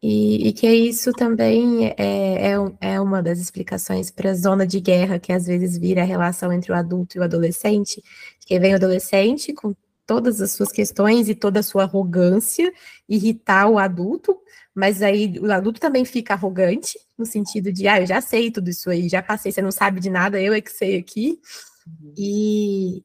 e, 0.00 0.48
e 0.48 0.52
que 0.52 0.70
isso 0.70 1.12
também 1.12 1.86
é, 1.96 2.52
é, 2.52 2.54
é 2.80 3.00
uma 3.00 3.22
das 3.22 3.40
explicações 3.40 4.10
para 4.10 4.30
a 4.30 4.34
zona 4.34 4.66
de 4.66 4.78
guerra 4.78 5.18
que 5.18 5.32
às 5.32 5.46
vezes 5.46 5.78
vira 5.78 6.02
a 6.02 6.04
relação 6.04 6.52
entre 6.52 6.70
o 6.70 6.74
adulto 6.74 7.16
e 7.16 7.20
o 7.20 7.24
adolescente, 7.24 8.00
que 8.46 8.60
vem 8.60 8.74
o 8.74 8.76
adolescente 8.76 9.52
com 9.52 9.74
todas 10.06 10.40
as 10.40 10.52
suas 10.52 10.70
questões 10.70 11.28
e 11.28 11.34
toda 11.34 11.60
a 11.60 11.62
sua 11.62 11.84
arrogância, 11.84 12.72
irritar 13.08 13.68
o 13.68 13.78
adulto, 13.78 14.38
mas 14.74 15.02
aí 15.02 15.38
o 15.38 15.50
adulto 15.52 15.80
também 15.80 16.04
fica 16.04 16.34
arrogante, 16.34 16.98
no 17.16 17.24
sentido 17.24 17.72
de, 17.72 17.86
ah, 17.86 18.00
eu 18.00 18.06
já 18.06 18.20
sei 18.20 18.50
tudo 18.50 18.68
isso 18.68 18.90
aí, 18.90 19.08
já 19.08 19.22
passei, 19.22 19.52
você 19.52 19.62
não 19.62 19.70
sabe 19.70 20.00
de 20.00 20.10
nada, 20.10 20.40
eu 20.40 20.52
é 20.52 20.60
que 20.60 20.70
sei 20.70 20.98
aqui, 20.98 21.38
uhum. 21.86 22.14
e, 22.16 23.02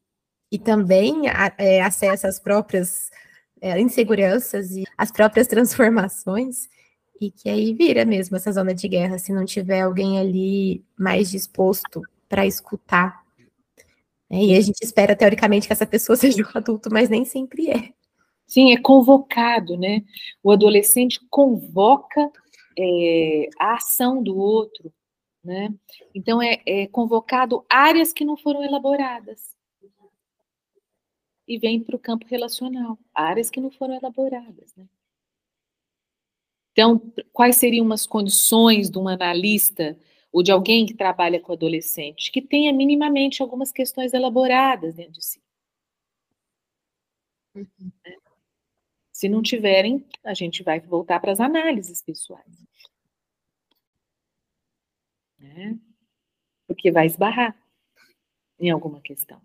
e 0.50 0.58
também 0.58 1.22
é, 1.56 1.80
acessa 1.82 2.28
as 2.28 2.40
próprias 2.40 3.10
é, 3.60 3.80
inseguranças 3.80 4.72
e 4.72 4.84
as 4.98 5.10
próprias 5.10 5.46
transformações, 5.46 6.68
e 7.20 7.30
que 7.30 7.48
aí 7.48 7.74
vira 7.74 8.04
mesmo 8.04 8.36
essa 8.36 8.50
zona 8.50 8.74
de 8.74 8.88
guerra 8.88 9.18
se 9.18 9.32
não 9.32 9.44
tiver 9.44 9.82
alguém 9.82 10.18
ali 10.18 10.84
mais 10.98 11.30
disposto 11.30 12.00
para 12.28 12.46
escutar. 12.46 13.19
É, 14.30 14.44
e 14.44 14.56
a 14.56 14.60
gente 14.60 14.80
espera, 14.82 15.16
teoricamente, 15.16 15.66
que 15.66 15.72
essa 15.72 15.86
pessoa 15.86 16.16
seja 16.16 16.42
um 16.42 16.58
adulto, 16.58 16.88
mas 16.90 17.08
nem 17.08 17.24
sempre 17.24 17.70
é. 17.70 17.92
Sim, 18.46 18.72
é 18.72 18.80
convocado, 18.80 19.76
né? 19.76 20.02
O 20.42 20.50
adolescente 20.50 21.20
convoca 21.28 22.30
é, 22.78 23.48
a 23.58 23.74
ação 23.74 24.22
do 24.22 24.36
outro, 24.36 24.92
né? 25.44 25.72
Então, 26.14 26.40
é, 26.42 26.60
é 26.66 26.86
convocado 26.86 27.64
áreas 27.68 28.12
que 28.12 28.24
não 28.24 28.36
foram 28.36 28.62
elaboradas 28.64 29.50
e 31.50 31.58
vem 31.58 31.82
para 31.82 31.96
o 31.96 31.98
campo 31.98 32.24
relacional, 32.28 32.96
áreas 33.12 33.50
que 33.50 33.60
não 33.60 33.72
foram 33.72 33.94
elaboradas. 33.94 34.72
Né? 34.76 34.86
Então, 36.70 37.12
quais 37.32 37.56
seriam 37.56 37.84
umas 37.84 38.06
condições 38.06 38.88
de 38.88 38.96
um 38.96 39.08
analista 39.08 39.98
ou 40.32 40.42
de 40.42 40.52
alguém 40.52 40.86
que 40.86 40.94
trabalha 40.94 41.40
com 41.40 41.52
adolescente 41.52 42.30
que 42.30 42.40
tenha 42.40 42.72
minimamente 42.72 43.42
algumas 43.42 43.72
questões 43.72 44.14
elaboradas 44.14 44.94
dentro 44.94 45.12
de 45.12 45.24
si? 45.24 45.42
Uhum. 47.54 47.90
Se 49.12 49.28
não 49.28 49.42
tiverem, 49.42 50.06
a 50.24 50.32
gente 50.32 50.62
vai 50.62 50.80
voltar 50.80 51.20
para 51.20 51.32
as 51.32 51.40
análises 51.40 52.00
pessoais. 52.02 52.46
Né? 55.38 55.78
Porque 56.66 56.90
vai 56.90 57.06
esbarrar 57.06 57.56
em 58.58 58.70
alguma 58.70 59.00
questão. 59.00 59.40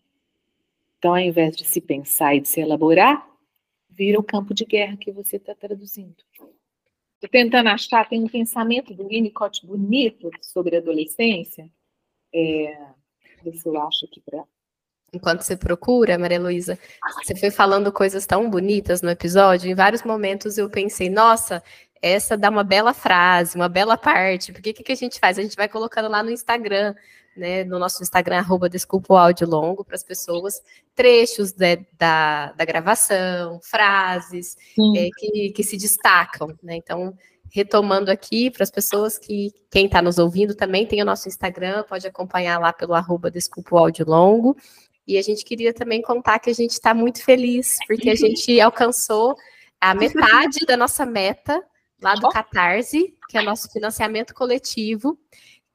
Então, 0.97 1.11
ao 1.13 1.19
invés 1.19 1.55
de 1.55 1.65
se 1.65 1.81
pensar 1.81 2.35
e 2.35 2.41
de 2.41 2.47
se 2.47 2.61
elaborar, 2.61 3.27
vira 3.89 4.19
o 4.19 4.23
campo 4.23 4.53
de 4.53 4.65
guerra 4.65 4.97
que 4.97 5.11
você 5.11 5.37
está 5.37 5.55
traduzindo. 5.55 6.23
Estou 7.15 7.29
tentando 7.29 7.69
achar, 7.69 8.07
tem 8.07 8.23
um 8.23 8.27
pensamento 8.27 8.93
do 8.93 9.07
Winnicott 9.07 9.65
bonito 9.65 10.29
sobre 10.41 10.77
adolescência. 10.77 11.69
É, 12.33 12.77
se 13.53 13.65
eu 13.65 13.81
acho 13.81 14.05
aqui 14.05 14.21
para. 14.21 14.43
Enquanto 15.13 15.41
você 15.41 15.55
procura, 15.55 16.17
Maria 16.17 16.39
Luísa, 16.39 16.77
você 17.23 17.35
foi 17.35 17.49
falando 17.49 17.91
coisas 17.91 18.25
tão 18.25 18.49
bonitas 18.49 19.01
no 19.01 19.09
episódio. 19.09 19.71
Em 19.71 19.75
vários 19.75 20.03
momentos 20.03 20.57
eu 20.57 20.69
pensei, 20.69 21.09
nossa, 21.09 21.63
essa 22.01 22.37
dá 22.37 22.49
uma 22.49 22.63
bela 22.63 22.93
frase, 22.93 23.55
uma 23.55 23.69
bela 23.69 23.97
parte. 23.97 24.51
Porque 24.51 24.71
o 24.71 24.73
que, 24.73 24.83
que 24.83 24.91
a 24.91 24.95
gente 24.95 25.19
faz? 25.19 25.39
A 25.39 25.41
gente 25.41 25.55
vai 25.55 25.69
colocando 25.69 26.09
lá 26.09 26.21
no 26.21 26.31
Instagram 26.31 26.93
né, 27.35 27.63
no 27.63 27.77
nosso 27.77 28.01
Instagram, 28.01 28.37
arroba 28.37 28.69
Desculpa 28.69 29.13
o 29.13 29.17
Áudio 29.17 29.47
Longo, 29.47 29.83
para 29.83 29.95
as 29.95 30.03
pessoas, 30.03 30.61
trechos 30.93 31.53
né, 31.55 31.85
da, 31.97 32.51
da 32.53 32.65
gravação, 32.65 33.59
frases 33.61 34.55
é, 34.95 35.09
que, 35.17 35.51
que 35.51 35.63
se 35.63 35.77
destacam, 35.77 36.55
né? 36.63 36.75
Então, 36.75 37.13
retomando 37.51 38.11
aqui 38.11 38.49
para 38.49 38.63
as 38.63 38.71
pessoas 38.71 39.17
que, 39.17 39.51
quem 39.71 39.85
está 39.85 40.01
nos 40.01 40.17
ouvindo 40.17 40.55
também 40.55 40.85
tem 40.85 41.01
o 41.01 41.05
nosso 41.05 41.27
Instagram, 41.27 41.83
pode 41.83 42.05
acompanhar 42.07 42.59
lá 42.59 42.73
pelo 42.73 42.93
arroba 42.93 43.31
Desculpa 43.31 43.75
o 43.75 43.77
Áudio 43.77 44.05
Longo. 44.05 44.57
E 45.07 45.17
a 45.17 45.21
gente 45.21 45.45
queria 45.45 45.73
também 45.73 46.01
contar 46.01 46.39
que 46.39 46.49
a 46.49 46.53
gente 46.53 46.71
está 46.71 46.93
muito 46.93 47.23
feliz, 47.23 47.77
porque 47.87 48.09
a 48.09 48.15
gente 48.15 48.59
alcançou 48.59 49.35
a 49.79 49.93
metade 49.93 50.65
da 50.65 50.75
nossa 50.75 51.05
meta 51.05 51.63
lá 52.01 52.15
do 52.15 52.27
Catarse, 52.29 53.13
que 53.29 53.37
é 53.37 53.41
nosso 53.41 53.71
financiamento 53.71 54.33
coletivo 54.33 55.17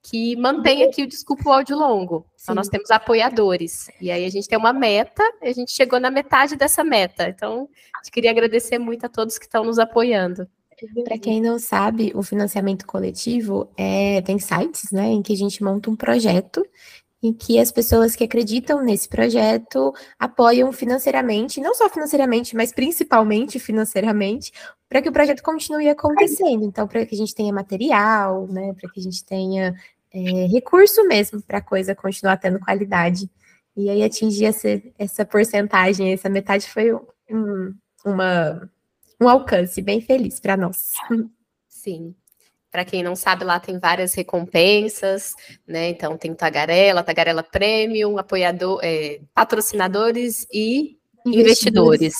que 0.03 0.37
mantém 0.37 0.83
aqui 0.85 1.03
o 1.03 1.07
Desculpa 1.07 1.49
o 1.49 1.53
Áudio 1.53 1.77
Longo. 1.77 2.27
Sim. 2.37 2.45
Então, 2.45 2.55
nós 2.55 2.69
temos 2.69 2.91
apoiadores. 2.91 3.91
E 4.01 4.11
aí 4.11 4.25
a 4.25 4.31
gente 4.31 4.49
tem 4.49 4.59
uma 4.59 4.73
meta, 4.73 5.23
e 5.43 5.49
a 5.49 5.53
gente 5.53 5.73
chegou 5.73 6.01
na 6.01 6.11
metade 6.11 6.57
dessa 6.57 6.83
meta. 6.83 7.29
Então, 7.29 7.69
a 7.95 7.99
gente 8.03 8.13
queria 8.13 8.31
agradecer 8.31 8.79
muito 8.79 9.05
a 9.05 9.09
todos 9.09 9.39
que 9.39 9.45
estão 9.45 9.65
nos 9.65 9.79
apoiando. 9.79 10.49
Para 11.05 11.19
quem 11.19 11.43
não 11.43 11.59
sabe, 11.59 12.11
o 12.15 12.23
financiamento 12.23 12.87
coletivo 12.87 13.71
é, 13.77 14.23
tem 14.23 14.39
sites, 14.39 14.91
né, 14.91 15.09
em 15.09 15.21
que 15.21 15.35
a 15.35 15.37
gente 15.37 15.63
monta 15.63 15.91
um 15.91 15.97
projeto 15.97 16.67
em 17.23 17.33
que 17.33 17.59
as 17.59 17.71
pessoas 17.71 18.17
que 18.17 18.25
acreditam 18.25 18.83
nesse 18.83 19.09
projeto 19.09 19.93
apoiam 20.19 20.73
financeiramente, 20.73 21.61
não 21.61 21.75
só 21.75 21.89
financeiramente, 21.89 22.57
mas 22.57 22.73
principalmente 22.73 23.59
financeiramente, 23.59 24.53
para 24.89 25.03
que 25.03 25.09
o 25.09 25.13
projeto 25.13 25.43
continue 25.43 25.89
acontecendo. 25.89 26.65
Então, 26.65 26.89
para 26.89 27.05
que 27.05 27.15
a 27.15 27.19
gente 27.19 27.35
tenha 27.35 27.53
material, 27.53 28.47
né, 28.49 28.73
para 28.73 28.91
que 28.91 29.01
a 29.01 29.03
gente 29.03 29.25
tenha 29.25 29.75
é, 30.13 30.47
recurso 30.47 31.07
mesmo 31.07 31.43
para 31.43 31.59
a 31.59 31.63
coisa 31.63 31.95
continuar 31.95 32.39
tendo 32.39 32.59
qualidade. 32.59 33.31
E 33.77 33.89
aí 33.89 34.03
atingir 34.03 34.47
essa, 34.47 34.83
essa 34.99 35.25
porcentagem, 35.25 36.13
essa 36.13 36.29
metade 36.29 36.69
foi 36.69 36.93
um, 37.31 37.75
uma, 38.05 38.71
um 39.21 39.29
alcance 39.29 39.81
bem 39.81 40.01
feliz 40.01 40.41
para 40.41 40.57
nós. 40.57 40.93
Sim. 41.69 42.15
Para 42.71 42.85
quem 42.85 43.03
não 43.03 43.17
sabe, 43.17 43.45
lá 43.45 43.59
tem 43.59 43.79
várias 43.79 44.15
recompensas, 44.15 45.35
né? 45.67 45.89
Então 45.89 46.17
tem 46.17 46.33
Tagarela, 46.35 47.03
Tagarela 47.03 47.43
Premium, 47.43 48.17
apoiador, 48.17 48.79
é, 48.83 49.21
patrocinadores 49.35 50.47
e 50.53 51.01
investidores. 51.27 52.15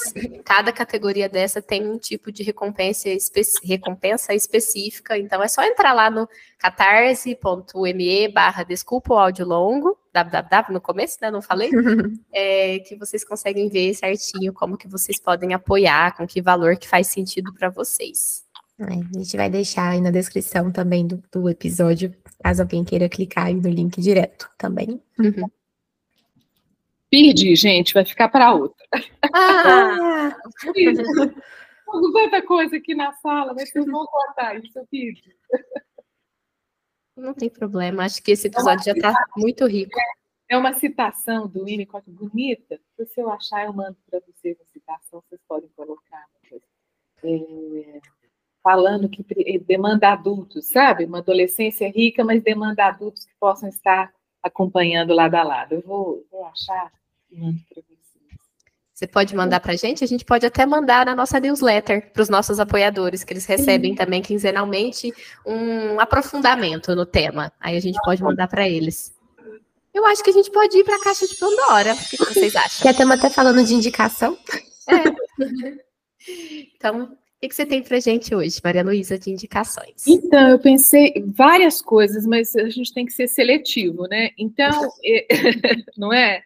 Cada 0.45 0.73
categoria 0.73 1.29
dessa 1.29 1.63
tem 1.63 1.87
um 1.89 1.99
tipo 1.99 2.31
de 2.31 2.43
recompensa, 2.43 3.09
espe 3.09 3.43
recompensa 3.63 4.35
específica. 4.35 5.17
Então 5.17 5.43
é 5.43 5.49
só 5.49 5.63
entrar 5.63 5.93
lá 5.93 6.11
no 6.11 6.29
catarse.me 6.59 8.29
barra 8.29 8.63
desculpa 8.63 9.15
o 9.15 9.19
áudio 9.19 9.47
longo, 9.47 9.99
www 10.13 10.73
no 10.73 10.81
começo, 10.81 11.19
né? 11.21 11.31
Não 11.31 11.41
falei? 11.41 11.71
é, 12.33 12.79
que 12.81 12.97
vocês 12.97 13.25
conseguem 13.25 13.69
ver 13.69 13.95
certinho 13.95 14.53
como 14.53 14.77
que 14.77 14.89
vocês 14.89 15.19
podem 15.19 15.55
apoiar, 15.55 16.17
com 16.17 16.27
que 16.27 16.43
valor 16.43 16.77
que 16.77 16.89
faz 16.89 17.07
sentido 17.07 17.53
para 17.55 17.71
vocês. 17.71 18.45
É, 18.81 18.85
a 18.85 19.19
gente 19.19 19.37
vai 19.37 19.51
deixar 19.51 19.91
aí 19.91 20.01
na 20.01 20.11
descrição 20.11 20.73
também 20.73 21.07
do, 21.07 21.23
do, 21.31 21.51
episódio, 21.51 22.15
caso 22.43 22.63
alguém 22.63 22.83
queira 22.83 23.11
clicar 23.11 23.47
aí 23.47 23.55
no 23.55 23.69
link 23.69 24.01
direto 24.01 24.51
também. 24.57 25.03
Uhum. 25.19 25.51
Perdi, 27.11 27.55
gente, 27.57 27.93
vai 27.93 28.07
ficar 28.07 28.31
para 28.31 28.55
outra. 28.55 28.87
Ah! 29.35 30.35
Tanta 32.15 32.43
coisa 32.43 32.77
aqui 32.77 32.95
na 32.95 33.13
sala, 33.15 33.53
mas 33.53 33.69
vocês 33.69 33.85
vão 33.85 34.07
cortar 34.07 34.57
isso, 34.65 34.79
eu 34.79 34.87
perdi. 34.87 35.37
Não 37.17 37.35
tem 37.35 37.51
problema, 37.51 38.05
acho 38.05 38.23
que 38.23 38.31
esse 38.31 38.47
episódio 38.47 38.85
já 38.85 38.93
está 38.93 39.13
muito 39.37 39.67
rico. 39.67 39.99
É 40.49 40.57
uma 40.57 40.73
citação 40.73 41.47
do 41.47 41.65
Winnicott 41.65 42.11
bonita. 42.11 42.81
Se 42.97 43.21
eu 43.21 43.31
achar, 43.31 43.67
eu 43.67 43.73
mando 43.75 43.99
para 44.09 44.21
vocês 44.21 44.59
a 44.59 44.65
citação, 44.73 45.23
vocês 45.29 45.41
podem 45.47 45.69
colocar. 45.77 46.25
É, 47.23 48.01
falando 48.71 49.09
que 49.09 49.25
demanda 49.67 50.13
adultos, 50.13 50.67
sabe? 50.69 51.05
Uma 51.05 51.19
adolescência 51.19 51.91
rica, 51.91 52.25
mas 52.25 52.41
demanda 52.41 52.87
adultos 52.87 53.25
que 53.25 53.33
possam 53.41 53.69
estar 53.69 54.13
acompanhando 54.41 55.13
lado 55.13 55.35
a 55.35 55.43
lado. 55.43 55.75
Eu 55.75 55.83
vou, 55.83 56.25
vou 56.31 56.45
achar 56.47 56.93
e 57.33 57.37
mando 57.37 57.59
para 57.69 57.83
vocês. 57.83 57.99
Você 58.95 59.09
pode 59.09 59.35
mandar 59.35 59.59
para 59.59 59.73
a 59.73 59.77
gente? 59.77 60.05
A 60.05 60.07
gente 60.07 60.25
pode 60.25 60.47
até 60.47 60.65
mandar 60.65 61.05
na 61.05 61.17
nossa 61.17 61.41
newsletter 61.41 62.13
para 62.13 62.23
os 62.23 62.29
nossos 62.29 62.61
apoiadores, 62.61 63.25
que 63.25 63.33
eles 63.33 63.45
recebem 63.45 63.93
Sim. 63.93 63.97
também 63.97 64.23
quinzenalmente 64.23 65.13
um 65.45 65.99
aprofundamento 65.99 66.95
no 66.95 67.05
tema. 67.05 67.53
Aí 67.59 67.77
a 67.77 67.81
gente 67.81 67.99
pode 68.05 68.23
mandar 68.23 68.47
para 68.47 68.69
eles. 68.69 69.13
Eu 69.93 70.07
acho 70.07 70.23
que 70.23 70.31
a 70.31 70.35
gente 70.35 70.51
pode 70.53 70.79
ir 70.79 70.85
para 70.85 70.95
a 70.95 71.03
caixa 71.03 71.27
de 71.27 71.35
Pandora. 71.35 71.95
O 71.95 72.09
que 72.09 72.17
vocês 72.19 72.55
acham? 72.55 72.85
Já 72.85 72.93
estamos 72.93 73.19
até 73.19 73.31
falando 73.31 73.65
de 73.65 73.75
indicação. 73.75 74.39
É. 74.89 75.81
Então, 76.77 77.17
o 77.43 77.49
que 77.49 77.55
você 77.55 77.65
tem 77.65 77.83
para 77.83 77.99
gente 77.99 78.35
hoje, 78.35 78.61
Maria 78.63 78.83
Luísa, 78.83 79.19
de 79.19 79.31
indicações? 79.31 80.07
Então, 80.07 80.51
eu 80.51 80.59
pensei 80.59 81.15
várias 81.35 81.81
coisas, 81.81 82.27
mas 82.27 82.55
a 82.55 82.69
gente 82.69 82.93
tem 82.93 83.07
que 83.07 83.13
ser 83.13 83.29
seletivo, 83.29 84.07
né? 84.09 84.31
Então, 84.37 84.71
é, 85.03 85.27
não 85.97 86.13
é? 86.13 86.43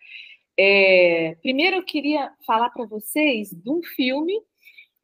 é? 0.56 1.36
Primeiro, 1.42 1.76
eu 1.76 1.84
queria 1.84 2.30
falar 2.46 2.70
para 2.70 2.86
vocês 2.86 3.50
de 3.50 3.68
um 3.68 3.82
filme, 3.82 4.40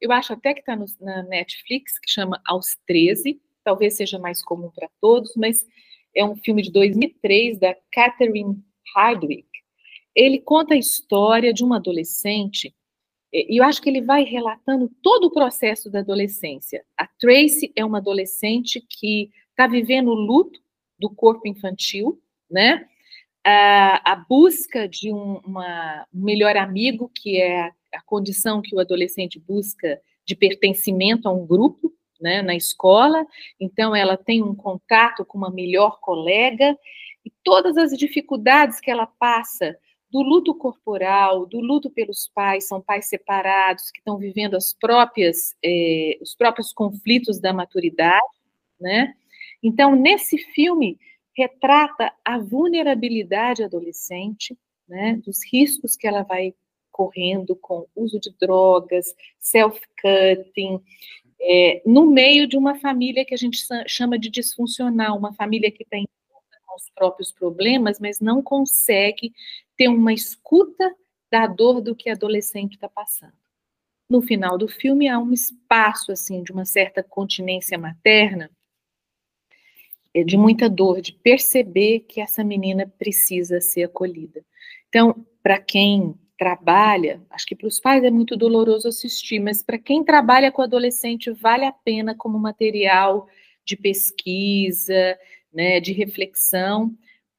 eu 0.00 0.12
acho 0.12 0.32
até 0.32 0.54
que 0.54 0.60
está 0.60 0.76
na 1.00 1.22
Netflix, 1.24 1.98
que 1.98 2.10
chama 2.10 2.40
Aos 2.46 2.76
13, 2.86 3.40
talvez 3.64 3.94
seja 3.94 4.18
mais 4.18 4.42
comum 4.42 4.70
para 4.70 4.88
todos, 5.00 5.34
mas 5.36 5.66
é 6.14 6.24
um 6.24 6.36
filme 6.36 6.62
de 6.62 6.70
2003 6.70 7.58
da 7.58 7.76
Catherine 7.92 8.62
Hardwick. 8.94 9.48
Ele 10.14 10.38
conta 10.38 10.74
a 10.74 10.78
história 10.78 11.52
de 11.52 11.64
uma 11.64 11.76
adolescente 11.76 12.74
e 13.32 13.60
eu 13.60 13.64
acho 13.64 13.80
que 13.80 13.88
ele 13.88 14.00
vai 14.00 14.24
relatando 14.24 14.90
todo 15.02 15.26
o 15.26 15.30
processo 15.30 15.90
da 15.90 16.00
adolescência. 16.00 16.84
A 16.96 17.06
Tracy 17.06 17.72
é 17.76 17.84
uma 17.84 17.98
adolescente 17.98 18.84
que 18.88 19.30
está 19.50 19.66
vivendo 19.66 20.08
o 20.08 20.14
luto 20.14 20.60
do 20.98 21.08
corpo 21.08 21.46
infantil, 21.46 22.20
né? 22.50 22.86
A, 23.44 24.12
a 24.12 24.16
busca 24.16 24.88
de 24.88 25.12
um, 25.12 25.38
uma, 25.38 26.06
um 26.12 26.22
melhor 26.22 26.56
amigo, 26.56 27.10
que 27.14 27.40
é 27.40 27.62
a, 27.62 27.72
a, 27.94 28.02
condição 28.02 28.60
que 28.60 28.74
o 28.74 28.80
adolescente 28.80 29.38
busca 29.38 30.00
de 30.26 30.34
pertencimento 30.34 31.26
a 31.26 31.32
um 31.32 31.46
grupo, 31.46 31.92
né, 32.20 32.42
na 32.42 32.54
escola. 32.54 33.24
Então, 33.58 33.96
ela 33.96 34.16
tem 34.16 34.42
um 34.42 34.54
contato 34.54 35.24
com 35.24 35.38
uma 35.38 35.50
melhor 35.50 36.00
colega 36.00 36.76
e 37.24 37.32
todas 37.42 37.78
as 37.78 37.96
dificuldades 37.96 38.78
que 38.78 38.90
ela 38.90 39.06
passa 39.06 39.76
do 40.10 40.22
luto 40.22 40.54
corporal, 40.54 41.46
do 41.46 41.60
luto 41.60 41.88
pelos 41.90 42.28
pais, 42.34 42.66
são 42.66 42.80
pais 42.80 43.06
separados 43.06 43.90
que 43.90 44.00
estão 44.00 44.18
vivendo 44.18 44.56
as 44.56 44.72
próprias, 44.72 45.54
eh, 45.64 46.18
os 46.20 46.34
próprios 46.34 46.72
conflitos 46.72 47.38
da 47.38 47.52
maturidade, 47.52 48.20
né? 48.80 49.14
Então, 49.62 49.94
nesse 49.94 50.36
filme, 50.38 50.98
retrata 51.36 52.12
a 52.24 52.38
vulnerabilidade 52.38 53.62
adolescente, 53.62 54.58
né? 54.88 55.20
Dos 55.24 55.38
riscos 55.50 55.96
que 55.96 56.08
ela 56.08 56.22
vai 56.22 56.54
correndo 56.90 57.54
com 57.56 57.86
uso 57.94 58.18
de 58.18 58.30
drogas, 58.38 59.14
self-cutting, 59.38 60.82
é, 61.40 61.82
no 61.86 62.06
meio 62.06 62.46
de 62.46 62.56
uma 62.56 62.74
família 62.78 63.24
que 63.24 63.32
a 63.32 63.38
gente 63.38 63.64
chama 63.86 64.18
de 64.18 64.28
disfuncional, 64.28 65.16
uma 65.16 65.32
família 65.32 65.70
que 65.70 65.84
tem 65.84 66.06
os 66.76 66.90
próprios 66.94 67.32
problemas, 67.32 67.98
mas 68.00 68.20
não 68.20 68.42
consegue 68.42 69.32
ter 69.76 69.88
uma 69.88 70.12
escuta 70.12 70.94
da 71.30 71.46
dor 71.46 71.80
do 71.80 71.94
que 71.94 72.10
a 72.10 72.14
adolescente 72.14 72.74
está 72.74 72.88
passando. 72.88 73.32
No 74.08 74.20
final 74.20 74.58
do 74.58 74.66
filme 74.66 75.08
há 75.08 75.18
um 75.18 75.32
espaço 75.32 76.10
assim 76.10 76.42
de 76.42 76.50
uma 76.50 76.64
certa 76.64 77.02
continência 77.02 77.78
materna, 77.78 78.50
é, 80.12 80.24
de 80.24 80.36
muita 80.36 80.68
dor, 80.68 81.00
de 81.00 81.12
perceber 81.12 82.00
que 82.00 82.20
essa 82.20 82.42
menina 82.42 82.92
precisa 82.98 83.60
ser 83.60 83.84
acolhida. 83.84 84.44
Então, 84.88 85.24
para 85.40 85.60
quem 85.60 86.18
trabalha, 86.36 87.22
acho 87.30 87.46
que 87.46 87.54
para 87.54 87.68
os 87.68 87.78
pais 87.78 88.02
é 88.02 88.10
muito 88.10 88.36
doloroso 88.36 88.88
assistir, 88.88 89.38
mas 89.38 89.62
para 89.62 89.78
quem 89.78 90.02
trabalha 90.02 90.50
com 90.50 90.62
adolescente 90.62 91.30
vale 91.30 91.64
a 91.64 91.72
pena 91.72 92.14
como 92.14 92.38
material 92.38 93.28
de 93.64 93.76
pesquisa, 93.76 95.16
né, 95.52 95.80
de 95.80 95.92
reflexão, 95.92 96.96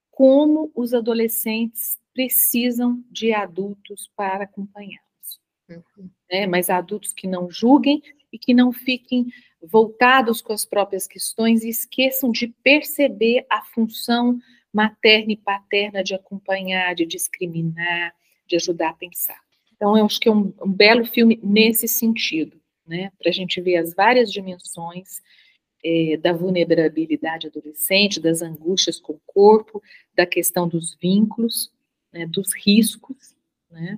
como 0.10 0.72
os 0.76 0.94
adolescentes 0.94 2.00
precisam 2.14 3.04
de 3.10 3.34
adultos 3.34 4.12
para 4.16 4.44
acompanhá-los. 4.44 5.40
Uhum. 5.70 6.10
Né? 6.30 6.46
Mas 6.46 6.70
adultos 6.70 7.14
que 7.14 7.28
não 7.28 7.50
julguem 7.50 8.02
e 8.32 8.38
que 8.38 8.54
não 8.54 8.72
fiquem 8.72 9.28
voltados 9.62 10.42
com 10.42 10.54
as 10.54 10.66
próprias 10.66 11.08
questões 11.08 11.64
e 11.64 11.70
esqueçam 11.70 12.32
de 12.32 12.48
perceber 12.64 13.46
a 13.50 13.62
função 13.62 14.40
materna 14.74 15.34
e 15.34 15.38
paterna 15.38 16.04
de 16.04 16.16
acompanhar, 16.16 16.96
de 16.96 17.06
discriminar, 17.06 18.14
de 18.48 18.56
ajudar 18.56 18.90
a 18.90 18.94
pensar. 18.94 19.40
Então, 19.76 19.98
eu 19.98 20.06
acho 20.06 20.20
que 20.20 20.30
é 20.30 20.32
um, 20.32 20.54
um 20.62 20.72
belo 20.72 21.06
filme 21.06 21.40
nesse 21.44 21.88
sentido, 21.88 22.60
né? 22.86 23.12
Para 23.18 23.30
a 23.30 23.34
gente 23.34 23.60
ver 23.60 23.78
as 23.78 23.94
várias 23.94 24.32
dimensões 24.32 25.22
é, 25.84 26.18
da 26.18 26.34
vulnerabilidade 26.34 27.48
adolescente, 27.48 28.20
das 28.20 28.42
angústias 28.42 29.00
com 29.00 29.14
o 29.14 29.22
corpo, 29.26 29.82
da 30.16 30.26
questão 30.26 30.68
dos 30.68 30.96
vínculos, 31.02 31.72
né, 32.12 32.26
dos 32.26 32.54
riscos, 32.54 33.36
né? 33.70 33.98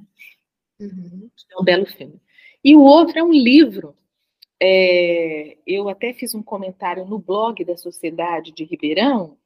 Uhum. 0.79 1.29
É 1.51 1.59
um 1.59 1.63
belo 1.63 1.85
filme. 1.85 2.19
E 2.63 2.75
o 2.75 2.81
outro 2.81 3.17
é 3.17 3.23
um 3.23 3.31
livro. 3.31 3.95
É, 4.61 5.57
eu 5.67 5.89
até 5.89 6.13
fiz 6.13 6.33
um 6.33 6.41
comentário 6.41 7.05
no 7.05 7.19
blog 7.19 7.63
da 7.65 7.75
Sociedade 7.75 8.51
de 8.51 8.63
Ribeirão, 8.63 9.37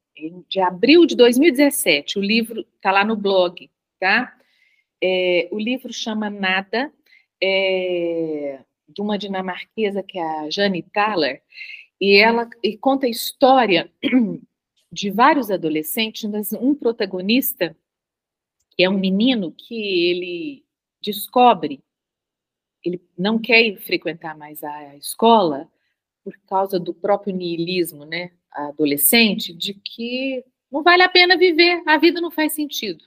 de 0.47 0.59
abril 0.59 1.05
de 1.05 1.15
2017. 1.15 2.19
O 2.19 2.21
livro 2.21 2.65
está 2.75 2.91
lá 2.91 3.03
no 3.03 3.15
blog, 3.15 3.69
tá? 3.99 4.35
É, 5.01 5.47
o 5.51 5.59
livro 5.59 5.93
chama 5.93 6.29
Nada, 6.29 6.91
é, 7.41 8.59
de 8.87 9.01
uma 9.01 9.17
dinamarquesa 9.17 10.01
que 10.01 10.17
é 10.17 10.23
a 10.23 10.49
Jane 10.49 10.83
Thaler, 10.83 11.41
e 11.99 12.15
ela 12.17 12.49
e 12.63 12.77
conta 12.77 13.07
a 13.07 13.09
história 13.09 13.91
de 14.91 15.09
vários 15.09 15.49
adolescentes, 15.51 16.29
mas 16.29 16.53
um 16.53 16.73
protagonista, 16.75 17.75
que 18.71 18.83
é 18.83 18.89
um 18.89 18.97
menino 18.97 19.51
que 19.51 19.75
ele 19.75 20.65
descobre, 21.01 21.83
ele 22.83 23.01
não 23.17 23.39
quer 23.39 23.75
frequentar 23.77 24.37
mais 24.37 24.63
a 24.63 24.95
escola 24.95 25.69
por 26.23 26.37
causa 26.47 26.79
do 26.79 26.93
próprio 26.93 27.35
niilismo, 27.35 28.05
né, 28.05 28.31
adolescente, 28.51 29.53
de 29.53 29.73
que 29.73 30.43
não 30.71 30.83
vale 30.83 31.01
a 31.01 31.09
pena 31.09 31.37
viver, 31.37 31.81
a 31.85 31.97
vida 31.97 32.19
não 32.19 32.29
faz 32.29 32.53
sentido. 32.53 33.05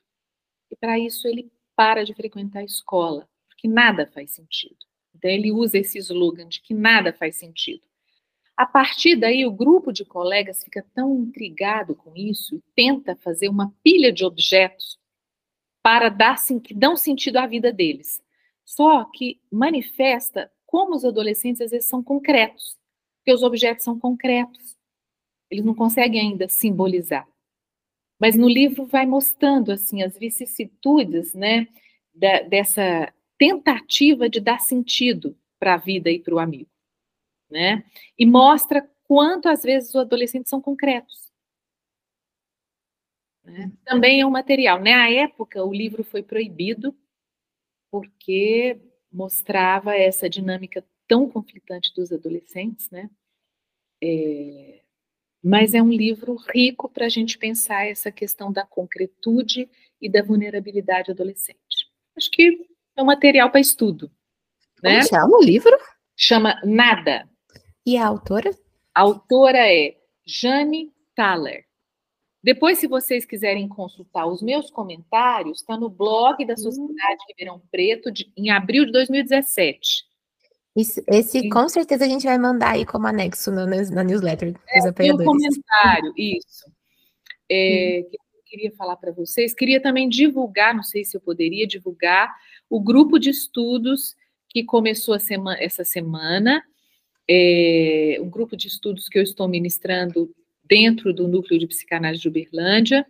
E 0.70 0.76
para 0.76 0.98
isso 0.98 1.28
ele 1.28 1.50
para 1.76 2.04
de 2.04 2.14
frequentar 2.14 2.60
a 2.60 2.64
escola, 2.64 3.28
porque 3.48 3.68
nada 3.68 4.06
faz 4.06 4.32
sentido. 4.32 4.76
Então 5.14 5.30
ele 5.30 5.52
usa 5.52 5.78
esse 5.78 5.98
slogan 5.98 6.48
de 6.48 6.60
que 6.60 6.74
nada 6.74 7.12
faz 7.12 7.36
sentido. 7.36 7.82
A 8.60 8.66
partir 8.66 9.16
daí, 9.16 9.46
o 9.46 9.50
grupo 9.50 9.90
de 9.90 10.04
colegas 10.04 10.62
fica 10.62 10.84
tão 10.94 11.18
intrigado 11.18 11.94
com 11.94 12.14
isso 12.14 12.56
e 12.56 12.62
tenta 12.76 13.16
fazer 13.16 13.48
uma 13.48 13.74
pilha 13.82 14.12
de 14.12 14.22
objetos 14.22 14.98
para 15.82 16.10
dar 16.10 16.36
que 16.62 16.74
dão 16.74 16.94
sentido 16.94 17.38
à 17.38 17.46
vida 17.46 17.72
deles. 17.72 18.22
Só 18.62 19.04
que 19.04 19.40
manifesta 19.50 20.52
como 20.66 20.94
os 20.94 21.06
adolescentes 21.06 21.62
às 21.62 21.70
vezes 21.70 21.88
são 21.88 22.02
concretos, 22.02 22.76
porque 23.16 23.32
os 23.32 23.42
objetos 23.42 23.82
são 23.82 23.98
concretos. 23.98 24.76
Eles 25.50 25.64
não 25.64 25.74
conseguem 25.74 26.20
ainda 26.20 26.46
simbolizar. 26.46 27.26
Mas 28.20 28.36
no 28.36 28.46
livro 28.46 28.84
vai 28.84 29.06
mostrando 29.06 29.72
assim 29.72 30.02
as 30.02 30.18
vicissitudes, 30.18 31.32
né, 31.32 31.66
da, 32.14 32.42
dessa 32.42 33.10
tentativa 33.38 34.28
de 34.28 34.38
dar 34.38 34.60
sentido 34.60 35.34
para 35.58 35.72
a 35.72 35.78
vida 35.78 36.10
e 36.10 36.18
para 36.18 36.34
o 36.34 36.38
amigo, 36.38 36.68
né? 37.50 37.84
E 38.18 38.24
mostra 38.24 38.88
quanto 39.04 39.48
às 39.48 39.62
vezes 39.62 39.90
os 39.90 39.96
adolescentes 39.96 40.50
são 40.50 40.60
concretos. 40.60 41.30
Né? 43.44 43.72
Também 43.84 44.20
é 44.20 44.26
um 44.26 44.30
material. 44.30 44.78
Na 44.78 44.84
né? 44.84 45.14
época, 45.16 45.64
o 45.64 45.72
livro 45.72 46.04
foi 46.04 46.22
proibido 46.22 46.96
porque 47.90 48.80
mostrava 49.12 49.96
essa 49.96 50.30
dinâmica 50.30 50.84
tão 51.08 51.28
conflitante 51.28 51.92
dos 51.94 52.12
adolescentes, 52.12 52.88
né? 52.90 53.10
É, 54.02 54.80
mas 55.42 55.74
é 55.74 55.82
um 55.82 55.90
livro 55.90 56.36
rico 56.54 56.88
para 56.88 57.06
a 57.06 57.08
gente 57.08 57.38
pensar 57.38 57.86
essa 57.86 58.12
questão 58.12 58.52
da 58.52 58.64
concretude 58.64 59.68
e 60.00 60.08
da 60.08 60.22
vulnerabilidade 60.22 61.10
adolescente. 61.10 61.90
Acho 62.16 62.30
que 62.30 62.66
é 62.96 63.02
um 63.02 63.06
material 63.06 63.50
para 63.50 63.60
estudo. 63.60 64.10
Como 64.80 64.94
né? 64.94 65.02
chama 65.02 65.36
o 65.36 65.42
livro? 65.42 65.76
Chama 66.16 66.60
Nada. 66.64 67.29
E 67.90 67.96
a 67.96 68.06
autora? 68.06 68.52
A 68.94 69.00
autora 69.00 69.58
é 69.58 69.96
Jane 70.24 70.92
Thaler. 71.16 71.64
Depois, 72.40 72.78
se 72.78 72.86
vocês 72.86 73.24
quiserem 73.24 73.66
consultar 73.66 74.28
os 74.28 74.40
meus 74.40 74.70
comentários, 74.70 75.58
está 75.58 75.76
no 75.76 75.88
blog 75.88 76.44
da 76.46 76.52
hum. 76.52 76.56
Sociedade 76.56 77.18
Ribeirão 77.28 77.60
Preto, 77.68 78.12
de, 78.12 78.32
em 78.36 78.48
abril 78.48 78.86
de 78.86 78.92
2017. 78.92 80.04
Isso, 80.76 81.02
esse, 81.08 81.48
com 81.48 81.68
certeza, 81.68 82.04
a 82.04 82.08
gente 82.08 82.24
vai 82.24 82.38
mandar 82.38 82.74
aí 82.74 82.86
como 82.86 83.08
anexo 83.08 83.50
no, 83.50 83.66
na 83.66 84.04
newsletter 84.04 84.52
dos 84.52 84.62
é, 84.68 84.88
apoiadores. 84.88 85.26
um 85.26 85.32
comentário, 85.32 86.12
isso. 86.16 86.70
É, 87.50 88.06
que 88.08 88.16
eu 88.16 88.42
queria 88.46 88.72
falar 88.76 88.94
para 88.98 89.10
vocês. 89.10 89.52
Queria 89.52 89.82
também 89.82 90.08
divulgar, 90.08 90.72
não 90.72 90.84
sei 90.84 91.04
se 91.04 91.16
eu 91.16 91.20
poderia 91.20 91.66
divulgar, 91.66 92.32
o 92.68 92.80
grupo 92.80 93.18
de 93.18 93.30
estudos 93.30 94.14
que 94.48 94.62
começou 94.62 95.18
sema, 95.18 95.56
essa 95.58 95.82
semana, 95.82 96.62
é, 97.32 98.18
um 98.20 98.28
grupo 98.28 98.56
de 98.56 98.66
estudos 98.66 99.08
que 99.08 99.16
eu 99.16 99.22
estou 99.22 99.46
ministrando 99.46 100.34
dentro 100.64 101.14
do 101.14 101.28
Núcleo 101.28 101.60
de 101.60 101.68
Psicanálise 101.68 102.22
de 102.22 102.28
Uberlândia, 102.28 103.06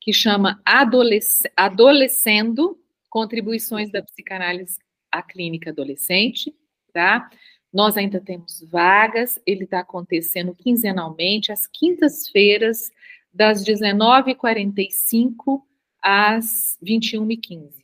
que 0.00 0.10
chama 0.10 0.58
Adolesc 0.64 1.44
Adolescendo, 1.54 2.78
Contribuições 3.10 3.92
da 3.92 4.02
Psicanálise 4.02 4.78
à 5.10 5.22
Clínica 5.22 5.68
Adolescente, 5.68 6.54
tá? 6.94 7.28
Nós 7.70 7.98
ainda 7.98 8.18
temos 8.18 8.64
vagas, 8.70 9.38
ele 9.46 9.64
está 9.64 9.80
acontecendo 9.80 10.54
quinzenalmente, 10.54 11.52
às 11.52 11.66
quintas-feiras, 11.66 12.90
das 13.32 13.62
19h45 13.62 15.62
às 16.02 16.78
21h15. 16.82 17.81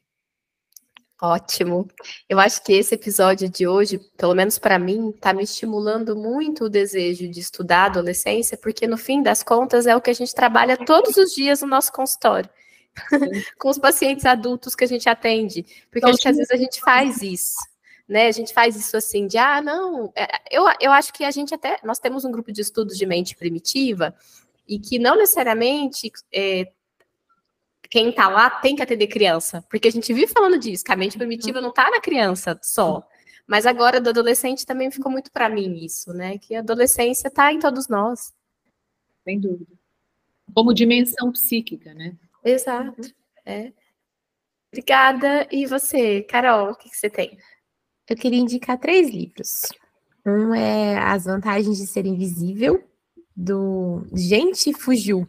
Ótimo. 1.21 1.89
Eu 2.29 2.39
acho 2.39 2.63
que 2.63 2.73
esse 2.73 2.95
episódio 2.95 3.49
de 3.49 3.67
hoje, 3.67 3.99
pelo 4.17 4.35
menos 4.35 4.57
para 4.57 4.79
mim, 4.79 5.11
está 5.11 5.33
me 5.33 5.43
estimulando 5.43 6.15
muito 6.15 6.65
o 6.65 6.69
desejo 6.69 7.29
de 7.29 7.41
estudar 7.41 7.83
a 7.83 7.87
adolescência, 7.87 8.57
porque 8.57 8.87
no 8.87 8.97
fim 8.97 9.21
das 9.21 9.43
contas 9.43 9.87
é 9.87 9.97
o 9.97 10.01
que 10.01 10.11
a 10.11 10.15
gente 10.15 10.33
trabalha 10.33 10.77
todos 10.77 11.17
os 11.17 11.33
dias 11.33 11.61
no 11.61 11.67
nosso 11.67 11.93
consultório, 11.93 12.49
com 13.59 13.69
os 13.69 13.79
pacientes 13.79 14.25
adultos 14.25 14.77
que 14.77 14.85
a 14.85 14.89
gente 14.89 15.09
atende, 15.09 15.67
porque 15.91 16.09
acho 16.09 16.21
que 16.21 16.29
às 16.29 16.37
vezes 16.37 16.53
a 16.53 16.57
gente 16.57 16.81
faz 16.81 17.21
isso. 17.21 17.57
Né, 18.09 18.27
a 18.27 18.33
gente 18.33 18.55
faz 18.55 18.75
isso 18.75 18.97
assim 18.97 19.27
de 19.27 19.37
ah, 19.37 19.61
não, 19.61 20.11
é, 20.17 20.27
eu, 20.51 20.65
eu 20.81 20.91
acho 20.91 21.13
que 21.13 21.25
a 21.25 21.31
gente 21.31 21.55
até 21.55 21.79
nós 21.85 21.99
temos 21.99 22.25
um 22.25 22.33
grupo 22.33 22.51
de 22.51 22.63
estudos 22.63 22.97
de 22.97 23.05
mente 23.05 23.37
primitiva 23.37 24.15
e 24.67 24.79
que 24.79 24.99
não 24.99 25.15
necessariamente 25.15 26.11
é, 26.33 26.73
quem 27.91 28.11
está 28.11 28.29
lá 28.29 28.51
tem 28.51 28.77
que 28.77 28.83
atender 28.83 29.07
criança, 29.07 29.65
porque 29.71 29.89
a 29.89 29.91
gente 29.91 30.13
vive 30.13 30.33
falando 30.33 30.59
disso, 30.59 30.85
que 30.85 30.93
a 30.93 30.97
mente 30.97 31.17
primitiva 31.17 31.61
não 31.61 31.71
está 31.71 31.91
na 31.91 32.01
criança 32.01 32.59
só. 32.63 33.07
Mas 33.47 33.65
agora 33.65 33.99
do 33.99 34.11
adolescente 34.11 34.67
também 34.67 34.91
ficou 34.91 35.11
muito 35.11 35.33
para 35.33 35.49
mim 35.49 35.83
isso, 35.83 36.13
né? 36.13 36.37
Que 36.37 36.55
a 36.55 36.59
adolescência 36.59 37.29
está 37.29 37.51
em 37.51 37.59
todos 37.59 37.89
nós. 37.89 38.35
Sem 39.25 39.41
dúvida. 39.41 39.73
Como 40.55 40.75
dimensão 40.75 41.33
psíquica, 41.33 41.95
né? 41.95 42.15
Exato. 42.45 43.01
É. 43.47 43.73
Obrigada. 44.71 45.49
E 45.51 45.65
você, 45.65 46.23
Carol, 46.25 46.73
o 46.73 46.75
que, 46.75 46.91
que 46.91 46.97
você 46.97 47.09
tem? 47.09 47.39
Eu 48.07 48.17
queria 48.17 48.39
indicar 48.39 48.79
três 48.79 49.09
livros. 49.09 49.63
Um 50.27 50.55
é 50.55 50.99
As 50.99 51.25
Vantagens 51.25 51.79
de 51.79 51.87
Ser 51.87 52.05
Invisível, 52.05 52.87
do 53.35 54.07
Gente 54.13 54.75
Fugiu 54.75 55.27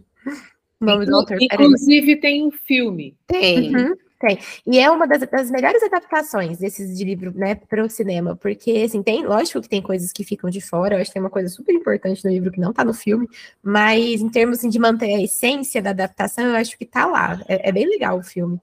nome 0.80 1.05
do 1.05 1.15
autor. 1.15 1.38
Inclusive 1.41 2.15
tem 2.17 2.45
um 2.45 2.51
filme. 2.51 3.15
Tem. 3.27 3.75
Uhum, 3.75 3.95
tem. 4.19 4.39
E 4.65 4.80
é 4.80 4.89
uma 4.89 5.07
das, 5.07 5.21
das, 5.30 5.51
melhores 5.51 5.84
adaptações 5.84 6.57
desses 6.57 6.97
de 6.97 7.03
livro, 7.03 7.32
né, 7.36 7.55
para 7.55 7.84
o 7.84 7.89
cinema, 7.89 8.36
porque, 8.36 8.71
assim, 8.86 9.03
tem, 9.03 9.25
lógico 9.25 9.61
que 9.61 9.69
tem 9.69 9.82
coisas 9.82 10.11
que 10.11 10.23
ficam 10.23 10.49
de 10.49 10.61
fora, 10.61 10.95
eu 10.95 11.01
acho 11.01 11.09
que 11.09 11.13
tem 11.13 11.21
uma 11.21 11.30
coisa 11.30 11.49
super 11.49 11.73
importante 11.73 12.23
no 12.23 12.32
livro 12.32 12.51
que 12.51 12.59
não 12.59 12.73
tá 12.73 12.86
no 12.86 12.93
filme, 12.93 13.27
mas 13.61 14.21
em 14.21 14.30
termos 14.30 14.59
assim, 14.59 14.69
de 14.69 14.80
manter 14.80 15.15
a 15.15 15.21
essência 15.21 15.82
da 15.82 15.89
adaptação, 15.89 16.45
eu 16.45 16.55
acho 16.55 16.77
que 16.77 16.86
tá 16.86 17.05
lá. 17.05 17.41
É, 17.47 17.69
é 17.69 17.71
bem 17.71 17.88
legal 17.88 18.17
o 18.17 18.23
filme. 18.23 18.59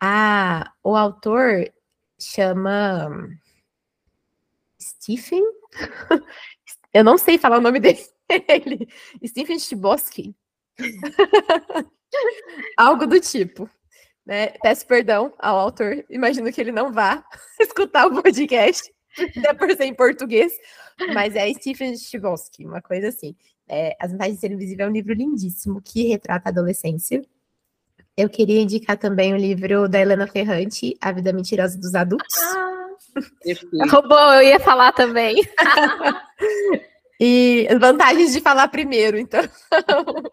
Ah, 0.00 0.72
o 0.82 0.96
autor 0.96 1.70
chama 2.18 3.08
Stephen? 4.80 5.42
eu 6.92 7.04
não 7.04 7.16
sei 7.16 7.38
falar 7.38 7.58
o 7.58 7.60
nome 7.60 7.78
dele. 7.80 8.00
Stephen 9.24 9.58
Chbosky. 9.58 10.34
Algo 12.76 13.06
do 13.06 13.20
tipo. 13.20 13.68
Né? 14.24 14.48
Peço 14.62 14.86
perdão 14.86 15.32
ao 15.38 15.58
autor, 15.58 16.04
imagino 16.08 16.52
que 16.52 16.60
ele 16.60 16.70
não 16.70 16.92
vá 16.92 17.24
escutar 17.60 18.06
o 18.06 18.22
podcast, 18.22 18.92
até 19.36 19.52
por 19.52 19.68
ser 19.72 19.84
em 19.84 19.94
português, 19.94 20.52
mas 21.12 21.34
é 21.34 21.52
Stephen 21.54 21.96
Chbosky, 21.96 22.64
uma 22.64 22.80
coisa 22.80 23.08
assim. 23.08 23.34
É, 23.68 23.96
As 23.98 24.12
Vantagens 24.12 24.36
de 24.36 24.40
Ser 24.40 24.52
Invisível 24.52 24.86
é 24.86 24.88
um 24.88 24.92
livro 24.92 25.12
lindíssimo 25.12 25.82
que 25.82 26.08
retrata 26.08 26.48
a 26.48 26.52
adolescência. 26.52 27.22
Eu 28.16 28.28
queria 28.28 28.60
indicar 28.60 28.96
também 28.96 29.32
o 29.32 29.36
livro 29.36 29.88
da 29.88 29.98
Helena 29.98 30.26
Ferrante, 30.26 30.96
A 31.00 31.10
Vida 31.10 31.32
Mentirosa 31.32 31.78
dos 31.78 31.94
Adultos. 31.94 32.38
Ah, 32.38 32.96
roubou, 33.90 34.34
eu 34.34 34.42
ia 34.42 34.60
falar 34.60 34.92
também. 34.92 35.36
E 37.24 37.68
vantagens 37.78 38.32
de 38.32 38.40
falar 38.40 38.66
primeiro, 38.66 39.16
então. 39.16 39.42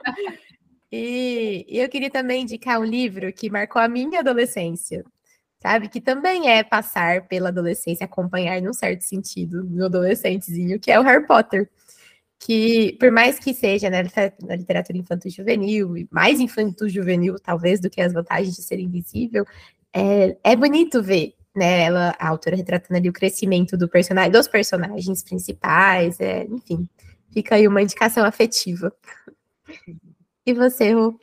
e, 0.92 1.64
e, 1.70 1.78
eu 1.78 1.88
queria 1.88 2.10
também 2.10 2.42
indicar 2.42 2.80
um 2.80 2.84
livro 2.84 3.32
que 3.32 3.48
marcou 3.48 3.80
a 3.80 3.88
minha 3.88 4.22
adolescência, 4.22 5.06
sabe? 5.62 5.88
Que 5.88 6.02
também 6.02 6.50
é 6.50 6.64
passar 6.64 7.28
pela 7.28 7.50
adolescência, 7.50 8.06
acompanhar 8.06 8.60
num 8.60 8.74
certo 8.74 9.02
sentido, 9.02 9.64
no 9.66 9.86
adolescentezinho, 9.86 10.80
que 10.80 10.92
é 10.92 11.00
o 11.00 11.04
Harry 11.04 11.28
Potter. 11.28 11.70
Que, 12.40 12.98
por 13.00 13.12
mais 13.12 13.38
que 13.38 13.54
seja 13.54 13.88
né, 13.92 14.02
na 14.42 14.56
literatura 14.56 14.98
infanto-juvenil, 14.98 16.08
mais 16.10 16.40
infanto-juvenil, 16.40 17.36
talvez, 17.36 17.80
do 17.80 17.88
que 17.88 18.02
as 18.02 18.14
vantagens 18.14 18.56
de 18.56 18.64
ser 18.64 18.80
invisível, 18.80 19.46
é, 19.94 20.36
é 20.44 20.56
bonito 20.56 21.04
ver 21.04 21.36
né? 21.56 21.84
Ela, 21.84 22.16
a 22.20 22.30
autora 22.30 22.56
retratando 22.56 22.98
ali 22.98 23.10
o 23.10 23.14
crescimento 23.14 23.78
do 23.78 23.88
personagem, 23.88 24.32
dos 24.32 24.48
personagens 24.48 25.24
principais, 25.24 26.20
é, 26.20 26.44
enfim, 26.46 26.88
fica 27.32 27.56
aí 27.56 27.68
uma 27.68 27.82
indicação 27.82 28.26
afetiva. 28.26 28.94
E 30.46 30.54
você, 30.54 30.94
Rô? 30.94 31.20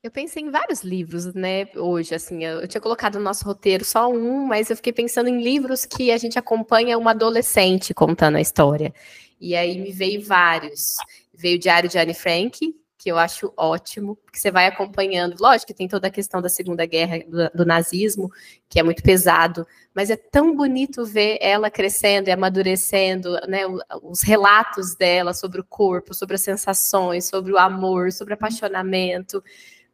Eu 0.00 0.12
pensei 0.12 0.44
em 0.44 0.50
vários 0.50 0.82
livros, 0.82 1.34
né, 1.34 1.66
hoje, 1.74 2.14
assim, 2.14 2.44
eu, 2.44 2.60
eu, 2.60 2.68
tinha 2.68 2.80
colocado 2.80 3.18
no 3.18 3.24
nosso 3.24 3.44
roteiro 3.44 3.84
só 3.84 4.08
um, 4.08 4.46
mas 4.46 4.70
eu 4.70 4.76
fiquei 4.76 4.92
pensando 4.92 5.28
em 5.28 5.42
livros 5.42 5.84
que 5.84 6.12
a 6.12 6.16
gente 6.16 6.38
acompanha 6.38 6.96
uma 6.96 7.10
adolescente 7.10 7.92
contando 7.92 8.36
a 8.36 8.40
história. 8.40 8.94
E 9.40 9.56
aí 9.56 9.76
me 9.78 9.90
veio 9.90 10.24
vários. 10.24 10.96
Veio 11.34 11.56
o 11.56 11.60
Diário 11.60 11.88
de 11.88 11.98
Anne 11.98 12.14
Frank, 12.14 12.74
que 12.98 13.08
eu 13.10 13.16
acho 13.16 13.52
ótimo, 13.56 14.16
porque 14.16 14.40
você 14.40 14.50
vai 14.50 14.66
acompanhando. 14.66 15.40
Lógico 15.40 15.68
que 15.68 15.74
tem 15.74 15.86
toda 15.86 16.08
a 16.08 16.10
questão 16.10 16.42
da 16.42 16.48
Segunda 16.48 16.84
Guerra, 16.84 17.20
do, 17.20 17.58
do, 17.58 17.64
nazismo, 17.64 18.28
que 18.68 18.80
é 18.80 18.82
muito 18.82 19.04
pesado, 19.04 19.64
mas 19.94 20.10
é 20.10 20.16
tão 20.16 20.54
bonito 20.54 21.04
ver 21.04 21.38
ela 21.40 21.70
crescendo 21.70 22.28
e 22.28 22.32
amadurecendo, 22.32 23.34
né? 23.46 23.60
Os 24.02 24.22
relatos 24.22 24.96
dela 24.96 25.32
sobre 25.32 25.60
o 25.60 25.64
corpo, 25.64 26.12
sobre 26.12 26.34
as 26.34 26.42
sensações, 26.42 27.26
sobre 27.26 27.52
o 27.52 27.58
amor, 27.58 28.10
sobre 28.10 28.34
o 28.34 28.36
apaixonamento. 28.36 29.42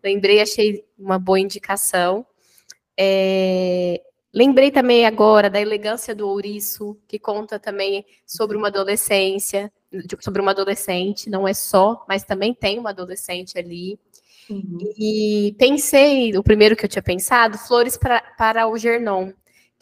Lembrei, 0.03 0.41
achei 0.41 0.83
uma 0.99 1.19
boa 1.19 1.39
indicação. 1.39 2.27
É, 2.99 4.01
Lembrei 4.35 4.73
também 4.73 5.07
agora 5.07 5.49
da 5.49 5.61
elegância 5.61 6.13
do 6.13 6.29
ouriço, 6.29 6.99
que 7.07 7.21
conta 7.21 7.57
também 7.57 8.05
sobre 8.27 8.57
uma 8.57 8.67
adolescência, 8.67 9.73
sobre 10.21 10.41
uma 10.41 10.51
adolescente, 10.53 11.31
não 11.31 11.47
é 11.47 11.55
só, 11.55 12.05
mas 12.09 12.25
também 12.25 12.53
tem 12.55 12.79
uma 12.79 12.91
adolescente 12.91 13.59
ali. 13.59 13.99
Uhum. 14.49 14.79
E 14.99 15.55
pensei, 15.59 16.37
o 16.37 16.43
primeiro 16.43 16.77
que 16.77 16.85
eu 16.85 16.89
tinha 16.89 17.03
pensado, 17.03 17.59
Flores 17.59 17.97
pra, 17.97 18.21
para 18.37 18.69
o 18.69 18.77
Gernon, 18.77 19.33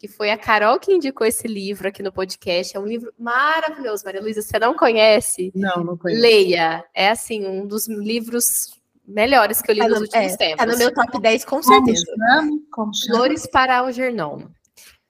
que 0.03 0.07
foi 0.07 0.31
a 0.31 0.37
Carol 0.37 0.79
que 0.79 0.91
indicou 0.91 1.25
esse 1.25 1.47
livro 1.47 1.87
aqui 1.87 2.03
no 2.03 2.11
podcast. 2.11 2.75
É 2.75 2.79
um 2.79 2.85
livro 2.85 3.13
maravilhoso, 3.17 4.03
Maria 4.03 4.21
Luísa. 4.21 4.41
Você 4.41 4.59
não 4.59 4.75
conhece? 4.75 5.49
Não, 5.55 5.81
não 5.81 5.97
conheço. 5.97 6.21
Leia. 6.21 6.83
É 6.93 7.09
assim, 7.09 7.47
um 7.47 7.65
dos 7.65 7.87
livros 7.87 8.81
melhores 9.07 9.61
que 9.61 9.71
eu 9.71 9.75
li 9.75 9.79
tá 9.81 9.87
nos 9.87 9.99
no, 9.99 10.03
últimos 10.03 10.33
é, 10.33 10.37
tempos. 10.37 10.57
Tá 10.57 10.65
no 10.65 10.77
meu 10.77 10.93
top 10.93 11.21
10, 11.21 11.45
com 11.45 11.63
certeza. 11.63 12.05
Como 12.05 12.61
Como 12.69 12.93
chama? 12.93 13.17
Flores 13.17 13.47
para 13.47 13.77
Algernon. 13.77 14.47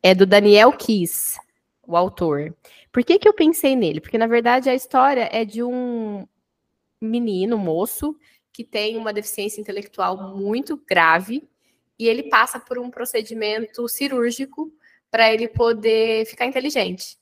É 0.01 0.13
do 0.13 0.27
Daniel 0.27 0.71
Kiss, 0.73 1.39
o 1.87 1.97
autor. 1.97 2.55
Por 2.93 3.03
que, 3.03 3.17
que 3.17 3.27
eu 3.27 3.33
pensei 3.33 3.75
nele? 3.75 3.99
Porque, 3.99 4.19
na 4.19 4.27
verdade, 4.27 4.69
a 4.69 4.75
história 4.75 5.27
é 5.31 5.43
de 5.43 5.63
um 5.63 6.27
menino, 7.01 7.57
moço, 7.57 8.15
que 8.53 8.63
tem 8.63 8.95
uma 8.97 9.11
deficiência 9.11 9.59
intelectual 9.59 10.37
muito 10.37 10.77
grave 10.87 11.49
e 11.97 12.07
ele 12.07 12.29
passa 12.29 12.59
por 12.59 12.77
um 12.77 12.91
procedimento 12.91 13.89
cirúrgico 13.89 14.71
para 15.09 15.33
ele 15.33 15.47
poder 15.47 16.27
ficar 16.27 16.45
inteligente. 16.45 17.17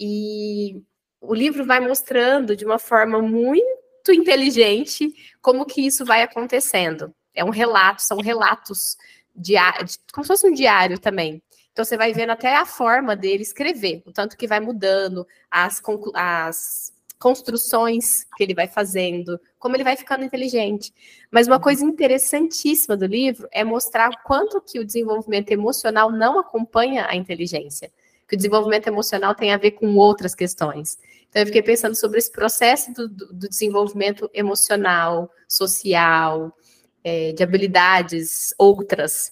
E 0.00 0.82
o 1.20 1.34
livro 1.34 1.64
vai 1.66 1.78
mostrando 1.78 2.56
de 2.56 2.64
uma 2.64 2.78
forma 2.78 3.20
muito 3.20 4.10
inteligente 4.10 5.12
como 5.42 5.66
que 5.66 5.86
isso 5.86 6.06
vai 6.06 6.22
acontecendo. 6.22 7.14
É 7.34 7.44
um 7.44 7.50
relato, 7.50 8.00
são 8.00 8.18
relatos 8.18 8.96
diários, 9.34 9.98
como 10.10 10.24
se 10.24 10.28
fosse 10.28 10.46
um 10.48 10.54
diário 10.54 10.98
também. 10.98 11.42
Então 11.76 11.84
você 11.84 11.98
vai 11.98 12.10
vendo 12.14 12.30
até 12.30 12.56
a 12.56 12.64
forma 12.64 13.14
dele 13.14 13.42
escrever, 13.42 14.02
o 14.06 14.10
tanto 14.10 14.34
que 14.34 14.46
vai 14.46 14.60
mudando, 14.60 15.26
as, 15.50 15.82
as 16.14 16.90
construções 17.18 18.24
que 18.34 18.42
ele 18.42 18.54
vai 18.54 18.66
fazendo, 18.66 19.38
como 19.58 19.76
ele 19.76 19.84
vai 19.84 19.94
ficando 19.94 20.24
inteligente. 20.24 20.90
Mas 21.30 21.46
uma 21.46 21.60
coisa 21.60 21.84
interessantíssima 21.84 22.96
do 22.96 23.04
livro 23.04 23.46
é 23.52 23.62
mostrar 23.62 24.08
o 24.08 24.22
quanto 24.24 24.58
que 24.62 24.80
o 24.80 24.86
desenvolvimento 24.86 25.50
emocional 25.50 26.10
não 26.10 26.38
acompanha 26.38 27.06
a 27.10 27.14
inteligência. 27.14 27.92
Que 28.26 28.36
o 28.36 28.38
desenvolvimento 28.38 28.86
emocional 28.86 29.34
tem 29.34 29.52
a 29.52 29.58
ver 29.58 29.72
com 29.72 29.96
outras 29.96 30.34
questões. 30.34 30.96
Então, 31.28 31.42
eu 31.42 31.46
fiquei 31.46 31.60
pensando 31.60 31.94
sobre 31.94 32.16
esse 32.16 32.32
processo 32.32 32.90
do, 32.94 33.06
do 33.06 33.48
desenvolvimento 33.50 34.30
emocional, 34.32 35.30
social, 35.46 36.56
é, 37.04 37.32
de 37.32 37.42
habilidades 37.42 38.54
outras 38.56 39.30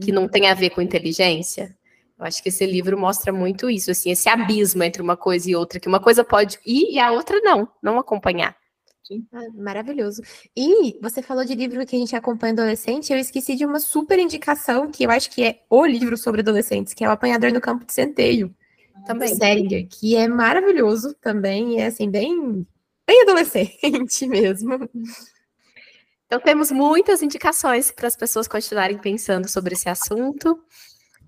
que 0.00 0.10
não 0.10 0.26
tem 0.26 0.48
a 0.48 0.54
ver 0.54 0.70
com 0.70 0.80
inteligência. 0.80 1.76
Eu 2.22 2.28
acho 2.28 2.40
que 2.40 2.50
esse 2.50 2.64
livro 2.64 2.96
mostra 2.96 3.32
muito 3.32 3.68
isso, 3.68 3.90
assim, 3.90 4.12
esse 4.12 4.28
abismo 4.28 4.84
entre 4.84 5.02
uma 5.02 5.16
coisa 5.16 5.50
e 5.50 5.56
outra, 5.56 5.80
que 5.80 5.88
uma 5.88 5.98
coisa 5.98 6.22
pode 6.22 6.56
ir 6.64 6.92
e 6.92 6.98
a 7.00 7.10
outra 7.10 7.40
não, 7.40 7.68
não 7.82 7.98
acompanhar. 7.98 8.56
Ah, 9.32 9.48
maravilhoso. 9.54 10.22
E 10.56 10.96
você 11.02 11.20
falou 11.20 11.44
de 11.44 11.54
livro 11.54 11.84
que 11.84 11.96
a 11.96 11.98
gente 11.98 12.14
acompanha 12.14 12.52
adolescente, 12.52 13.12
eu 13.12 13.18
esqueci 13.18 13.56
de 13.56 13.66
uma 13.66 13.80
super 13.80 14.20
indicação 14.20 14.88
que 14.88 15.04
eu 15.04 15.10
acho 15.10 15.30
que 15.30 15.42
é 15.42 15.62
o 15.68 15.84
livro 15.84 16.16
sobre 16.16 16.42
adolescentes, 16.42 16.94
que 16.94 17.04
é 17.04 17.08
o 17.08 17.10
Apanhador 17.10 17.52
no 17.52 17.60
Campo 17.60 17.84
de 17.84 17.92
Centeio 17.92 18.54
também. 19.04 19.34
Seringer, 19.34 19.88
que 19.88 20.14
é 20.14 20.28
maravilhoso 20.28 21.14
também, 21.20 21.80
é 21.80 21.86
assim, 21.86 22.08
bem, 22.08 22.64
bem 23.04 23.22
adolescente 23.22 24.26
mesmo. 24.28 24.88
Então 26.26 26.38
temos 26.40 26.70
muitas 26.70 27.20
indicações 27.20 27.90
para 27.90 28.06
as 28.06 28.16
pessoas 28.16 28.46
continuarem 28.46 28.96
pensando 28.96 29.48
sobre 29.48 29.74
esse 29.74 29.88
assunto. 29.88 30.58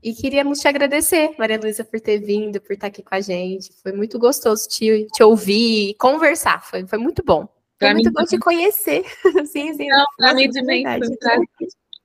E 0.05 0.13
queríamos 0.15 0.61
te 0.61 0.69
agradecer, 0.69 1.35
Maria 1.39 1.59
Luísa, 1.59 1.83
por 1.83 1.99
ter 1.99 2.19
vindo, 2.19 2.61
por 2.61 2.75
estar 2.75 2.89
aqui 2.89 3.03
com 3.03 3.15
a 3.15 3.23
gente. 3.23 3.73
Foi 3.83 3.91
muito 3.91 4.19
gostoso 4.19 4.69
te, 4.69 5.07
te 5.07 5.23
ouvir 5.23 5.91
e 5.91 5.95
conversar. 5.95 6.63
Foi, 6.63 6.87
foi 6.87 6.99
muito 6.99 7.25
bom. 7.25 7.47
Foi 7.79 7.89
pra 7.89 7.95
muito 7.95 8.13
bom 8.13 8.23
te 8.25 8.39
conhecer. 8.39 9.03
sim, 9.47 9.73
sim. 9.73 9.89
Para 10.19 10.35
mim 10.35 10.51
também 10.51 10.85
foi 10.85 11.09
um 11.09 11.17
prazer. 11.17 11.49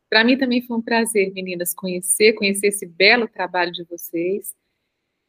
Para 0.10 0.24
mim 0.24 0.38
também 0.38 0.62
foi 0.62 0.78
um 0.78 0.82
prazer, 0.82 1.34
meninas, 1.34 1.74
conhecer, 1.74 2.34
conhecer 2.34 2.68
esse 2.68 2.86
belo 2.86 3.28
trabalho 3.28 3.74
de 3.74 3.84
vocês 3.84 4.56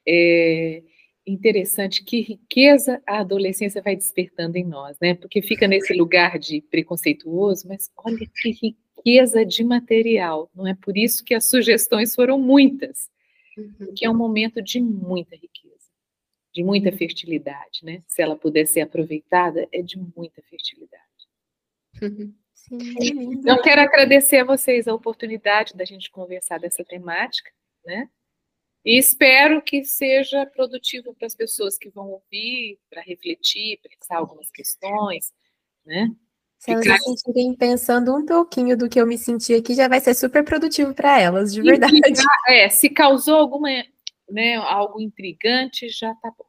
é 0.06 0.82
interessante 1.26 2.02
que 2.02 2.20
riqueza 2.20 3.00
a 3.06 3.20
adolescência 3.20 3.82
vai 3.82 3.94
despertando 3.94 4.56
em 4.56 4.64
nós, 4.64 4.96
né? 5.00 5.14
Porque 5.14 5.42
fica 5.42 5.68
nesse 5.68 5.92
lugar 5.92 6.38
de 6.38 6.60
preconceituoso, 6.62 7.68
mas 7.68 7.90
olha 7.96 8.18
que 8.18 8.50
riqueza 8.50 8.89
de 9.46 9.64
material, 9.64 10.50
não 10.54 10.66
é 10.66 10.74
por 10.74 10.96
isso 10.96 11.24
que 11.24 11.34
as 11.34 11.44
sugestões 11.44 12.14
foram 12.14 12.38
muitas, 12.38 13.10
uhum. 13.56 13.94
que 13.94 14.04
é 14.04 14.10
um 14.10 14.16
momento 14.16 14.62
de 14.62 14.80
muita 14.80 15.34
riqueza, 15.36 15.88
de 16.52 16.62
muita 16.62 16.92
fertilidade, 16.92 17.84
né? 17.84 18.02
Se 18.06 18.22
ela 18.22 18.36
puder 18.36 18.66
ser 18.66 18.80
aproveitada, 18.80 19.68
é 19.72 19.82
de 19.82 19.98
muita 19.98 20.42
fertilidade. 20.42 21.04
Uhum. 22.02 22.34
Sim, 22.54 23.32
então, 23.32 23.60
quero 23.62 23.80
agradecer 23.80 24.38
a 24.38 24.44
vocês 24.44 24.86
a 24.86 24.94
oportunidade 24.94 25.74
da 25.74 25.84
gente 25.84 26.10
conversar 26.10 26.58
dessa 26.58 26.84
temática, 26.84 27.50
né? 27.84 28.08
E 28.84 28.98
espero 28.98 29.60
que 29.60 29.84
seja 29.84 30.46
produtivo 30.46 31.14
para 31.14 31.26
as 31.26 31.34
pessoas 31.34 31.76
que 31.76 31.90
vão 31.90 32.08
ouvir, 32.08 32.78
para 32.88 33.02
refletir, 33.02 33.78
pensar 33.82 34.16
algumas 34.16 34.50
questões, 34.50 35.32
né? 35.84 36.08
Se 36.60 36.72
elas 36.72 36.84
se 36.84 36.98
sentirem 36.98 37.54
pensando 37.54 38.14
um 38.14 38.26
pouquinho 38.26 38.76
do 38.76 38.86
que 38.86 39.00
eu 39.00 39.06
me 39.06 39.16
senti 39.16 39.54
aqui, 39.54 39.74
já 39.74 39.88
vai 39.88 39.98
ser 39.98 40.12
super 40.12 40.44
produtivo 40.44 40.92
para 40.92 41.18
elas, 41.18 41.54
de 41.54 41.62
verdade. 41.62 41.98
é, 42.48 42.68
se 42.68 42.90
causou 42.90 43.36
alguma, 43.36 43.70
né, 44.28 44.56
algo 44.56 45.00
intrigante, 45.00 45.88
já 45.88 46.14
tá 46.16 46.30
bom. 46.36 46.44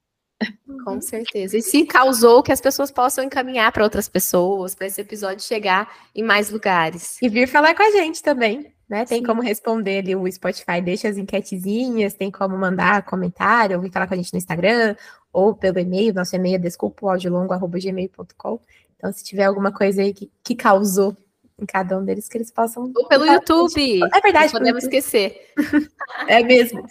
Com 0.83 0.99
certeza. 0.99 1.57
E 1.57 1.61
se 1.61 1.85
causou 1.85 2.43
que 2.43 2.51
as 2.51 2.59
pessoas 2.59 2.91
possam 2.91 3.23
encaminhar 3.23 3.71
para 3.71 3.85
outras 3.85 4.09
pessoas, 4.09 4.75
para 4.75 4.87
esse 4.87 4.99
episódio 4.99 5.45
chegar 5.45 5.89
em 6.13 6.23
mais 6.23 6.49
lugares. 6.49 7.17
E 7.21 7.29
vir 7.29 7.47
falar 7.47 7.73
com 7.73 7.83
a 7.83 7.91
gente 7.91 8.21
também. 8.21 8.69
Né? 8.89 9.05
Tem 9.05 9.19
Sim. 9.19 9.25
como 9.25 9.41
responder 9.41 9.99
ali 9.99 10.13
o 10.13 10.29
Spotify, 10.29 10.81
deixa 10.83 11.07
as 11.07 11.15
enquetezinhas, 11.15 12.13
tem 12.13 12.29
como 12.29 12.57
mandar 12.57 13.03
comentário, 13.03 13.77
ou 13.77 13.81
vir 13.81 13.89
falar 13.89 14.07
com 14.07 14.15
a 14.15 14.17
gente 14.17 14.33
no 14.33 14.37
Instagram, 14.37 14.97
ou 15.31 15.55
pelo 15.55 15.79
e-mail, 15.79 16.13
nosso 16.13 16.35
e-mail 16.35 16.55
é 16.55 16.59
desculpaaudiolongo.gmail.com. 16.59 18.59
Então, 19.01 19.11
se 19.11 19.23
tiver 19.23 19.45
alguma 19.45 19.71
coisa 19.71 20.03
aí 20.03 20.13
que, 20.13 20.31
que 20.43 20.53
causou 20.53 21.17
em 21.59 21.65
cada 21.65 21.97
um 21.97 22.05
deles, 22.05 22.29
que 22.29 22.37
eles 22.37 22.51
possam. 22.51 22.91
Ou 22.95 23.07
pelo 23.07 23.25
YouTube. 23.25 23.99
É 24.13 24.21
verdade. 24.21 24.53
Não 24.53 24.59
podemos 24.59 24.83
esquecer. 24.83 25.51
é 26.27 26.43
mesmo. 26.43 26.85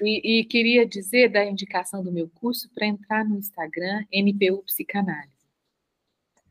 E, 0.00 0.40
e, 0.40 0.44
queria 0.44 0.86
dizer 0.86 1.30
da 1.30 1.44
indicação 1.44 2.00
do 2.00 2.12
meu 2.12 2.28
curso 2.28 2.70
para 2.72 2.86
entrar 2.86 3.24
no 3.24 3.36
Instagram, 3.36 4.04
NPU 4.12 4.62
Psicanálise. 4.62 5.32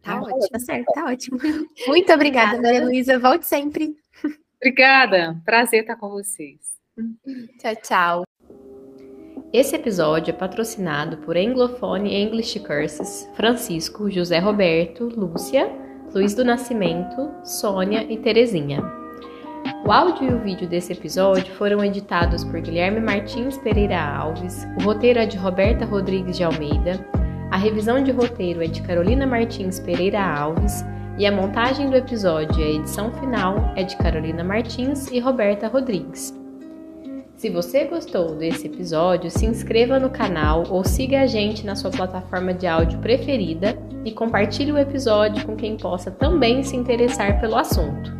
Tá, 0.01 0.19
tá 0.19 0.21
ótimo, 0.21 0.49
tá 0.49 0.59
certo, 0.59 0.93
tá 0.93 1.05
ótimo. 1.05 1.39
Muito 1.87 2.11
obrigada, 2.11 2.61
Maria 2.61 2.83
Luísa. 2.83 3.17
Volte 3.17 3.45
sempre. 3.45 3.95
Obrigada, 4.57 5.41
prazer 5.45 5.81
estar 5.81 5.95
com 5.95 6.09
vocês. 6.09 6.59
Tchau, 7.59 7.75
tchau. 7.81 8.30
Esse 9.53 9.75
episódio 9.75 10.31
é 10.31 10.33
patrocinado 10.33 11.17
por 11.17 11.35
Anglofone 11.35 12.15
English 12.15 12.57
Curses, 12.61 13.29
Francisco, 13.33 14.09
José 14.09 14.39
Roberto, 14.39 15.09
Lúcia, 15.13 15.69
Luiz 16.15 16.33
do 16.33 16.45
Nascimento, 16.45 17.29
Sônia 17.43 18.05
e 18.09 18.17
Terezinha. 18.17 18.81
O 19.85 19.91
áudio 19.91 20.29
e 20.29 20.33
o 20.33 20.39
vídeo 20.39 20.69
desse 20.69 20.93
episódio 20.93 21.53
foram 21.55 21.83
editados 21.83 22.45
por 22.45 22.61
Guilherme 22.61 23.01
Martins 23.01 23.57
Pereira 23.57 24.01
Alves, 24.01 24.65
o 24.79 24.83
roteiro 24.85 25.19
é 25.19 25.25
de 25.25 25.35
Roberta 25.35 25.83
Rodrigues 25.83 26.37
de 26.37 26.45
Almeida, 26.45 27.05
a 27.51 27.57
revisão 27.57 28.01
de 28.01 28.11
roteiro 28.11 28.63
é 28.63 28.67
de 28.67 28.81
Carolina 28.81 29.27
Martins 29.27 29.81
Pereira 29.81 30.23
Alves 30.23 30.85
e 31.17 31.25
a 31.25 31.31
montagem 31.31 31.89
do 31.89 31.97
episódio 31.97 32.57
e 32.57 32.63
a 32.63 32.75
edição 32.79 33.11
final 33.11 33.73
é 33.75 33.83
de 33.83 33.97
Carolina 33.97 34.45
Martins 34.45 35.11
e 35.11 35.19
Roberta 35.19 35.67
Rodrigues. 35.67 36.40
Se 37.41 37.49
você 37.49 37.85
gostou 37.85 38.35
desse 38.35 38.67
episódio, 38.67 39.31
se 39.31 39.47
inscreva 39.47 39.99
no 39.99 40.11
canal 40.11 40.63
ou 40.69 40.83
siga 40.83 41.21
a 41.21 41.25
gente 41.25 41.65
na 41.65 41.75
sua 41.75 41.89
plataforma 41.89 42.53
de 42.53 42.67
áudio 42.67 42.99
preferida 42.99 43.75
e 44.05 44.11
compartilhe 44.11 44.71
o 44.71 44.77
episódio 44.77 45.43
com 45.43 45.55
quem 45.55 45.75
possa 45.75 46.11
também 46.11 46.61
se 46.61 46.75
interessar 46.75 47.41
pelo 47.41 47.57
assunto. 47.57 48.13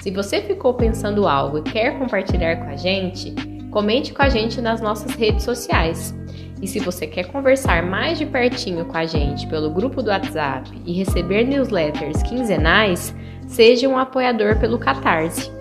Se 0.00 0.10
você 0.10 0.40
ficou 0.40 0.72
pensando 0.72 1.28
algo 1.28 1.58
e 1.58 1.62
quer 1.64 1.98
compartilhar 1.98 2.56
com 2.56 2.70
a 2.70 2.76
gente, 2.76 3.34
comente 3.70 4.14
com 4.14 4.22
a 4.22 4.30
gente 4.30 4.58
nas 4.58 4.80
nossas 4.80 5.12
redes 5.12 5.44
sociais. 5.44 6.14
E 6.62 6.66
se 6.66 6.78
você 6.78 7.06
quer 7.06 7.26
conversar 7.26 7.82
mais 7.82 8.16
de 8.16 8.24
pertinho 8.24 8.86
com 8.86 8.96
a 8.96 9.04
gente 9.04 9.46
pelo 9.48 9.68
grupo 9.68 10.02
do 10.02 10.08
WhatsApp 10.08 10.70
e 10.86 10.94
receber 10.94 11.44
newsletters 11.44 12.22
quinzenais, 12.22 13.14
seja 13.46 13.86
um 13.86 13.98
apoiador 13.98 14.58
pelo 14.58 14.78
Catarse. 14.78 15.52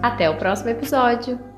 Até 0.00 0.30
o 0.30 0.36
próximo 0.36 0.70
episódio! 0.70 1.49